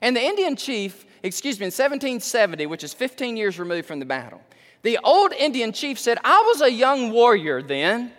And 0.00 0.16
the 0.16 0.22
Indian 0.22 0.56
chief, 0.56 1.04
excuse 1.22 1.58
me, 1.58 1.64
in 1.64 1.68
1770, 1.68 2.66
which 2.66 2.84
is 2.84 2.94
15 2.94 3.36
years 3.36 3.58
removed 3.58 3.86
from 3.86 3.98
the 3.98 4.06
battle, 4.06 4.40
the 4.82 4.98
old 5.04 5.32
Indian 5.32 5.72
chief 5.72 5.98
said, 5.98 6.18
I 6.24 6.42
was 6.46 6.62
a 6.62 6.70
young 6.70 7.10
warrior 7.10 7.62
then. 7.62 8.12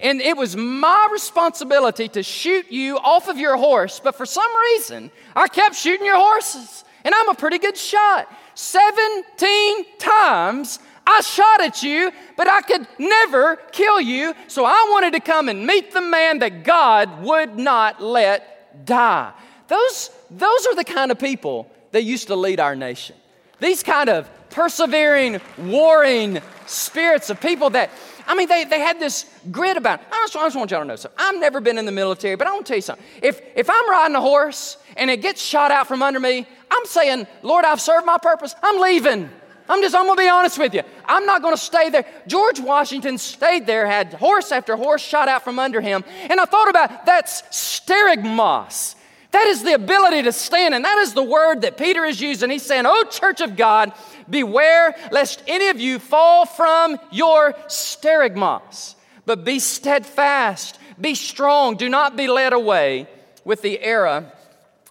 And 0.00 0.20
it 0.20 0.36
was 0.36 0.56
my 0.56 1.08
responsibility 1.12 2.08
to 2.08 2.22
shoot 2.22 2.70
you 2.70 2.98
off 2.98 3.28
of 3.28 3.38
your 3.38 3.56
horse, 3.56 4.00
but 4.00 4.16
for 4.16 4.26
some 4.26 4.50
reason, 4.72 5.10
I 5.36 5.48
kept 5.48 5.76
shooting 5.76 6.04
your 6.04 6.18
horses. 6.18 6.84
And 7.04 7.14
I'm 7.14 7.28
a 7.28 7.34
pretty 7.34 7.58
good 7.58 7.76
shot. 7.76 8.34
17 8.54 9.84
times 9.98 10.78
I 11.06 11.20
shot 11.20 11.60
at 11.60 11.82
you, 11.82 12.10
but 12.36 12.48
I 12.48 12.62
could 12.62 12.86
never 12.98 13.56
kill 13.72 14.00
you. 14.00 14.34
So 14.48 14.64
I 14.64 14.88
wanted 14.90 15.12
to 15.12 15.20
come 15.20 15.48
and 15.48 15.66
meet 15.66 15.92
the 15.92 16.00
man 16.00 16.38
that 16.38 16.64
God 16.64 17.22
would 17.22 17.58
not 17.58 18.02
let 18.02 18.86
die. 18.86 19.32
Those, 19.68 20.10
those 20.30 20.66
are 20.66 20.74
the 20.74 20.84
kind 20.84 21.10
of 21.10 21.18
people 21.18 21.70
that 21.92 22.04
used 22.04 22.28
to 22.28 22.36
lead 22.36 22.58
our 22.58 22.74
nation. 22.74 23.16
These 23.60 23.82
kind 23.82 24.08
of 24.08 24.30
persevering, 24.50 25.40
warring 25.58 26.40
spirits 26.66 27.28
of 27.28 27.40
people 27.40 27.70
that 27.70 27.90
I 28.26 28.34
mean, 28.34 28.48
they, 28.48 28.64
they 28.64 28.80
had 28.80 28.98
this 28.98 29.26
grit 29.50 29.76
about 29.76 30.00
it. 30.00 30.06
I 30.10 30.22
just, 30.24 30.36
I 30.36 30.46
just 30.46 30.56
want 30.56 30.70
y'all 30.70 30.80
to 30.80 30.86
know 30.86 30.96
something. 30.96 31.18
I've 31.18 31.38
never 31.38 31.60
been 31.60 31.78
in 31.78 31.86
the 31.86 31.92
military, 31.92 32.36
but 32.36 32.46
I 32.46 32.52
want 32.52 32.66
to 32.66 32.70
tell 32.70 32.78
you 32.78 32.82
something. 32.82 33.04
If, 33.22 33.40
if 33.54 33.68
I'm 33.70 33.90
riding 33.90 34.16
a 34.16 34.20
horse 34.20 34.78
and 34.96 35.10
it 35.10 35.20
gets 35.20 35.42
shot 35.42 35.70
out 35.70 35.86
from 35.86 36.02
under 36.02 36.20
me, 36.20 36.46
I'm 36.70 36.86
saying, 36.86 37.26
Lord, 37.42 37.64
I've 37.64 37.80
served 37.80 38.06
my 38.06 38.18
purpose. 38.18 38.54
I'm 38.62 38.80
leaving. 38.80 39.30
I'm 39.68 39.80
just, 39.80 39.94
I'm 39.94 40.06
gonna 40.06 40.20
be 40.20 40.28
honest 40.28 40.58
with 40.58 40.74
you. 40.74 40.82
I'm 41.06 41.24
not 41.24 41.42
gonna 41.42 41.56
stay 41.56 41.88
there. 41.88 42.04
George 42.26 42.60
Washington 42.60 43.16
stayed 43.16 43.66
there, 43.66 43.86
had 43.86 44.12
horse 44.12 44.52
after 44.52 44.76
horse 44.76 45.02
shot 45.02 45.28
out 45.28 45.42
from 45.42 45.58
under 45.58 45.80
him. 45.80 46.04
And 46.28 46.38
I 46.38 46.44
thought 46.44 46.68
about 46.68 47.06
that's 47.06 47.42
sterigmos. 47.42 48.96
That 49.30 49.48
is 49.48 49.64
the 49.64 49.74
ability 49.74 50.22
to 50.22 50.32
stand, 50.32 50.74
and 50.74 50.84
that 50.84 50.98
is 50.98 51.12
the 51.12 51.22
word 51.22 51.62
that 51.62 51.76
Peter 51.76 52.04
is 52.04 52.20
using. 52.20 52.50
He's 52.50 52.62
saying, 52.62 52.84
Oh, 52.86 53.04
church 53.10 53.40
of 53.40 53.56
God, 53.56 53.92
beware 54.28 54.94
lest 55.10 55.42
any 55.46 55.68
of 55.68 55.80
you 55.80 55.98
fall 55.98 56.46
from 56.46 56.98
your 57.10 57.52
sterigmos, 57.66 58.94
but 59.26 59.44
be 59.44 59.58
steadfast, 59.58 60.78
be 61.00 61.14
strong, 61.14 61.76
do 61.76 61.88
not 61.88 62.16
be 62.16 62.28
led 62.28 62.52
away 62.52 63.08
with 63.44 63.62
the 63.62 63.80
error 63.80 64.30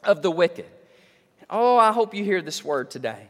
of 0.04 0.22
the 0.22 0.32
wicked. 0.32 0.66
Oh, 1.50 1.78
I 1.78 1.92
hope 1.92 2.14
you 2.14 2.24
hear 2.24 2.42
this 2.42 2.64
word 2.64 2.90
today 2.90 3.28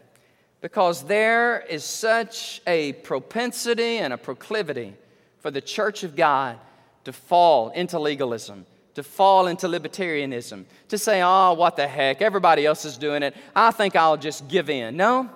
because 0.62 1.04
there 1.04 1.60
is 1.60 1.84
such 1.84 2.62
a 2.66 2.94
propensity 2.94 3.98
and 3.98 4.14
a 4.14 4.18
proclivity 4.18 4.94
for 5.40 5.52
the 5.52 5.62
church 5.62 6.04
of 6.04 6.16
God 6.16 6.58
to 7.04 7.12
fall 7.12 7.70
into 7.70 8.00
legalism 8.00 8.66
to 8.96 9.04
fall 9.04 9.48
into 9.48 9.68
libertarianism, 9.68 10.66
to 10.90 10.98
say, 10.98 11.22
oh, 11.24 11.54
what 11.54 11.76
the 11.76 11.88
heck, 11.88 12.22
everybody 12.22 12.66
else 12.66 12.86
is 12.86 12.98
doing 12.98 13.24
it. 13.24 13.36
I 13.56 13.72
think 13.72 13.96
I'll 13.96 14.18
just 14.18 14.48
give 14.48 14.70
in. 14.70 14.98
No, 14.98 15.30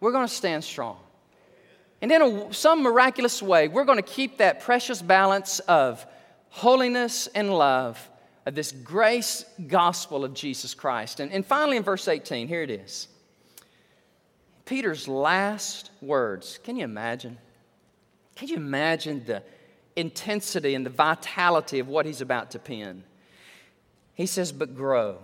we're 0.00 0.12
going 0.12 0.26
to 0.26 0.32
stand 0.32 0.64
strong. 0.64 0.98
And 2.00 2.12
in 2.12 2.22
a, 2.22 2.54
some 2.54 2.82
miraculous 2.82 3.42
way, 3.42 3.68
we're 3.68 3.84
going 3.84 3.98
to 3.98 4.02
keep 4.02 4.38
that 4.38 4.60
precious 4.60 5.02
balance 5.02 5.58
of 5.60 6.06
holiness 6.50 7.26
and 7.34 7.52
love, 7.52 8.08
of 8.46 8.54
this 8.54 8.72
grace 8.72 9.44
gospel 9.66 10.24
of 10.24 10.34
Jesus 10.34 10.74
Christ. 10.74 11.20
And, 11.20 11.32
and 11.32 11.44
finally, 11.44 11.76
in 11.76 11.82
verse 11.82 12.06
18, 12.08 12.48
here 12.48 12.62
it 12.62 12.70
is 12.70 13.08
Peter's 14.64 15.08
last 15.08 15.90
words. 16.00 16.58
Can 16.62 16.76
you 16.76 16.84
imagine? 16.84 17.38
Can 18.36 18.48
you 18.48 18.56
imagine 18.56 19.24
the 19.26 19.42
intensity 19.98 20.74
and 20.74 20.86
the 20.86 20.90
vitality 20.90 21.80
of 21.80 21.88
what 21.88 22.06
he's 22.06 22.20
about 22.20 22.52
to 22.52 22.58
pen. 22.58 23.04
He 24.14 24.26
says, 24.26 24.52
But 24.52 24.74
grow. 24.74 25.18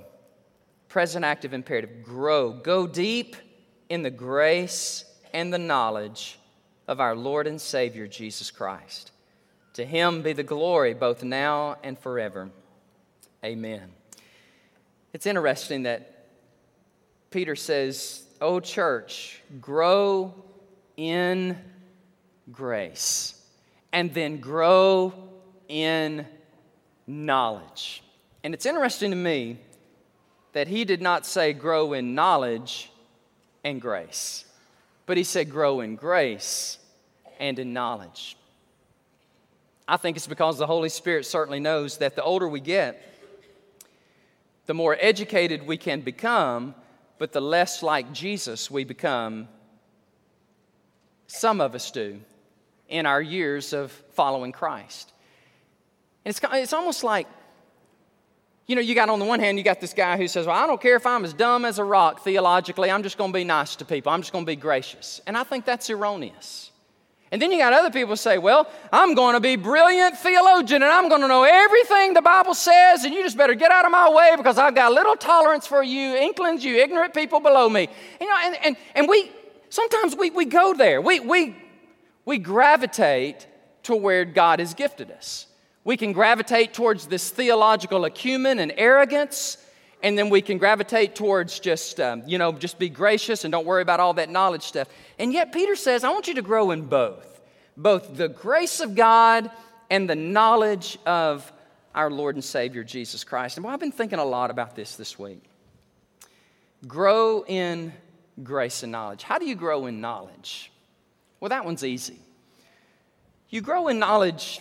Present 0.89 1.25
active 1.25 1.55
imperative 1.55 2.03
grow. 2.05 2.53
Go 2.53 2.87
deep 2.87 3.37
in 3.95 4.03
the 4.03 4.11
grace 4.11 5.05
and 5.33 5.53
the 5.53 5.59
knowledge 5.59 6.37
of 6.89 6.99
our 6.99 7.15
Lord 7.15 7.47
and 7.47 7.61
Savior 7.61 8.09
Jesus 8.09 8.51
Christ. 8.51 9.13
To 9.75 9.85
him 9.85 10.21
be 10.21 10.33
the 10.33 10.43
glory 10.43 10.95
both 10.95 11.23
now 11.23 11.77
and 11.85 11.97
forever. 11.97 12.51
Amen. 13.45 13.93
It's 15.13 15.27
interesting 15.27 15.85
that 15.85 16.27
Peter 17.31 17.55
says, 17.55 18.25
Oh, 18.41 18.59
church, 18.59 19.41
grow 19.61 20.35
in 20.97 21.57
grace 22.51 23.41
and 23.93 24.13
then 24.13 24.39
grow 24.39 25.15
in 25.69 26.27
knowledge. 27.07 28.03
And 28.43 28.55
it's 28.55 28.67
interesting 28.67 29.13
to 29.13 29.17
me 29.17 29.59
that 30.53 30.67
he 30.67 30.85
did 30.85 31.01
not 31.01 31.25
say 31.25 31.53
grow 31.53 31.93
in 31.93 32.17
knowledge 32.17 32.91
and 33.65 33.81
grace, 33.81 34.45
but 35.07 35.17
he 35.17 35.25
said 35.25 35.51
grow 35.51 35.81
in 35.81 35.97
grace 35.97 36.79
and 37.41 37.59
in 37.59 37.73
knowledge. 37.73 38.37
I 39.87 39.97
think 39.97 40.17
it's 40.17 40.27
because 40.27 40.59
the 40.59 40.67
Holy 40.67 40.89
Spirit 40.89 41.27
certainly 41.27 41.61
knows 41.61 41.99
that 41.99 42.17
the 42.17 42.23
older 42.23 42.49
we 42.49 42.61
get, 42.61 43.03
the 44.67 44.75
more 44.75 44.97
educated 44.99 45.67
we 45.67 45.77
can 45.77 46.01
become, 46.01 46.75
but 47.19 47.33
the 47.33 47.41
less 47.41 47.83
like 47.83 48.13
Jesus 48.13 48.71
we 48.71 48.85
become. 48.85 49.49
Some 51.27 51.61
of 51.61 51.75
us 51.75 51.91
do 51.91 52.21
in 52.89 53.07
our 53.07 53.21
years 53.21 53.73
of 53.73 53.91
following 54.13 54.53
Christ. 54.53 55.13
And 56.25 56.35
it's, 56.35 56.41
it's 56.53 56.73
almost 56.73 57.05
like, 57.05 57.27
you 58.67 58.75
know, 58.75 58.81
you 58.81 58.95
got 58.95 59.09
on 59.09 59.19
the 59.19 59.25
one 59.25 59.41
hand, 59.41 59.59
you 59.59 59.65
got 59.65 59.81
this 59.81 59.93
guy 59.93 60.17
who 60.17 60.27
says, 60.27 60.47
Well, 60.47 60.57
I 60.57 60.67
don't 60.67 60.81
care 60.81 60.97
if 60.97 61.07
I'm 61.07 61.25
as 61.25 61.33
dumb 61.33 61.65
as 61.65 61.79
a 61.79 61.85
rock 61.85 62.21
theologically, 62.21 62.91
I'm 62.91 63.03
just 63.03 63.19
going 63.19 63.31
to 63.31 63.35
be 63.37 63.45
nice 63.45 63.77
to 63.77 63.85
people, 63.85 64.13
I'm 64.13 64.23
just 64.23 64.33
going 64.33 64.45
to 64.45 64.51
be 64.51 64.57
gracious. 64.57 65.21
And 65.27 65.37
I 65.37 65.45
think 65.45 65.65
that's 65.65 65.91
erroneous. 65.91 66.71
And 67.33 67.43
then 67.43 67.51
you 67.51 67.59
got 67.59 67.73
other 67.73 67.91
people 67.91 68.17
say, 68.17 68.39
Well, 68.39 68.71
I'm 68.93 69.15
going 69.15 69.35
to 69.35 69.41
be 69.41 69.57
brilliant 69.57 70.17
theologian 70.17 70.83
and 70.83 70.93
I'm 70.93 71.09
going 71.09 71.21
to 71.21 71.29
know 71.29 71.43
everything 71.45 72.15
the 72.15 72.23
Bible 72.23 72.55
says, 72.55 73.05
and 73.05 73.13
you 73.13 73.23
just 73.23 73.37
better 73.37 73.55
get 73.55 73.71
out 73.71 73.85
of 73.85 73.91
my 73.91 74.09
way 74.09 74.35
because 74.37 74.57
I've 74.57 74.75
got 74.75 74.93
little 74.93 75.17
tolerance 75.17 75.67
for 75.67 75.83
you, 75.83 76.15
inklings, 76.15 76.65
you 76.65 76.77
ignorant 76.77 77.13
people 77.13 77.41
below 77.41 77.69
me. 77.69 77.89
You 78.21 78.29
know, 78.29 78.37
and, 78.45 78.57
and, 78.65 78.77
and 78.95 79.09
we 79.09 79.31
sometimes 79.69 80.17
we, 80.17 80.31
we 80.31 80.45
go 80.45 80.75
there. 80.75 81.01
We, 81.01 81.21
we 81.21 81.57
we 82.25 82.39
gravitate 82.39 83.47
to 83.85 83.95
where 83.95 84.25
God 84.25 84.61
has 84.61 84.75
gifted 84.75 85.11
us. 85.11 85.47
We 85.85 85.97
can 85.97 86.13
gravitate 86.13 86.73
towards 86.73 87.07
this 87.07 87.31
theological 87.31 88.05
acumen 88.07 88.59
and 88.59 88.73
arrogance, 88.77 89.59
and 90.03 90.19
then 90.19 90.31
we 90.31 90.41
can 90.41 90.59
gravitate 90.59 91.15
towards 91.15 91.61
just, 91.61 92.01
um, 92.01 92.23
you 92.27 92.39
know, 92.39 92.53
just 92.53 92.79
be 92.79 92.89
gracious 92.89 93.45
and 93.45 93.53
don't 93.53 93.67
worry 93.67 93.83
about 93.83 94.01
all 94.01 94.15
that 94.15 94.31
knowledge 94.31 94.63
stuff. 94.63 94.89
And 95.19 95.33
yet, 95.33 95.53
Peter 95.53 95.77
says, 95.77 96.05
I 96.05 96.11
want 96.11 96.27
you 96.27 96.35
to 96.35 96.43
grow 96.43 96.71
in 96.71 96.83
both 96.83 97.35
both 97.77 98.17
the 98.17 98.29
grace 98.29 98.81
of 98.81 98.95
God 98.95 99.51
and 99.91 100.09
the 100.09 100.15
knowledge 100.15 100.99
of 101.07 101.51
our 101.95 102.11
Lord 102.11 102.35
and 102.35 102.45
Savior 102.45 102.85
Jesus 102.85 103.25
Christ. 103.25 103.57
And 103.57 103.65
well, 103.65 103.75
I've 103.75 103.81
been 103.81 103.93
thinking 103.93 104.19
a 104.19 104.25
lot 104.25 104.51
about 104.51 104.75
this 104.75 104.97
this 104.97 105.19
week. 105.19 105.43
Grow 106.87 107.45
in 107.47 107.93
grace 108.43 108.83
and 108.83 108.93
knowledge. 108.93 109.23
How 109.23 109.39
do 109.39 109.47
you 109.47 109.55
grow 109.55 109.87
in 109.87 110.01
knowledge? 110.01 110.71
Well, 111.41 111.49
that 111.51 111.65
one's 111.65 111.85
easy. 111.85 112.19
You 113.49 113.61
grow 113.61 113.89
in 113.89 113.99
knowledge 113.99 114.61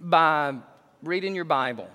by 0.00 0.54
reading 1.02 1.34
your 1.34 1.44
Bible, 1.44 1.88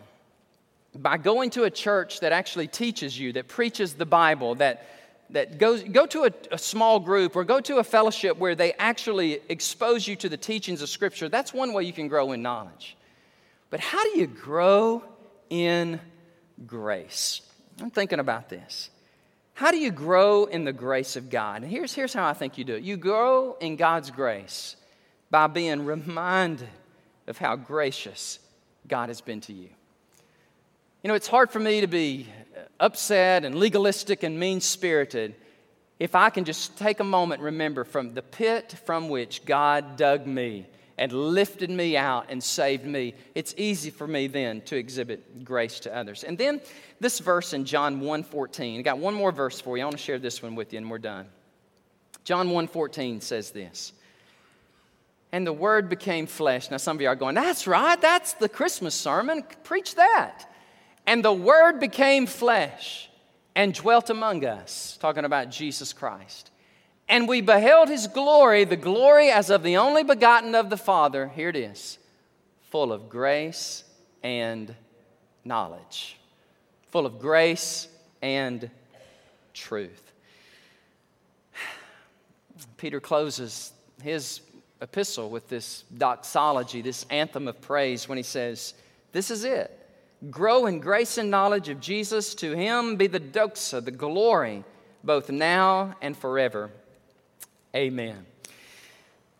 by 0.95 1.17
going 1.17 1.49
to 1.51 1.63
a 1.63 1.69
church 1.69 2.19
that 2.21 2.31
actually 2.31 2.67
teaches 2.67 3.17
you, 3.17 3.33
that 3.33 3.47
preaches 3.47 3.93
the 3.93 4.05
Bible, 4.05 4.55
that, 4.55 4.85
that 5.29 5.57
goes, 5.57 5.83
go 5.83 6.05
to 6.07 6.25
a, 6.25 6.31
a 6.51 6.57
small 6.57 6.99
group 6.99 7.35
or 7.35 7.43
go 7.43 7.59
to 7.61 7.77
a 7.77 7.83
fellowship 7.83 8.37
where 8.37 8.55
they 8.55 8.73
actually 8.73 9.39
expose 9.49 10.07
you 10.07 10.15
to 10.17 10.29
the 10.29 10.37
teachings 10.37 10.81
of 10.81 10.89
Scripture. 10.89 11.29
That's 11.29 11.53
one 11.53 11.73
way 11.73 11.83
you 11.83 11.93
can 11.93 12.07
grow 12.07 12.31
in 12.31 12.41
knowledge. 12.41 12.97
But 13.69 13.79
how 13.79 14.03
do 14.03 14.19
you 14.19 14.27
grow 14.27 15.03
in 15.49 15.99
grace? 16.65 17.41
I'm 17.81 17.91
thinking 17.91 18.19
about 18.19 18.49
this. 18.49 18.89
How 19.53 19.71
do 19.71 19.77
you 19.77 19.91
grow 19.91 20.45
in 20.45 20.65
the 20.65 20.73
grace 20.73 21.15
of 21.15 21.29
God? 21.29 21.61
And 21.61 21.71
here's, 21.71 21.93
here's 21.93 22.13
how 22.13 22.27
I 22.27 22.33
think 22.33 22.57
you 22.57 22.63
do 22.63 22.75
it 22.75 22.83
you 22.83 22.97
grow 22.97 23.55
in 23.59 23.75
God's 23.75 24.11
grace 24.11 24.75
by 25.29 25.47
being 25.47 25.85
reminded 25.85 26.67
of 27.31 27.39
how 27.39 27.55
gracious 27.55 28.37
God 28.87 29.09
has 29.09 29.21
been 29.21 29.41
to 29.41 29.53
you. 29.53 29.69
You 31.01 31.07
know, 31.07 31.15
it's 31.15 31.27
hard 31.27 31.49
for 31.49 31.59
me 31.59 31.81
to 31.81 31.87
be 31.87 32.27
upset 32.79 33.43
and 33.43 33.55
legalistic 33.55 34.21
and 34.21 34.39
mean 34.39 34.61
spirited 34.61 35.33
if 36.01 36.15
I 36.15 36.31
can 36.31 36.45
just 36.45 36.79
take 36.79 36.99
a 36.99 37.03
moment 37.03 37.41
and 37.41 37.45
remember 37.45 37.83
from 37.83 38.15
the 38.15 38.23
pit 38.23 38.73
from 38.85 39.07
which 39.07 39.45
God 39.45 39.97
dug 39.97 40.25
me 40.25 40.65
and 40.97 41.11
lifted 41.13 41.69
me 41.69 41.95
out 41.95 42.25
and 42.29 42.43
saved 42.43 42.85
me, 42.85 43.13
it's 43.35 43.53
easy 43.55 43.91
for 43.91 44.07
me 44.07 44.25
then 44.25 44.61
to 44.61 44.75
exhibit 44.75 45.45
grace 45.45 45.79
to 45.81 45.95
others. 45.95 46.23
And 46.23 46.39
then 46.39 46.59
this 46.99 47.19
verse 47.19 47.53
in 47.53 47.65
John 47.65 48.01
1:14. 48.01 48.79
I 48.79 48.81
got 48.81 48.97
one 48.97 49.13
more 49.13 49.31
verse 49.31 49.61
for 49.61 49.77
you. 49.77 49.83
I 49.83 49.85
want 49.85 49.97
to 49.97 50.03
share 50.03 50.17
this 50.17 50.41
one 50.41 50.55
with 50.55 50.73
you 50.73 50.77
and 50.77 50.89
we're 50.89 50.97
done. 50.97 51.27
John 52.23 52.49
1:14 52.49 53.21
says 53.21 53.51
this. 53.51 53.93
And 55.31 55.47
the 55.47 55.53
word 55.53 55.89
became 55.89 56.27
flesh. 56.27 56.69
Now 56.69 56.77
some 56.77 56.97
of 56.97 57.01
you 57.01 57.07
are 57.07 57.15
going, 57.15 57.35
"That's 57.35 57.65
right. 57.67 57.99
That's 57.99 58.33
the 58.33 58.49
Christmas 58.49 58.95
sermon. 58.95 59.43
Preach 59.63 59.95
that." 59.95 60.45
And 61.05 61.23
the 61.23 61.33
word 61.33 61.79
became 61.79 62.27
flesh 62.27 63.09
and 63.55 63.73
dwelt 63.73 64.09
among 64.09 64.45
us, 64.45 64.97
talking 64.99 65.25
about 65.25 65.49
Jesus 65.49 65.93
Christ. 65.93 66.51
And 67.09 67.27
we 67.27 67.41
beheld 67.41 67.89
his 67.89 68.07
glory, 68.07 68.63
the 68.63 68.77
glory 68.77 69.29
as 69.29 69.49
of 69.49 69.63
the 69.63 69.77
only 69.77 70.03
begotten 70.03 70.55
of 70.55 70.69
the 70.69 70.77
Father. 70.77 71.27
Here 71.27 71.49
it 71.49 71.55
is, 71.55 71.97
full 72.69 72.93
of 72.93 73.09
grace 73.09 73.83
and 74.23 74.73
knowledge. 75.43 76.17
Full 76.91 77.05
of 77.05 77.19
grace 77.19 77.87
and 78.21 78.69
truth. 79.53 80.11
Peter 82.77 82.99
closes 82.99 83.73
his 84.01 84.41
epistle 84.81 85.29
with 85.29 85.47
this 85.47 85.83
doxology, 85.97 86.81
this 86.81 87.05
anthem 87.09 87.47
of 87.47 87.61
praise, 87.61 88.09
when 88.09 88.17
he 88.17 88.23
says, 88.23 88.73
This 89.11 89.31
is 89.31 89.43
it 89.43 89.77
grow 90.29 90.67
in 90.67 90.79
grace 90.79 91.17
and 91.17 91.31
knowledge 91.31 91.69
of 91.69 91.79
Jesus. 91.79 92.35
To 92.35 92.55
him 92.55 92.95
be 92.95 93.07
the 93.07 93.19
doxa, 93.19 93.83
the 93.83 93.91
glory, 93.91 94.63
both 95.03 95.29
now 95.29 95.95
and 96.01 96.15
forever. 96.15 96.69
Amen. 97.75 98.25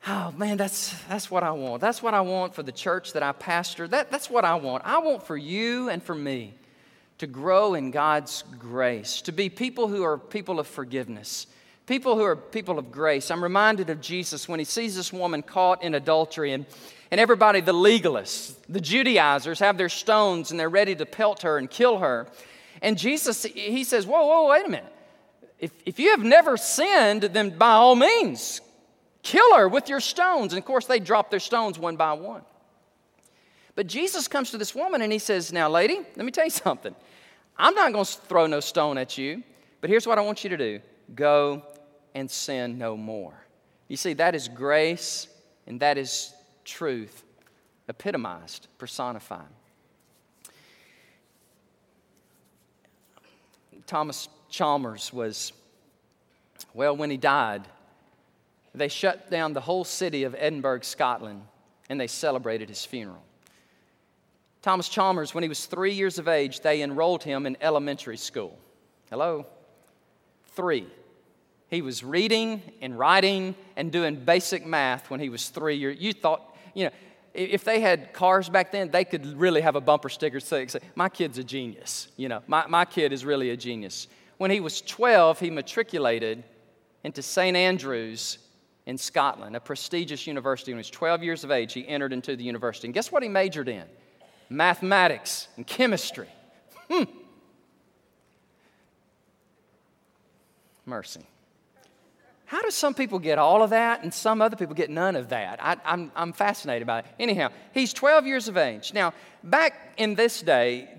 Oh 0.08 0.34
man, 0.36 0.58
that's, 0.58 0.96
that's 1.04 1.30
what 1.30 1.44
I 1.44 1.52
want. 1.52 1.82
That's 1.82 2.02
what 2.02 2.16
I 2.16 2.22
want 2.22 2.56
for 2.56 2.64
the 2.64 2.72
church 2.72 3.14
that 3.14 3.22
I 3.22 3.34
pastor. 3.34 3.88
That, 3.88 4.10
that's 4.10 4.30
what 4.30 4.46
I 4.46 4.56
want. 4.56 4.84
I 4.84 4.98
want 5.00 5.24
for 5.24 5.38
you 5.38 5.90
and 5.90 6.02
for 6.02 6.16
me 6.16 6.56
to 7.20 7.28
grow 7.28 7.76
in 7.76 7.92
God's 7.92 8.44
grace, 8.58 9.22
to 9.22 9.32
be 9.32 9.50
people 9.50 9.88
who 9.88 10.04
are 10.04 10.18
people 10.18 10.60
of 10.60 10.66
forgiveness, 10.66 11.46
people 11.92 12.16
who 12.16 12.24
are 12.24 12.38
people 12.38 12.80
of 12.80 12.90
grace. 12.90 13.30
I'm 13.30 13.44
reminded 13.44 13.90
of 13.90 14.00
Jesus 14.00 14.48
when 14.48 14.60
he 14.60 14.66
sees 14.66 14.96
this 14.96 15.12
woman 15.12 15.42
caught 15.42 15.84
in 15.84 15.94
adultery 15.94 16.54
and 16.54 16.66
and 17.12 17.20
everybody, 17.20 17.60
the 17.60 17.74
legalists, 17.74 18.56
the 18.70 18.80
Judaizers, 18.80 19.60
have 19.60 19.78
their 19.78 19.90
stones 19.90 20.52
and 20.52 20.58
they're 20.58 20.70
ready 20.70 20.96
to 20.96 21.06
pelt 21.06 21.42
her 21.42 21.58
and 21.58 21.70
kill 21.70 21.98
her. 21.98 22.26
And 22.82 22.98
Jesus, 22.98 23.44
he 23.44 23.84
says, 23.84 24.08
Whoa, 24.08 24.26
whoa, 24.26 24.48
wait 24.48 24.66
a 24.66 24.70
minute. 24.70 24.96
If, 25.60 25.72
if 25.86 26.00
you 26.00 26.12
have 26.12 26.24
never 26.24 26.56
sinned, 26.56 27.24
then 27.24 27.58
by 27.58 27.74
all 27.74 27.96
means, 27.96 28.62
kill 29.24 29.58
her 29.58 29.68
with 29.68 29.90
your 29.90 30.00
stones. 30.00 30.54
And 30.54 30.60
of 30.60 30.66
course, 30.66 30.86
they 30.86 31.02
drop 31.02 31.30
their 31.30 31.42
stones 31.42 31.78
one 31.78 31.98
by 31.98 32.14
one. 32.14 32.44
But 33.76 33.88
Jesus 33.88 34.30
comes 34.30 34.52
to 34.52 34.58
this 34.58 34.74
woman 34.74 35.02
and 35.02 35.12
he 35.12 35.20
says, 35.20 35.52
Now, 35.52 35.68
lady, 35.70 36.00
let 36.16 36.26
me 36.26 36.32
tell 36.32 36.46
you 36.46 36.52
something. 36.52 36.96
I'm 37.58 37.76
not 37.76 37.92
going 37.92 38.06
to 38.06 38.12
throw 38.12 38.48
no 38.48 38.62
stone 38.62 38.98
at 38.98 39.18
you, 39.18 39.44
but 39.82 39.90
here's 39.90 40.08
what 40.08 40.18
I 40.18 40.22
want 40.22 40.46
you 40.46 40.50
to 40.52 40.58
do 40.58 40.80
go 41.14 41.62
and 42.14 42.30
sin 42.30 42.78
no 42.78 42.96
more. 42.98 43.34
You 43.88 43.98
see, 43.98 44.14
that 44.14 44.36
is 44.36 44.48
grace 44.48 45.28
and 45.68 45.80
that 45.80 45.98
is 45.98 46.34
truth 46.64 47.24
epitomized, 47.88 48.68
personified. 48.78 49.48
Thomas 53.86 54.30
Chalmers 54.50 55.12
was, 55.12 55.52
well, 56.74 56.96
when 56.96 57.10
he 57.10 57.18
died, 57.18 57.68
they 58.74 58.88
shut 58.88 59.30
down 59.30 59.52
the 59.52 59.62
whole 59.62 59.84
city 59.84 60.24
of 60.24 60.34
Edinburgh, 60.38 60.82
Scotland, 60.82 61.42
and 61.90 62.00
they 62.00 62.08
celebrated 62.08 62.70
his 62.70 62.86
funeral. 62.86 63.24
Thomas 64.62 64.88
Chalmers, 64.88 65.34
when 65.34 65.42
he 65.44 65.50
was 65.50 65.66
three 65.66 65.92
years 65.92 66.20
of 66.20 66.28
age, 66.28 66.62
they 66.62 66.82
enrolled 66.82 67.24
him 67.24 67.46
in 67.46 67.58
elementary 67.60 68.16
school. 68.18 68.58
Hello? 69.10 69.46
Three. 70.56 70.88
He 71.72 71.82
was 71.82 72.04
reading 72.04 72.62
and 72.82 73.00
writing 73.00 73.56
and 73.78 73.94
doing 73.94 74.18
basic 74.18 74.66
math 74.66 75.10
when 75.10 75.22
he 75.22 75.30
was 75.30 75.48
three 75.48 75.78
years. 75.78 75.98
You 76.00 76.12
thought 76.12 76.54
you 76.74 76.86
know, 76.86 76.92
if 77.34 77.64
they 77.64 77.80
had 77.80 78.12
cars 78.12 78.50
back 78.50 78.74
then, 78.74 78.92
they 78.92 79.06
could 79.06 79.26
really 79.40 79.62
have 79.62 79.78
a 79.78 79.82
bumper 79.82 80.10
sticker 80.10 80.42
say, 80.42 80.68
My 80.96 81.08
kid's 81.08 81.38
a 81.38 81.46
genius. 81.46 82.10
You 82.18 82.28
know, 82.28 82.44
my, 82.46 82.68
my 82.68 82.84
kid 82.84 83.14
is 83.14 83.24
really 83.24 83.52
a 83.52 83.58
genius. 83.58 84.08
When 84.38 84.52
he 84.52 84.60
was 84.60 84.82
12, 84.82 85.40
he 85.40 85.50
matriculated 85.50 86.44
into 87.06 87.22
St. 87.22 87.56
Andrews 87.56 88.38
in 88.86 88.98
Scotland, 88.98 89.56
a 89.56 89.62
prestigious 89.62 90.28
university. 90.28 90.74
When 90.74 90.80
he 90.80 90.80
was 90.80 90.90
12 90.90 91.24
years 91.24 91.44
of 91.46 91.52
age, 91.52 91.72
he 91.72 91.88
entered 91.88 92.12
into 92.12 92.36
the 92.36 92.44
university. 92.44 92.88
And 92.88 92.94
guess 92.94 93.14
what 93.14 93.24
he 93.24 93.30
majored 93.30 93.70
in? 93.70 93.86
Mathematics 94.50 95.48
and 95.56 95.66
chemistry. 95.66 96.28
Hmm. 96.90 97.04
Mercy. 100.86 101.26
How 102.52 102.62
do 102.62 102.70
some 102.70 102.94
people 102.94 103.18
get 103.18 103.40
all 103.40 103.64
of 103.64 103.70
that 103.70 104.04
and 104.04 104.14
some 104.14 104.42
other 104.42 104.58
people 104.58 104.76
get 104.76 104.90
none 104.90 105.16
of 105.16 105.30
that? 105.30 105.64
I, 105.64 105.72
am 105.72 105.80
I'm, 105.86 106.12
I'm 106.18 106.34
fascinated 106.34 106.86
by 106.86 107.00
it. 107.00 107.06
Anyhow, 107.18 107.48
he's 107.74 107.94
12 107.94 108.28
years 108.28 108.50
of 108.50 108.58
age. 108.58 108.94
Now, 108.94 109.14
back 109.42 109.94
in 109.96 110.16
this 110.16 110.42
day, 110.42 110.90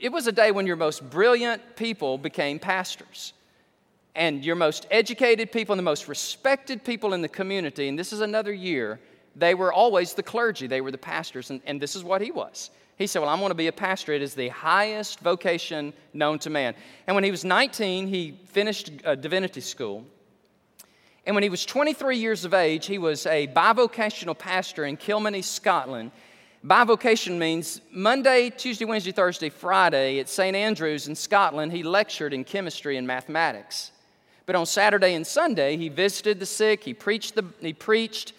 it 0.00 0.12
was 0.12 0.28
a 0.28 0.32
day 0.32 0.52
when 0.52 0.68
your 0.68 0.76
most 0.76 1.10
brilliant 1.10 1.74
people 1.74 2.16
became 2.16 2.60
pastors. 2.60 3.32
And 4.14 4.44
your 4.44 4.54
most 4.54 4.86
educated 4.88 5.50
people 5.50 5.72
and 5.72 5.80
the 5.80 5.82
most 5.82 6.06
respected 6.06 6.84
people 6.84 7.12
in 7.12 7.22
the 7.22 7.28
community, 7.28 7.88
and 7.88 7.98
this 7.98 8.12
is 8.12 8.20
another 8.20 8.52
year, 8.52 9.00
they 9.34 9.56
were 9.56 9.72
always 9.72 10.14
the 10.14 10.22
clergy, 10.22 10.68
they 10.68 10.80
were 10.80 10.92
the 10.92 10.96
pastors, 10.96 11.50
and, 11.50 11.60
and 11.66 11.82
this 11.82 11.96
is 11.96 12.04
what 12.04 12.20
he 12.20 12.30
was. 12.30 12.70
He 12.98 13.08
said, 13.08 13.18
Well, 13.18 13.30
I'm 13.30 13.40
going 13.40 13.50
to 13.50 13.56
be 13.56 13.66
a 13.66 13.72
pastor. 13.72 14.12
It 14.12 14.22
is 14.22 14.34
the 14.34 14.50
highest 14.50 15.18
vocation 15.18 15.92
known 16.12 16.38
to 16.38 16.50
man. 16.50 16.76
And 17.08 17.16
when 17.16 17.24
he 17.24 17.32
was 17.32 17.44
19, 17.44 18.06
he 18.06 18.38
finished 18.46 18.92
uh, 19.04 19.16
divinity 19.16 19.60
school. 19.60 20.06
And 21.26 21.34
when 21.34 21.42
he 21.42 21.48
was 21.48 21.64
23 21.64 22.18
years 22.18 22.44
of 22.44 22.52
age, 22.52 22.86
he 22.86 22.98
was 22.98 23.26
a 23.26 23.46
bivocational 23.48 24.36
pastor 24.36 24.84
in 24.84 24.96
Kilmany, 24.96 25.42
Scotland. 25.42 26.10
Bivocation 26.64 27.38
means 27.38 27.80
Monday, 27.90 28.50
Tuesday, 28.50 28.84
Wednesday, 28.84 29.12
Thursday, 29.12 29.48
Friday 29.48 30.18
at 30.18 30.28
St. 30.28 30.54
Andrews 30.54 31.08
in 31.08 31.14
Scotland, 31.14 31.72
he 31.72 31.82
lectured 31.82 32.32
in 32.32 32.44
chemistry 32.44 32.96
and 32.96 33.06
mathematics. 33.06 33.90
But 34.46 34.56
on 34.56 34.66
Saturday 34.66 35.14
and 35.14 35.26
Sunday, 35.26 35.76
he 35.76 35.88
visited 35.88 36.40
the 36.40 36.46
sick, 36.46 36.84
he 36.84 36.92
preached, 36.92 37.34
the, 37.34 37.44
he 37.60 37.72
preached 37.72 38.34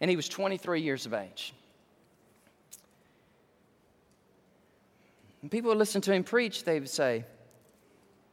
and 0.00 0.10
he 0.10 0.16
was 0.16 0.28
23 0.28 0.80
years 0.80 1.06
of 1.06 1.14
age. 1.14 1.54
And 5.40 5.50
people 5.50 5.68
would 5.68 5.78
listen 5.78 6.00
to 6.02 6.12
him 6.12 6.24
preach, 6.24 6.64
they 6.64 6.80
would 6.80 6.90
say, 6.90 7.24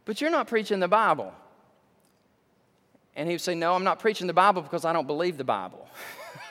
But 0.06 0.22
you're 0.22 0.32
not 0.32 0.48
preaching 0.48 0.80
the 0.80 0.88
Bible. 0.88 1.34
And 3.16 3.28
he 3.28 3.34
would 3.36 3.42
say, 3.42 3.56
No, 3.56 3.74
I'm 3.74 3.84
not 3.84 4.00
preaching 4.00 4.28
the 4.28 4.34
Bible 4.34 4.62
because 4.62 4.86
I 4.86 4.94
don't 4.94 5.08
believe 5.08 5.38
the 5.38 5.44
Bible. 5.44 5.88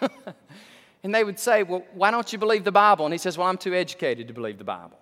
and 1.02 1.14
they 1.14 1.24
would 1.24 1.38
say, 1.38 1.62
Well, 1.62 1.84
why 1.94 2.10
don't 2.10 2.30
you 2.32 2.38
believe 2.38 2.64
the 2.64 2.72
Bible? 2.72 3.04
And 3.04 3.14
he 3.14 3.18
says, 3.18 3.38
Well, 3.38 3.48
I'm 3.48 3.58
too 3.58 3.74
educated 3.74 4.28
to 4.28 4.34
believe 4.34 4.58
the 4.58 4.64
Bible. 4.64 4.98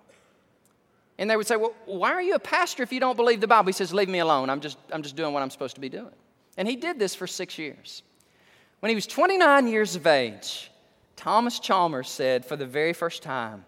And 1.19 1.29
they 1.29 1.37
would 1.37 1.47
say, 1.47 1.57
Well, 1.57 1.75
why 1.87 2.13
are 2.13 2.23
you 2.23 2.35
a 2.35 2.41
pastor 2.41 2.83
if 2.83 2.93
you 2.93 3.01
don't 3.01 3.17
believe 3.17 3.41
the 3.41 3.49
Bible? 3.49 3.67
He 3.67 3.73
says, 3.73 3.93
Leave 3.93 4.09
me 4.09 4.21
alone. 4.21 4.51
I'm 4.51 4.61
just, 4.61 4.79
I'm 4.93 5.03
just 5.03 5.17
doing 5.17 5.33
what 5.33 5.43
I'm 5.43 5.51
supposed 5.51 5.75
to 5.75 5.81
be 5.81 5.89
doing. 5.89 6.15
And 6.57 6.69
he 6.69 6.77
did 6.77 6.99
this 6.99 7.15
for 7.15 7.27
six 7.27 7.59
years. 7.59 8.03
When 8.81 8.91
he 8.91 8.95
was 8.95 9.07
29 9.07 9.67
years 9.67 9.97
of 9.97 10.07
age, 10.07 10.71
Thomas 11.17 11.59
Chalmers 11.59 12.09
said, 12.09 12.45
For 12.45 12.57
the 12.57 12.67
very 12.67 12.93
first 12.93 13.23
time, 13.25 13.65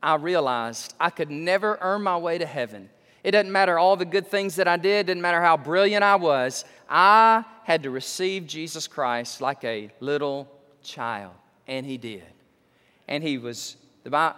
I 0.00 0.14
realized 0.14 0.94
I 1.00 1.10
could 1.10 1.30
never 1.30 1.78
earn 1.80 2.02
my 2.02 2.16
way 2.16 2.38
to 2.38 2.46
heaven 2.46 2.90
it 3.24 3.30
doesn't 3.30 3.50
matter 3.50 3.78
all 3.78 3.96
the 3.96 4.04
good 4.04 4.26
things 4.26 4.56
that 4.56 4.68
I 4.68 4.76
did, 4.76 5.06
didn't 5.06 5.22
matter 5.22 5.40
how 5.40 5.56
brilliant 5.56 6.04
I 6.04 6.16
was. 6.16 6.64
I 6.88 7.44
had 7.64 7.82
to 7.84 7.90
receive 7.90 8.46
Jesus 8.46 8.86
Christ 8.86 9.40
like 9.40 9.64
a 9.64 9.90
little 9.98 10.46
child. 10.82 11.32
And 11.66 11.86
he 11.86 11.96
did. 11.96 12.22
And 13.08 13.24
he 13.24 13.38
was, 13.38 13.76
the 14.04 14.34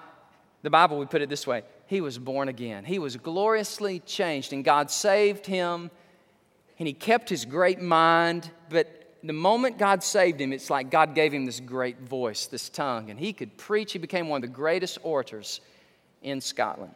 the 0.62 0.70
Bible 0.70 0.98
would 0.98 1.10
put 1.10 1.20
it 1.20 1.28
this 1.28 1.46
way 1.46 1.62
he 1.86 2.00
was 2.00 2.18
born 2.18 2.48
again. 2.48 2.84
He 2.84 2.98
was 2.98 3.16
gloriously 3.16 4.00
changed, 4.00 4.52
and 4.52 4.64
God 4.64 4.90
saved 4.90 5.46
him, 5.46 5.90
and 6.78 6.88
he 6.88 6.92
kept 6.92 7.28
his 7.28 7.44
great 7.44 7.80
mind. 7.80 8.50
But 8.68 9.14
the 9.22 9.32
moment 9.32 9.78
God 9.78 10.02
saved 10.02 10.40
him, 10.40 10.52
it's 10.52 10.68
like 10.68 10.90
God 10.90 11.14
gave 11.14 11.32
him 11.32 11.46
this 11.46 11.60
great 11.60 12.00
voice, 12.00 12.46
this 12.46 12.68
tongue, 12.68 13.10
and 13.10 13.20
he 13.20 13.32
could 13.32 13.56
preach. 13.56 13.92
He 13.92 14.00
became 14.00 14.28
one 14.28 14.38
of 14.38 14.50
the 14.50 14.54
greatest 14.54 14.98
orators 15.04 15.60
in 16.22 16.40
Scotland. 16.40 16.94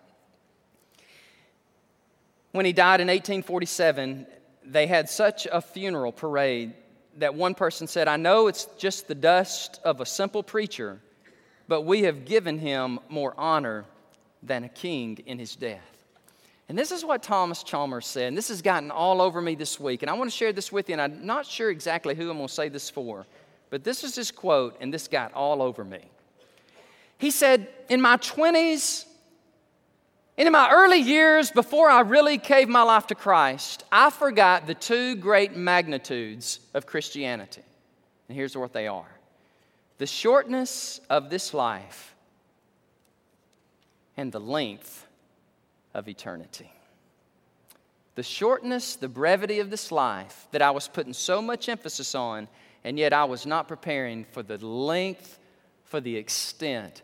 When 2.52 2.66
he 2.66 2.72
died 2.72 3.00
in 3.00 3.06
1847, 3.06 4.26
they 4.64 4.86
had 4.86 5.08
such 5.08 5.46
a 5.50 5.60
funeral 5.60 6.12
parade 6.12 6.74
that 7.18 7.34
one 7.34 7.54
person 7.54 7.86
said, 7.86 8.08
I 8.08 8.16
know 8.16 8.48
it's 8.48 8.66
just 8.76 9.08
the 9.08 9.14
dust 9.14 9.80
of 9.84 10.00
a 10.00 10.06
simple 10.06 10.42
preacher, 10.42 11.00
but 11.68 11.82
we 11.82 12.02
have 12.02 12.24
given 12.24 12.58
him 12.58 12.98
more 13.08 13.34
honor 13.36 13.84
than 14.42 14.64
a 14.64 14.68
king 14.68 15.18
in 15.26 15.38
his 15.38 15.54
death. 15.54 15.86
And 16.68 16.78
this 16.78 16.92
is 16.92 17.04
what 17.04 17.22
Thomas 17.22 17.62
Chalmers 17.62 18.06
said, 18.06 18.28
and 18.28 18.38
this 18.38 18.48
has 18.48 18.62
gotten 18.62 18.90
all 18.90 19.20
over 19.20 19.40
me 19.40 19.54
this 19.54 19.78
week. 19.78 20.02
And 20.02 20.10
I 20.10 20.14
want 20.14 20.30
to 20.30 20.36
share 20.36 20.52
this 20.52 20.70
with 20.70 20.88
you, 20.88 20.94
and 20.94 21.02
I'm 21.02 21.26
not 21.26 21.46
sure 21.46 21.68
exactly 21.68 22.14
who 22.14 22.30
I'm 22.30 22.36
going 22.36 22.48
to 22.48 22.54
say 22.54 22.68
this 22.68 22.88
for, 22.88 23.26
but 23.70 23.84
this 23.84 24.04
is 24.04 24.14
his 24.14 24.30
quote, 24.30 24.76
and 24.80 24.94
this 24.94 25.08
got 25.08 25.32
all 25.34 25.62
over 25.62 25.84
me. 25.84 26.00
He 27.18 27.30
said, 27.30 27.68
In 27.88 28.00
my 28.00 28.16
20s, 28.16 29.04
and 29.04 29.09
in 30.46 30.52
my 30.52 30.70
early 30.70 31.00
years, 31.00 31.50
before 31.50 31.90
I 31.90 32.00
really 32.00 32.38
gave 32.38 32.68
my 32.68 32.82
life 32.82 33.06
to 33.08 33.14
Christ, 33.14 33.84
I 33.92 34.08
forgot 34.08 34.66
the 34.66 34.74
two 34.74 35.16
great 35.16 35.54
magnitudes 35.54 36.60
of 36.72 36.86
Christianity. 36.86 37.62
And 38.28 38.36
here's 38.36 38.56
what 38.56 38.72
they 38.72 38.86
are 38.86 39.10
the 39.98 40.06
shortness 40.06 40.98
of 41.10 41.28
this 41.28 41.52
life 41.52 42.14
and 44.16 44.32
the 44.32 44.40
length 44.40 45.06
of 45.92 46.08
eternity. 46.08 46.72
The 48.14 48.22
shortness, 48.22 48.96
the 48.96 49.08
brevity 49.08 49.60
of 49.60 49.68
this 49.68 49.92
life 49.92 50.48
that 50.52 50.62
I 50.62 50.70
was 50.70 50.88
putting 50.88 51.12
so 51.12 51.42
much 51.42 51.68
emphasis 51.68 52.14
on, 52.14 52.48
and 52.82 52.98
yet 52.98 53.12
I 53.12 53.24
was 53.24 53.44
not 53.44 53.68
preparing 53.68 54.24
for 54.24 54.42
the 54.42 54.56
length, 54.56 55.38
for 55.84 56.00
the 56.00 56.16
extent 56.16 57.02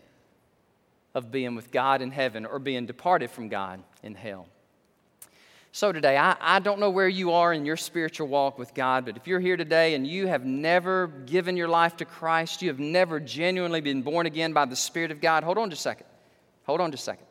of 1.16 1.32
being 1.32 1.54
with 1.54 1.70
God 1.70 2.02
in 2.02 2.10
heaven 2.10 2.44
or 2.44 2.58
being 2.58 2.84
departed 2.84 3.30
from 3.30 3.48
God 3.48 3.82
in 4.02 4.14
hell. 4.14 4.46
So, 5.72 5.90
today, 5.90 6.18
I, 6.18 6.36
I 6.38 6.58
don't 6.58 6.78
know 6.78 6.90
where 6.90 7.08
you 7.08 7.32
are 7.32 7.54
in 7.54 7.64
your 7.64 7.78
spiritual 7.78 8.28
walk 8.28 8.58
with 8.58 8.74
God, 8.74 9.06
but 9.06 9.16
if 9.16 9.26
you're 9.26 9.40
here 9.40 9.56
today 9.56 9.94
and 9.94 10.06
you 10.06 10.26
have 10.26 10.44
never 10.44 11.06
given 11.06 11.56
your 11.56 11.68
life 11.68 11.96
to 11.98 12.04
Christ, 12.04 12.60
you 12.60 12.68
have 12.68 12.78
never 12.78 13.18
genuinely 13.18 13.80
been 13.80 14.02
born 14.02 14.26
again 14.26 14.52
by 14.52 14.66
the 14.66 14.76
Spirit 14.76 15.10
of 15.10 15.22
God, 15.22 15.42
hold 15.42 15.56
on 15.56 15.70
just 15.70 15.80
a 15.80 15.82
second. 15.84 16.06
Hold 16.64 16.82
on 16.82 16.90
just 16.90 17.04
a 17.04 17.04
second. 17.04 17.26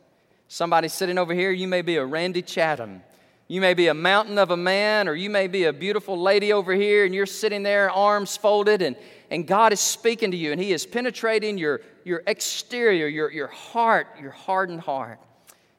Somebody 0.47 0.87
sitting 0.87 1.19
over 1.19 1.35
here, 1.35 1.51
you 1.51 1.67
may 1.67 1.83
be 1.83 1.97
a 1.97 2.05
Randy 2.05 2.41
Chatham. 2.41 3.03
You 3.47 3.61
may 3.61 3.75
be 3.75 3.87
a 3.87 3.93
mountain 3.93 4.39
of 4.39 4.49
a 4.49 4.57
man, 4.57 5.07
or 5.07 5.13
you 5.13 5.29
may 5.29 5.45
be 5.45 5.65
a 5.65 5.73
beautiful 5.73 6.19
lady 6.19 6.51
over 6.51 6.73
here, 6.73 7.05
and 7.05 7.13
you're 7.13 7.27
sitting 7.27 7.61
there, 7.61 7.91
arms 7.91 8.35
folded, 8.35 8.81
and, 8.81 8.95
and 9.29 9.47
God 9.47 9.73
is 9.73 9.79
speaking 9.79 10.31
to 10.31 10.37
you, 10.37 10.51
and 10.51 10.61
He 10.61 10.73
is 10.73 10.85
penetrating 10.85 11.57
your, 11.57 11.81
your 12.03 12.23
exterior, 12.27 13.07
your, 13.07 13.31
your 13.31 13.47
heart, 13.47 14.07
your 14.21 14.31
hardened 14.31 14.81
heart. 14.81 15.19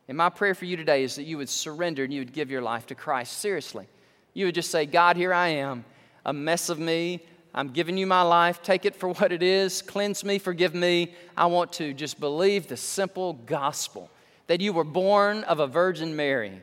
And 0.08 0.16
my 0.16 0.28
prayer 0.28 0.54
for 0.54 0.64
you 0.64 0.76
today 0.76 1.02
is 1.02 1.16
that 1.16 1.24
you 1.24 1.38
would 1.38 1.48
surrender 1.48 2.04
and 2.04 2.12
you 2.12 2.20
would 2.20 2.32
give 2.32 2.50
your 2.50 2.62
life 2.62 2.86
to 2.86 2.94
Christ. 2.94 3.38
Seriously. 3.38 3.86
You 4.34 4.46
would 4.46 4.54
just 4.54 4.70
say, 4.70 4.86
God, 4.86 5.16
here 5.16 5.32
I 5.32 5.48
am, 5.48 5.84
a 6.24 6.32
mess 6.32 6.68
of 6.68 6.78
me. 6.78 7.24
I'm 7.54 7.68
giving 7.68 7.96
you 7.96 8.06
my 8.06 8.20
life. 8.20 8.62
Take 8.62 8.84
it 8.84 8.94
for 8.94 9.08
what 9.08 9.32
it 9.32 9.42
is. 9.42 9.80
Cleanse 9.80 10.22
me, 10.24 10.38
forgive 10.38 10.74
me. 10.74 11.14
I 11.36 11.46
want 11.46 11.72
to 11.74 11.94
just 11.94 12.20
believe 12.20 12.68
the 12.68 12.76
simple 12.76 13.32
gospel 13.32 14.10
that 14.46 14.60
you 14.60 14.74
were 14.74 14.84
born 14.84 15.42
of 15.44 15.58
a 15.58 15.66
Virgin 15.66 16.14
Mary, 16.14 16.60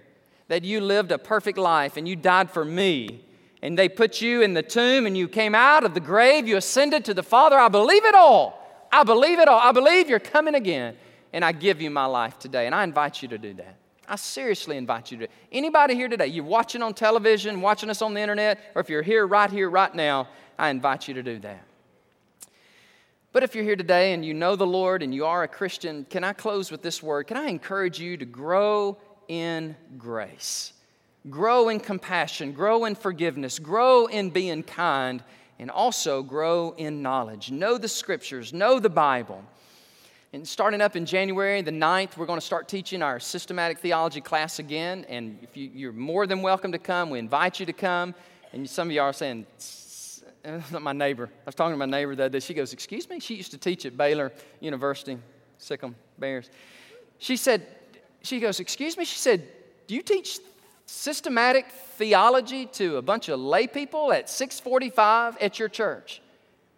that 0.50 0.64
you 0.64 0.82
lived 0.82 1.12
a 1.12 1.18
perfect 1.18 1.58
life 1.58 1.98
and 1.98 2.08
you 2.08 2.16
died 2.16 2.52
for 2.52 2.64
me. 2.64 3.26
And 3.64 3.80
they 3.80 3.88
put 3.88 4.20
you 4.20 4.42
in 4.42 4.54
the 4.54 4.62
tomb 4.62 5.06
and 5.08 5.18
you 5.18 5.30
came 5.30 5.56
out 5.56 5.86
of 5.86 5.94
the 5.94 6.02
grave, 6.02 6.46
you 6.46 6.58
ascended 6.58 7.06
to 7.06 7.14
the 7.14 7.24
Father. 7.24 7.58
I 7.58 7.70
believe 7.70 8.04
it 8.04 8.14
all. 8.14 8.60
I 8.92 9.06
believe 9.06 9.40
it 9.40 9.48
all. 9.48 9.58
I 9.58 9.72
believe 9.72 10.10
you're 10.10 10.20
coming 10.20 10.54
again. 10.54 10.98
And 11.32 11.46
I 11.46 11.54
give 11.54 11.82
you 11.82 11.90
my 11.90 12.06
life 12.06 12.38
today. 12.38 12.66
And 12.66 12.76
I 12.76 12.84
invite 12.84 13.22
you 13.22 13.30
to 13.30 13.38
do 13.38 13.54
that. 13.54 13.78
I 14.06 14.18
seriously 14.18 14.76
invite 14.76 15.12
you 15.12 15.20
to. 15.20 15.28
Anybody 15.50 15.96
here 15.96 16.10
today, 16.10 16.28
you're 16.28 16.44
watching 16.44 16.82
on 16.82 16.94
television, 16.94 17.62
watching 17.62 17.90
us 17.90 18.02
on 18.02 18.14
the 18.14 18.20
internet, 18.20 18.60
or 18.76 18.82
if 18.82 18.90
you're 18.90 19.02
here 19.02 19.26
right 19.26 19.50
here, 19.50 19.70
right 19.70 19.96
now, 19.96 20.28
I 20.60 20.68
invite 20.68 21.08
you 21.08 21.14
to 21.14 21.24
do 21.24 21.40
that. 21.40 21.64
But 23.32 23.44
if 23.44 23.56
you're 23.56 23.64
here 23.64 23.78
today 23.78 24.12
and 24.12 24.26
you 24.26 24.34
know 24.34 24.58
the 24.58 24.68
Lord 24.68 25.02
and 25.02 25.16
you 25.16 25.26
are 25.26 25.44
a 25.44 25.48
Christian, 25.48 26.06
can 26.10 26.26
I 26.26 26.34
close 26.34 26.70
with 26.70 26.82
this 26.82 27.02
word? 27.02 27.28
Can 27.28 27.38
I 27.38 27.46
encourage 27.46 27.98
you 27.98 28.18
to 28.18 28.26
grow 28.26 28.98
in 29.30 29.78
grace? 29.98 30.74
Grow 31.30 31.70
in 31.70 31.80
compassion, 31.80 32.52
grow 32.52 32.86
in 32.86 32.96
forgiveness, 32.96 33.58
grow 33.58 34.08
in 34.08 34.30
being 34.30 34.64
kind, 34.64 35.24
and 35.58 35.72
also 35.72 36.22
grow 36.22 36.74
in 36.78 37.02
knowledge. 37.02 37.50
Know 37.50 37.78
the 37.78 37.88
scriptures, 37.88 38.52
know 38.52 38.80
the 38.80 38.90
Bible. 38.90 39.44
And 40.34 40.48
starting 40.48 40.82
up 40.82 40.96
in 40.96 41.06
January 41.06 41.62
the 41.62 41.72
9th, 41.72 42.18
we're 42.18 42.26
going 42.26 42.40
to 42.40 42.46
start 42.46 42.68
teaching 42.68 43.02
our 43.02 43.20
systematic 43.20 43.80
theology 43.80 44.20
class 44.20 44.60
again. 44.60 45.06
And 45.08 45.38
if 45.44 45.56
you, 45.56 45.90
are 45.90 45.94
more 45.94 46.28
than 46.28 46.42
welcome 46.42 46.72
to 46.72 46.80
come, 46.80 47.10
we 47.10 47.20
invite 47.20 47.60
you 47.60 47.68
to 47.68 47.74
come. 47.74 48.16
And 48.52 48.70
some 48.70 48.88
of 48.88 48.94
you 48.94 49.02
are 49.02 49.14
saying, 49.14 49.46
not 50.72 50.82
my 50.82 50.92
neighbor. 50.92 51.30
I 51.32 51.46
was 51.46 51.56
talking 51.56 51.74
to 51.74 51.78
my 51.78 51.86
neighbor 51.86 52.16
the 52.16 52.24
other 52.24 52.40
day. 52.40 52.40
She 52.40 52.54
goes, 52.54 52.74
Excuse 52.74 53.10
me? 53.10 53.20
She 53.20 53.36
used 53.36 53.52
to 53.52 53.58
teach 53.58 53.86
at 53.86 53.96
Baylor 53.96 54.32
University, 54.60 55.18
Sic 55.58 55.84
'em 55.84 55.96
Bears. 56.18 56.50
She 57.20 57.38
said, 57.38 57.66
She 58.24 58.40
goes, 58.40 58.60
Excuse 58.60 58.98
me? 58.98 59.06
She 59.06 59.20
said, 59.20 59.48
Do 59.88 59.96
you 59.96 60.02
teach 60.02 60.40
systematic 60.86 61.68
theology 61.98 62.66
to 62.68 62.98
a 62.98 63.02
bunch 63.02 63.30
of 63.30 63.40
lay 63.40 63.68
people 63.68 64.12
at 64.12 64.30
645 64.30 65.38
at 65.42 65.60
your 65.60 65.70
church? 65.70 66.22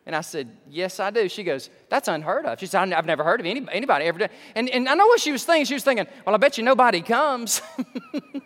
And 0.06 0.16
I 0.16 0.22
said, 0.22 0.56
Yes, 0.70 1.00
I 1.00 1.10
do. 1.10 1.28
She 1.28 1.44
goes, 1.44 1.70
That's 1.90 2.08
unheard 2.08 2.46
of. 2.46 2.60
She 2.60 2.68
said, 2.68 2.94
I've 2.94 3.06
never 3.06 3.24
heard 3.24 3.40
of 3.40 3.46
any, 3.46 3.66
anybody 3.72 4.06
ever 4.06 4.20
done. 4.20 4.30
And, 4.54 4.70
and 4.70 4.88
I 4.88 4.94
know 4.94 5.08
what 5.08 5.20
she 5.20 5.32
was 5.32 5.44
thinking. 5.44 5.66
She 5.66 5.74
was 5.74 5.84
thinking, 5.84 6.06
Well, 6.26 6.36
I 6.36 6.38
bet 6.38 6.58
you 6.58 6.64
nobody 6.64 7.02
comes. 7.02 7.62
and 8.14 8.44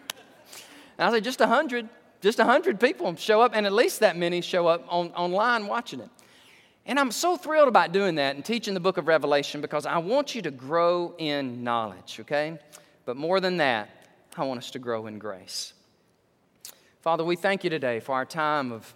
I 0.98 1.12
said, 1.12 1.24
Just 1.24 1.42
a 1.42 1.48
hundred 1.48 1.90
just 2.22 2.38
100 2.38 2.80
people 2.80 3.16
show 3.16 3.42
up, 3.42 3.54
and 3.56 3.66
at 3.66 3.74
least 3.74 4.02
that 4.02 4.18
many 4.18 4.42
show 4.42 4.68
up 4.68 4.86
on, 4.90 5.10
online 5.12 5.68
watching 5.68 6.02
it. 6.02 6.10
And 6.86 7.00
I'm 7.00 7.12
so 7.12 7.38
thrilled 7.38 7.68
about 7.68 7.92
doing 7.92 8.16
that 8.16 8.36
and 8.36 8.44
teaching 8.44 8.74
the 8.74 8.80
book 8.80 8.98
of 8.98 9.08
Revelation 9.08 9.62
because 9.62 9.86
I 9.86 10.00
want 10.00 10.36
you 10.36 10.42
to 10.42 10.52
grow 10.52 11.14
in 11.18 11.64
knowledge, 11.64 12.18
okay? 12.22 12.60
But 13.06 13.16
more 13.16 13.40
than 13.40 13.58
that, 13.58 13.90
I 14.40 14.44
want 14.44 14.60
us 14.60 14.72
to 14.72 14.80
grow 14.80 15.08
in 15.08 15.20
grace. 15.20 15.74
Father, 17.02 17.24
we 17.24 17.36
thank 17.36 17.64
you 17.64 17.70
today 17.70 18.00
for 18.00 18.16
our 18.16 18.26
time 18.26 18.72
of 18.72 18.94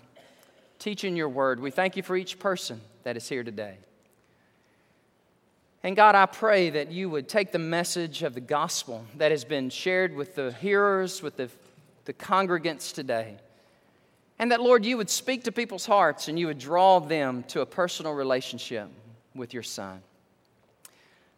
teaching 0.79 1.15
your 1.15 1.29
word. 1.29 1.59
We 1.59 1.71
thank 1.71 1.95
you 1.95 2.03
for 2.03 2.15
each 2.15 2.39
person 2.39 2.81
that 3.03 3.17
is 3.17 3.29
here 3.29 3.43
today. 3.43 3.77
And 5.83 5.95
God, 5.95 6.15
I 6.15 6.25
pray 6.25 6.69
that 6.71 6.91
you 6.91 7.09
would 7.09 7.27
take 7.27 7.51
the 7.51 7.59
message 7.59 8.23
of 8.23 8.33
the 8.33 8.41
gospel 8.41 9.05
that 9.17 9.31
has 9.31 9.43
been 9.43 9.69
shared 9.69 10.15
with 10.15 10.35
the 10.35 10.53
hearers, 10.53 11.21
with 11.21 11.37
the 11.37 11.49
the 12.05 12.13
congregants 12.13 12.93
today. 12.93 13.37
And 14.39 14.51
that, 14.51 14.61
Lord, 14.61 14.85
you 14.85 14.97
would 14.97 15.09
speak 15.09 15.43
to 15.45 15.51
people's 15.51 15.85
hearts 15.85 16.27
and 16.27 16.37
you 16.37 16.47
would 16.47 16.59
draw 16.59 16.99
them 16.99 17.43
to 17.49 17.61
a 17.61 17.65
personal 17.65 18.13
relationship 18.13 18.89
with 19.35 19.53
your 19.53 19.63
Son. 19.63 20.01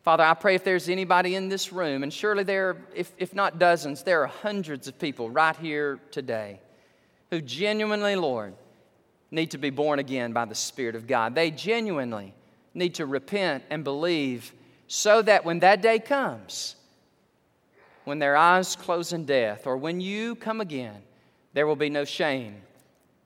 Father, 0.05 0.23
I 0.23 0.35
pray 0.35 0.53
if 0.53 0.63
there's 0.63 0.87
anybody 0.87 1.33
in 1.33 1.49
this 1.49 1.73
room, 1.73 2.03
and 2.03 2.13
surely 2.13 2.43
there, 2.43 2.77
if, 2.93 3.11
if 3.17 3.33
not 3.33 3.57
dozens, 3.57 4.03
there 4.03 4.21
are 4.21 4.27
hundreds 4.27 4.87
of 4.87 4.99
people 4.99 5.31
right 5.31 5.55
here 5.55 5.99
today 6.11 6.59
who 7.31 7.41
genuinely, 7.41 8.15
Lord, 8.15 8.53
need 9.31 9.49
to 9.49 9.57
be 9.57 9.71
born 9.71 9.97
again 9.97 10.31
by 10.31 10.45
the 10.45 10.53
Spirit 10.53 10.95
of 10.95 11.07
God. 11.07 11.33
They 11.33 11.49
genuinely 11.49 12.35
need 12.75 12.93
to 12.95 13.07
repent 13.07 13.63
and 13.71 13.83
believe 13.83 14.53
so 14.87 15.23
that 15.23 15.43
when 15.43 15.57
that 15.61 15.81
day 15.81 15.97
comes, 15.97 16.75
when 18.03 18.19
their 18.19 18.37
eyes 18.37 18.75
close 18.75 19.11
in 19.11 19.25
death, 19.25 19.65
or 19.65 19.75
when 19.75 19.99
you 19.99 20.35
come 20.35 20.61
again, 20.61 21.01
there 21.53 21.65
will 21.65 21.75
be 21.75 21.89
no 21.89 22.05
shame. 22.05 22.57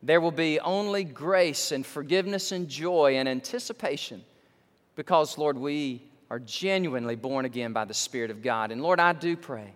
There 0.02 0.22
will 0.22 0.32
be 0.32 0.62
only 0.62 1.04
grace 1.04 1.74
and 1.74 1.86
forgiveness 1.86 2.54
and 2.54 2.70
joy 2.70 3.18
and 3.18 3.28
anticipation 3.28 4.24
because, 4.96 5.38
Lord, 5.38 5.58
we 5.58 6.04
are 6.30 6.40
genuinely 6.40 7.16
born 7.16 7.46
again 7.46 7.74
by 7.74 7.86
the 7.86 7.94
Spirit 7.94 8.32
of 8.32 8.42
God. 8.42 8.72
And 8.72 8.82
Lord, 8.82 9.00
I 9.00 9.14
do 9.14 9.36
pray. 9.36 9.74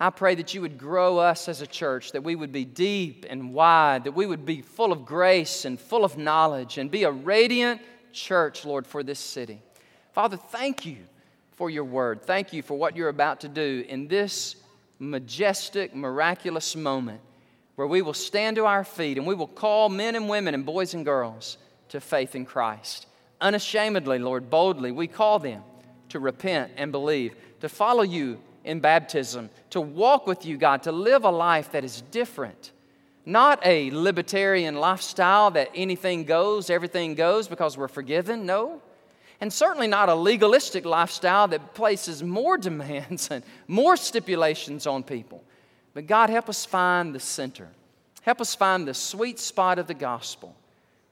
I 0.00 0.10
pray 0.10 0.34
that 0.34 0.52
you 0.52 0.60
would 0.62 0.78
grow 0.78 1.18
us 1.18 1.48
as 1.48 1.60
a 1.60 1.66
church, 1.66 2.12
that 2.12 2.24
we 2.24 2.34
would 2.34 2.50
be 2.50 2.64
deep 2.64 3.24
and 3.30 3.54
wide, 3.54 4.04
that 4.04 4.12
we 4.12 4.26
would 4.26 4.44
be 4.44 4.60
full 4.60 4.90
of 4.90 5.04
grace 5.04 5.64
and 5.64 5.78
full 5.78 6.04
of 6.04 6.18
knowledge, 6.18 6.78
and 6.78 6.90
be 6.90 7.04
a 7.04 7.12
radiant 7.12 7.80
church, 8.12 8.64
Lord, 8.64 8.84
for 8.84 9.04
this 9.04 9.20
city. 9.20 9.62
Father, 10.12 10.36
thank 10.36 10.84
you 10.84 10.96
for 11.52 11.70
your 11.70 11.84
word. 11.84 12.22
Thank 12.22 12.52
you 12.52 12.62
for 12.62 12.76
what 12.76 12.96
you're 12.96 13.08
about 13.08 13.40
to 13.42 13.48
do 13.48 13.84
in 13.88 14.08
this 14.08 14.56
majestic, 14.98 15.94
miraculous 15.94 16.74
moment 16.74 17.20
where 17.76 17.86
we 17.86 18.02
will 18.02 18.14
stand 18.14 18.56
to 18.56 18.66
our 18.66 18.84
feet 18.84 19.18
and 19.18 19.26
we 19.26 19.34
will 19.34 19.46
call 19.46 19.88
men 19.88 20.16
and 20.16 20.28
women 20.28 20.54
and 20.54 20.66
boys 20.66 20.94
and 20.94 21.04
girls 21.04 21.58
to 21.88 22.00
faith 22.00 22.34
in 22.34 22.44
Christ. 22.44 23.06
Unashamedly, 23.40 24.18
Lord, 24.18 24.50
boldly, 24.50 24.92
we 24.92 25.06
call 25.06 25.38
them 25.38 25.62
to 26.12 26.20
repent 26.20 26.72
and 26.76 26.90
believe, 26.90 27.34
to 27.60 27.68
follow 27.68 28.02
you 28.02 28.38
in 28.64 28.80
baptism, 28.80 29.50
to 29.70 29.80
walk 29.80 30.26
with 30.26 30.46
you, 30.46 30.56
God, 30.56 30.84
to 30.84 30.92
live 30.92 31.24
a 31.24 31.30
life 31.30 31.72
that 31.72 31.84
is 31.84 32.00
different. 32.10 32.72
Not 33.26 33.60
a 33.66 33.90
libertarian 33.90 34.76
lifestyle 34.76 35.50
that 35.52 35.70
anything 35.74 36.24
goes, 36.24 36.70
everything 36.70 37.14
goes 37.14 37.48
because 37.48 37.76
we're 37.76 37.88
forgiven. 37.88 38.46
No 38.46 38.80
and 39.42 39.52
certainly 39.52 39.88
not 39.88 40.08
a 40.08 40.14
legalistic 40.14 40.84
lifestyle 40.84 41.48
that 41.48 41.74
places 41.74 42.22
more 42.22 42.56
demands 42.68 43.28
and 43.28 43.42
more 43.66 43.96
stipulations 43.96 44.86
on 44.86 45.02
people. 45.02 45.42
But 45.94 46.06
God, 46.06 46.30
help 46.30 46.48
us 46.48 46.64
find 46.64 47.12
the 47.12 47.18
center. 47.18 47.68
Help 48.22 48.40
us 48.40 48.54
find 48.54 48.86
the 48.86 48.94
sweet 48.94 49.40
spot 49.40 49.80
of 49.80 49.88
the 49.88 49.94
gospel 49.94 50.54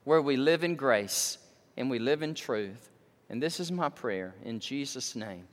where 0.04 0.22
we 0.22 0.36
live 0.36 0.62
in 0.62 0.76
grace 0.76 1.38
and 1.76 1.90
we 1.90 1.98
live 1.98 2.22
in 2.22 2.34
truth. 2.34 2.88
And 3.30 3.40
this 3.40 3.60
is 3.60 3.70
my 3.70 3.88
prayer 3.88 4.34
in 4.42 4.58
Jesus' 4.58 5.14
name. 5.14 5.46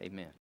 Amen. 0.00 0.30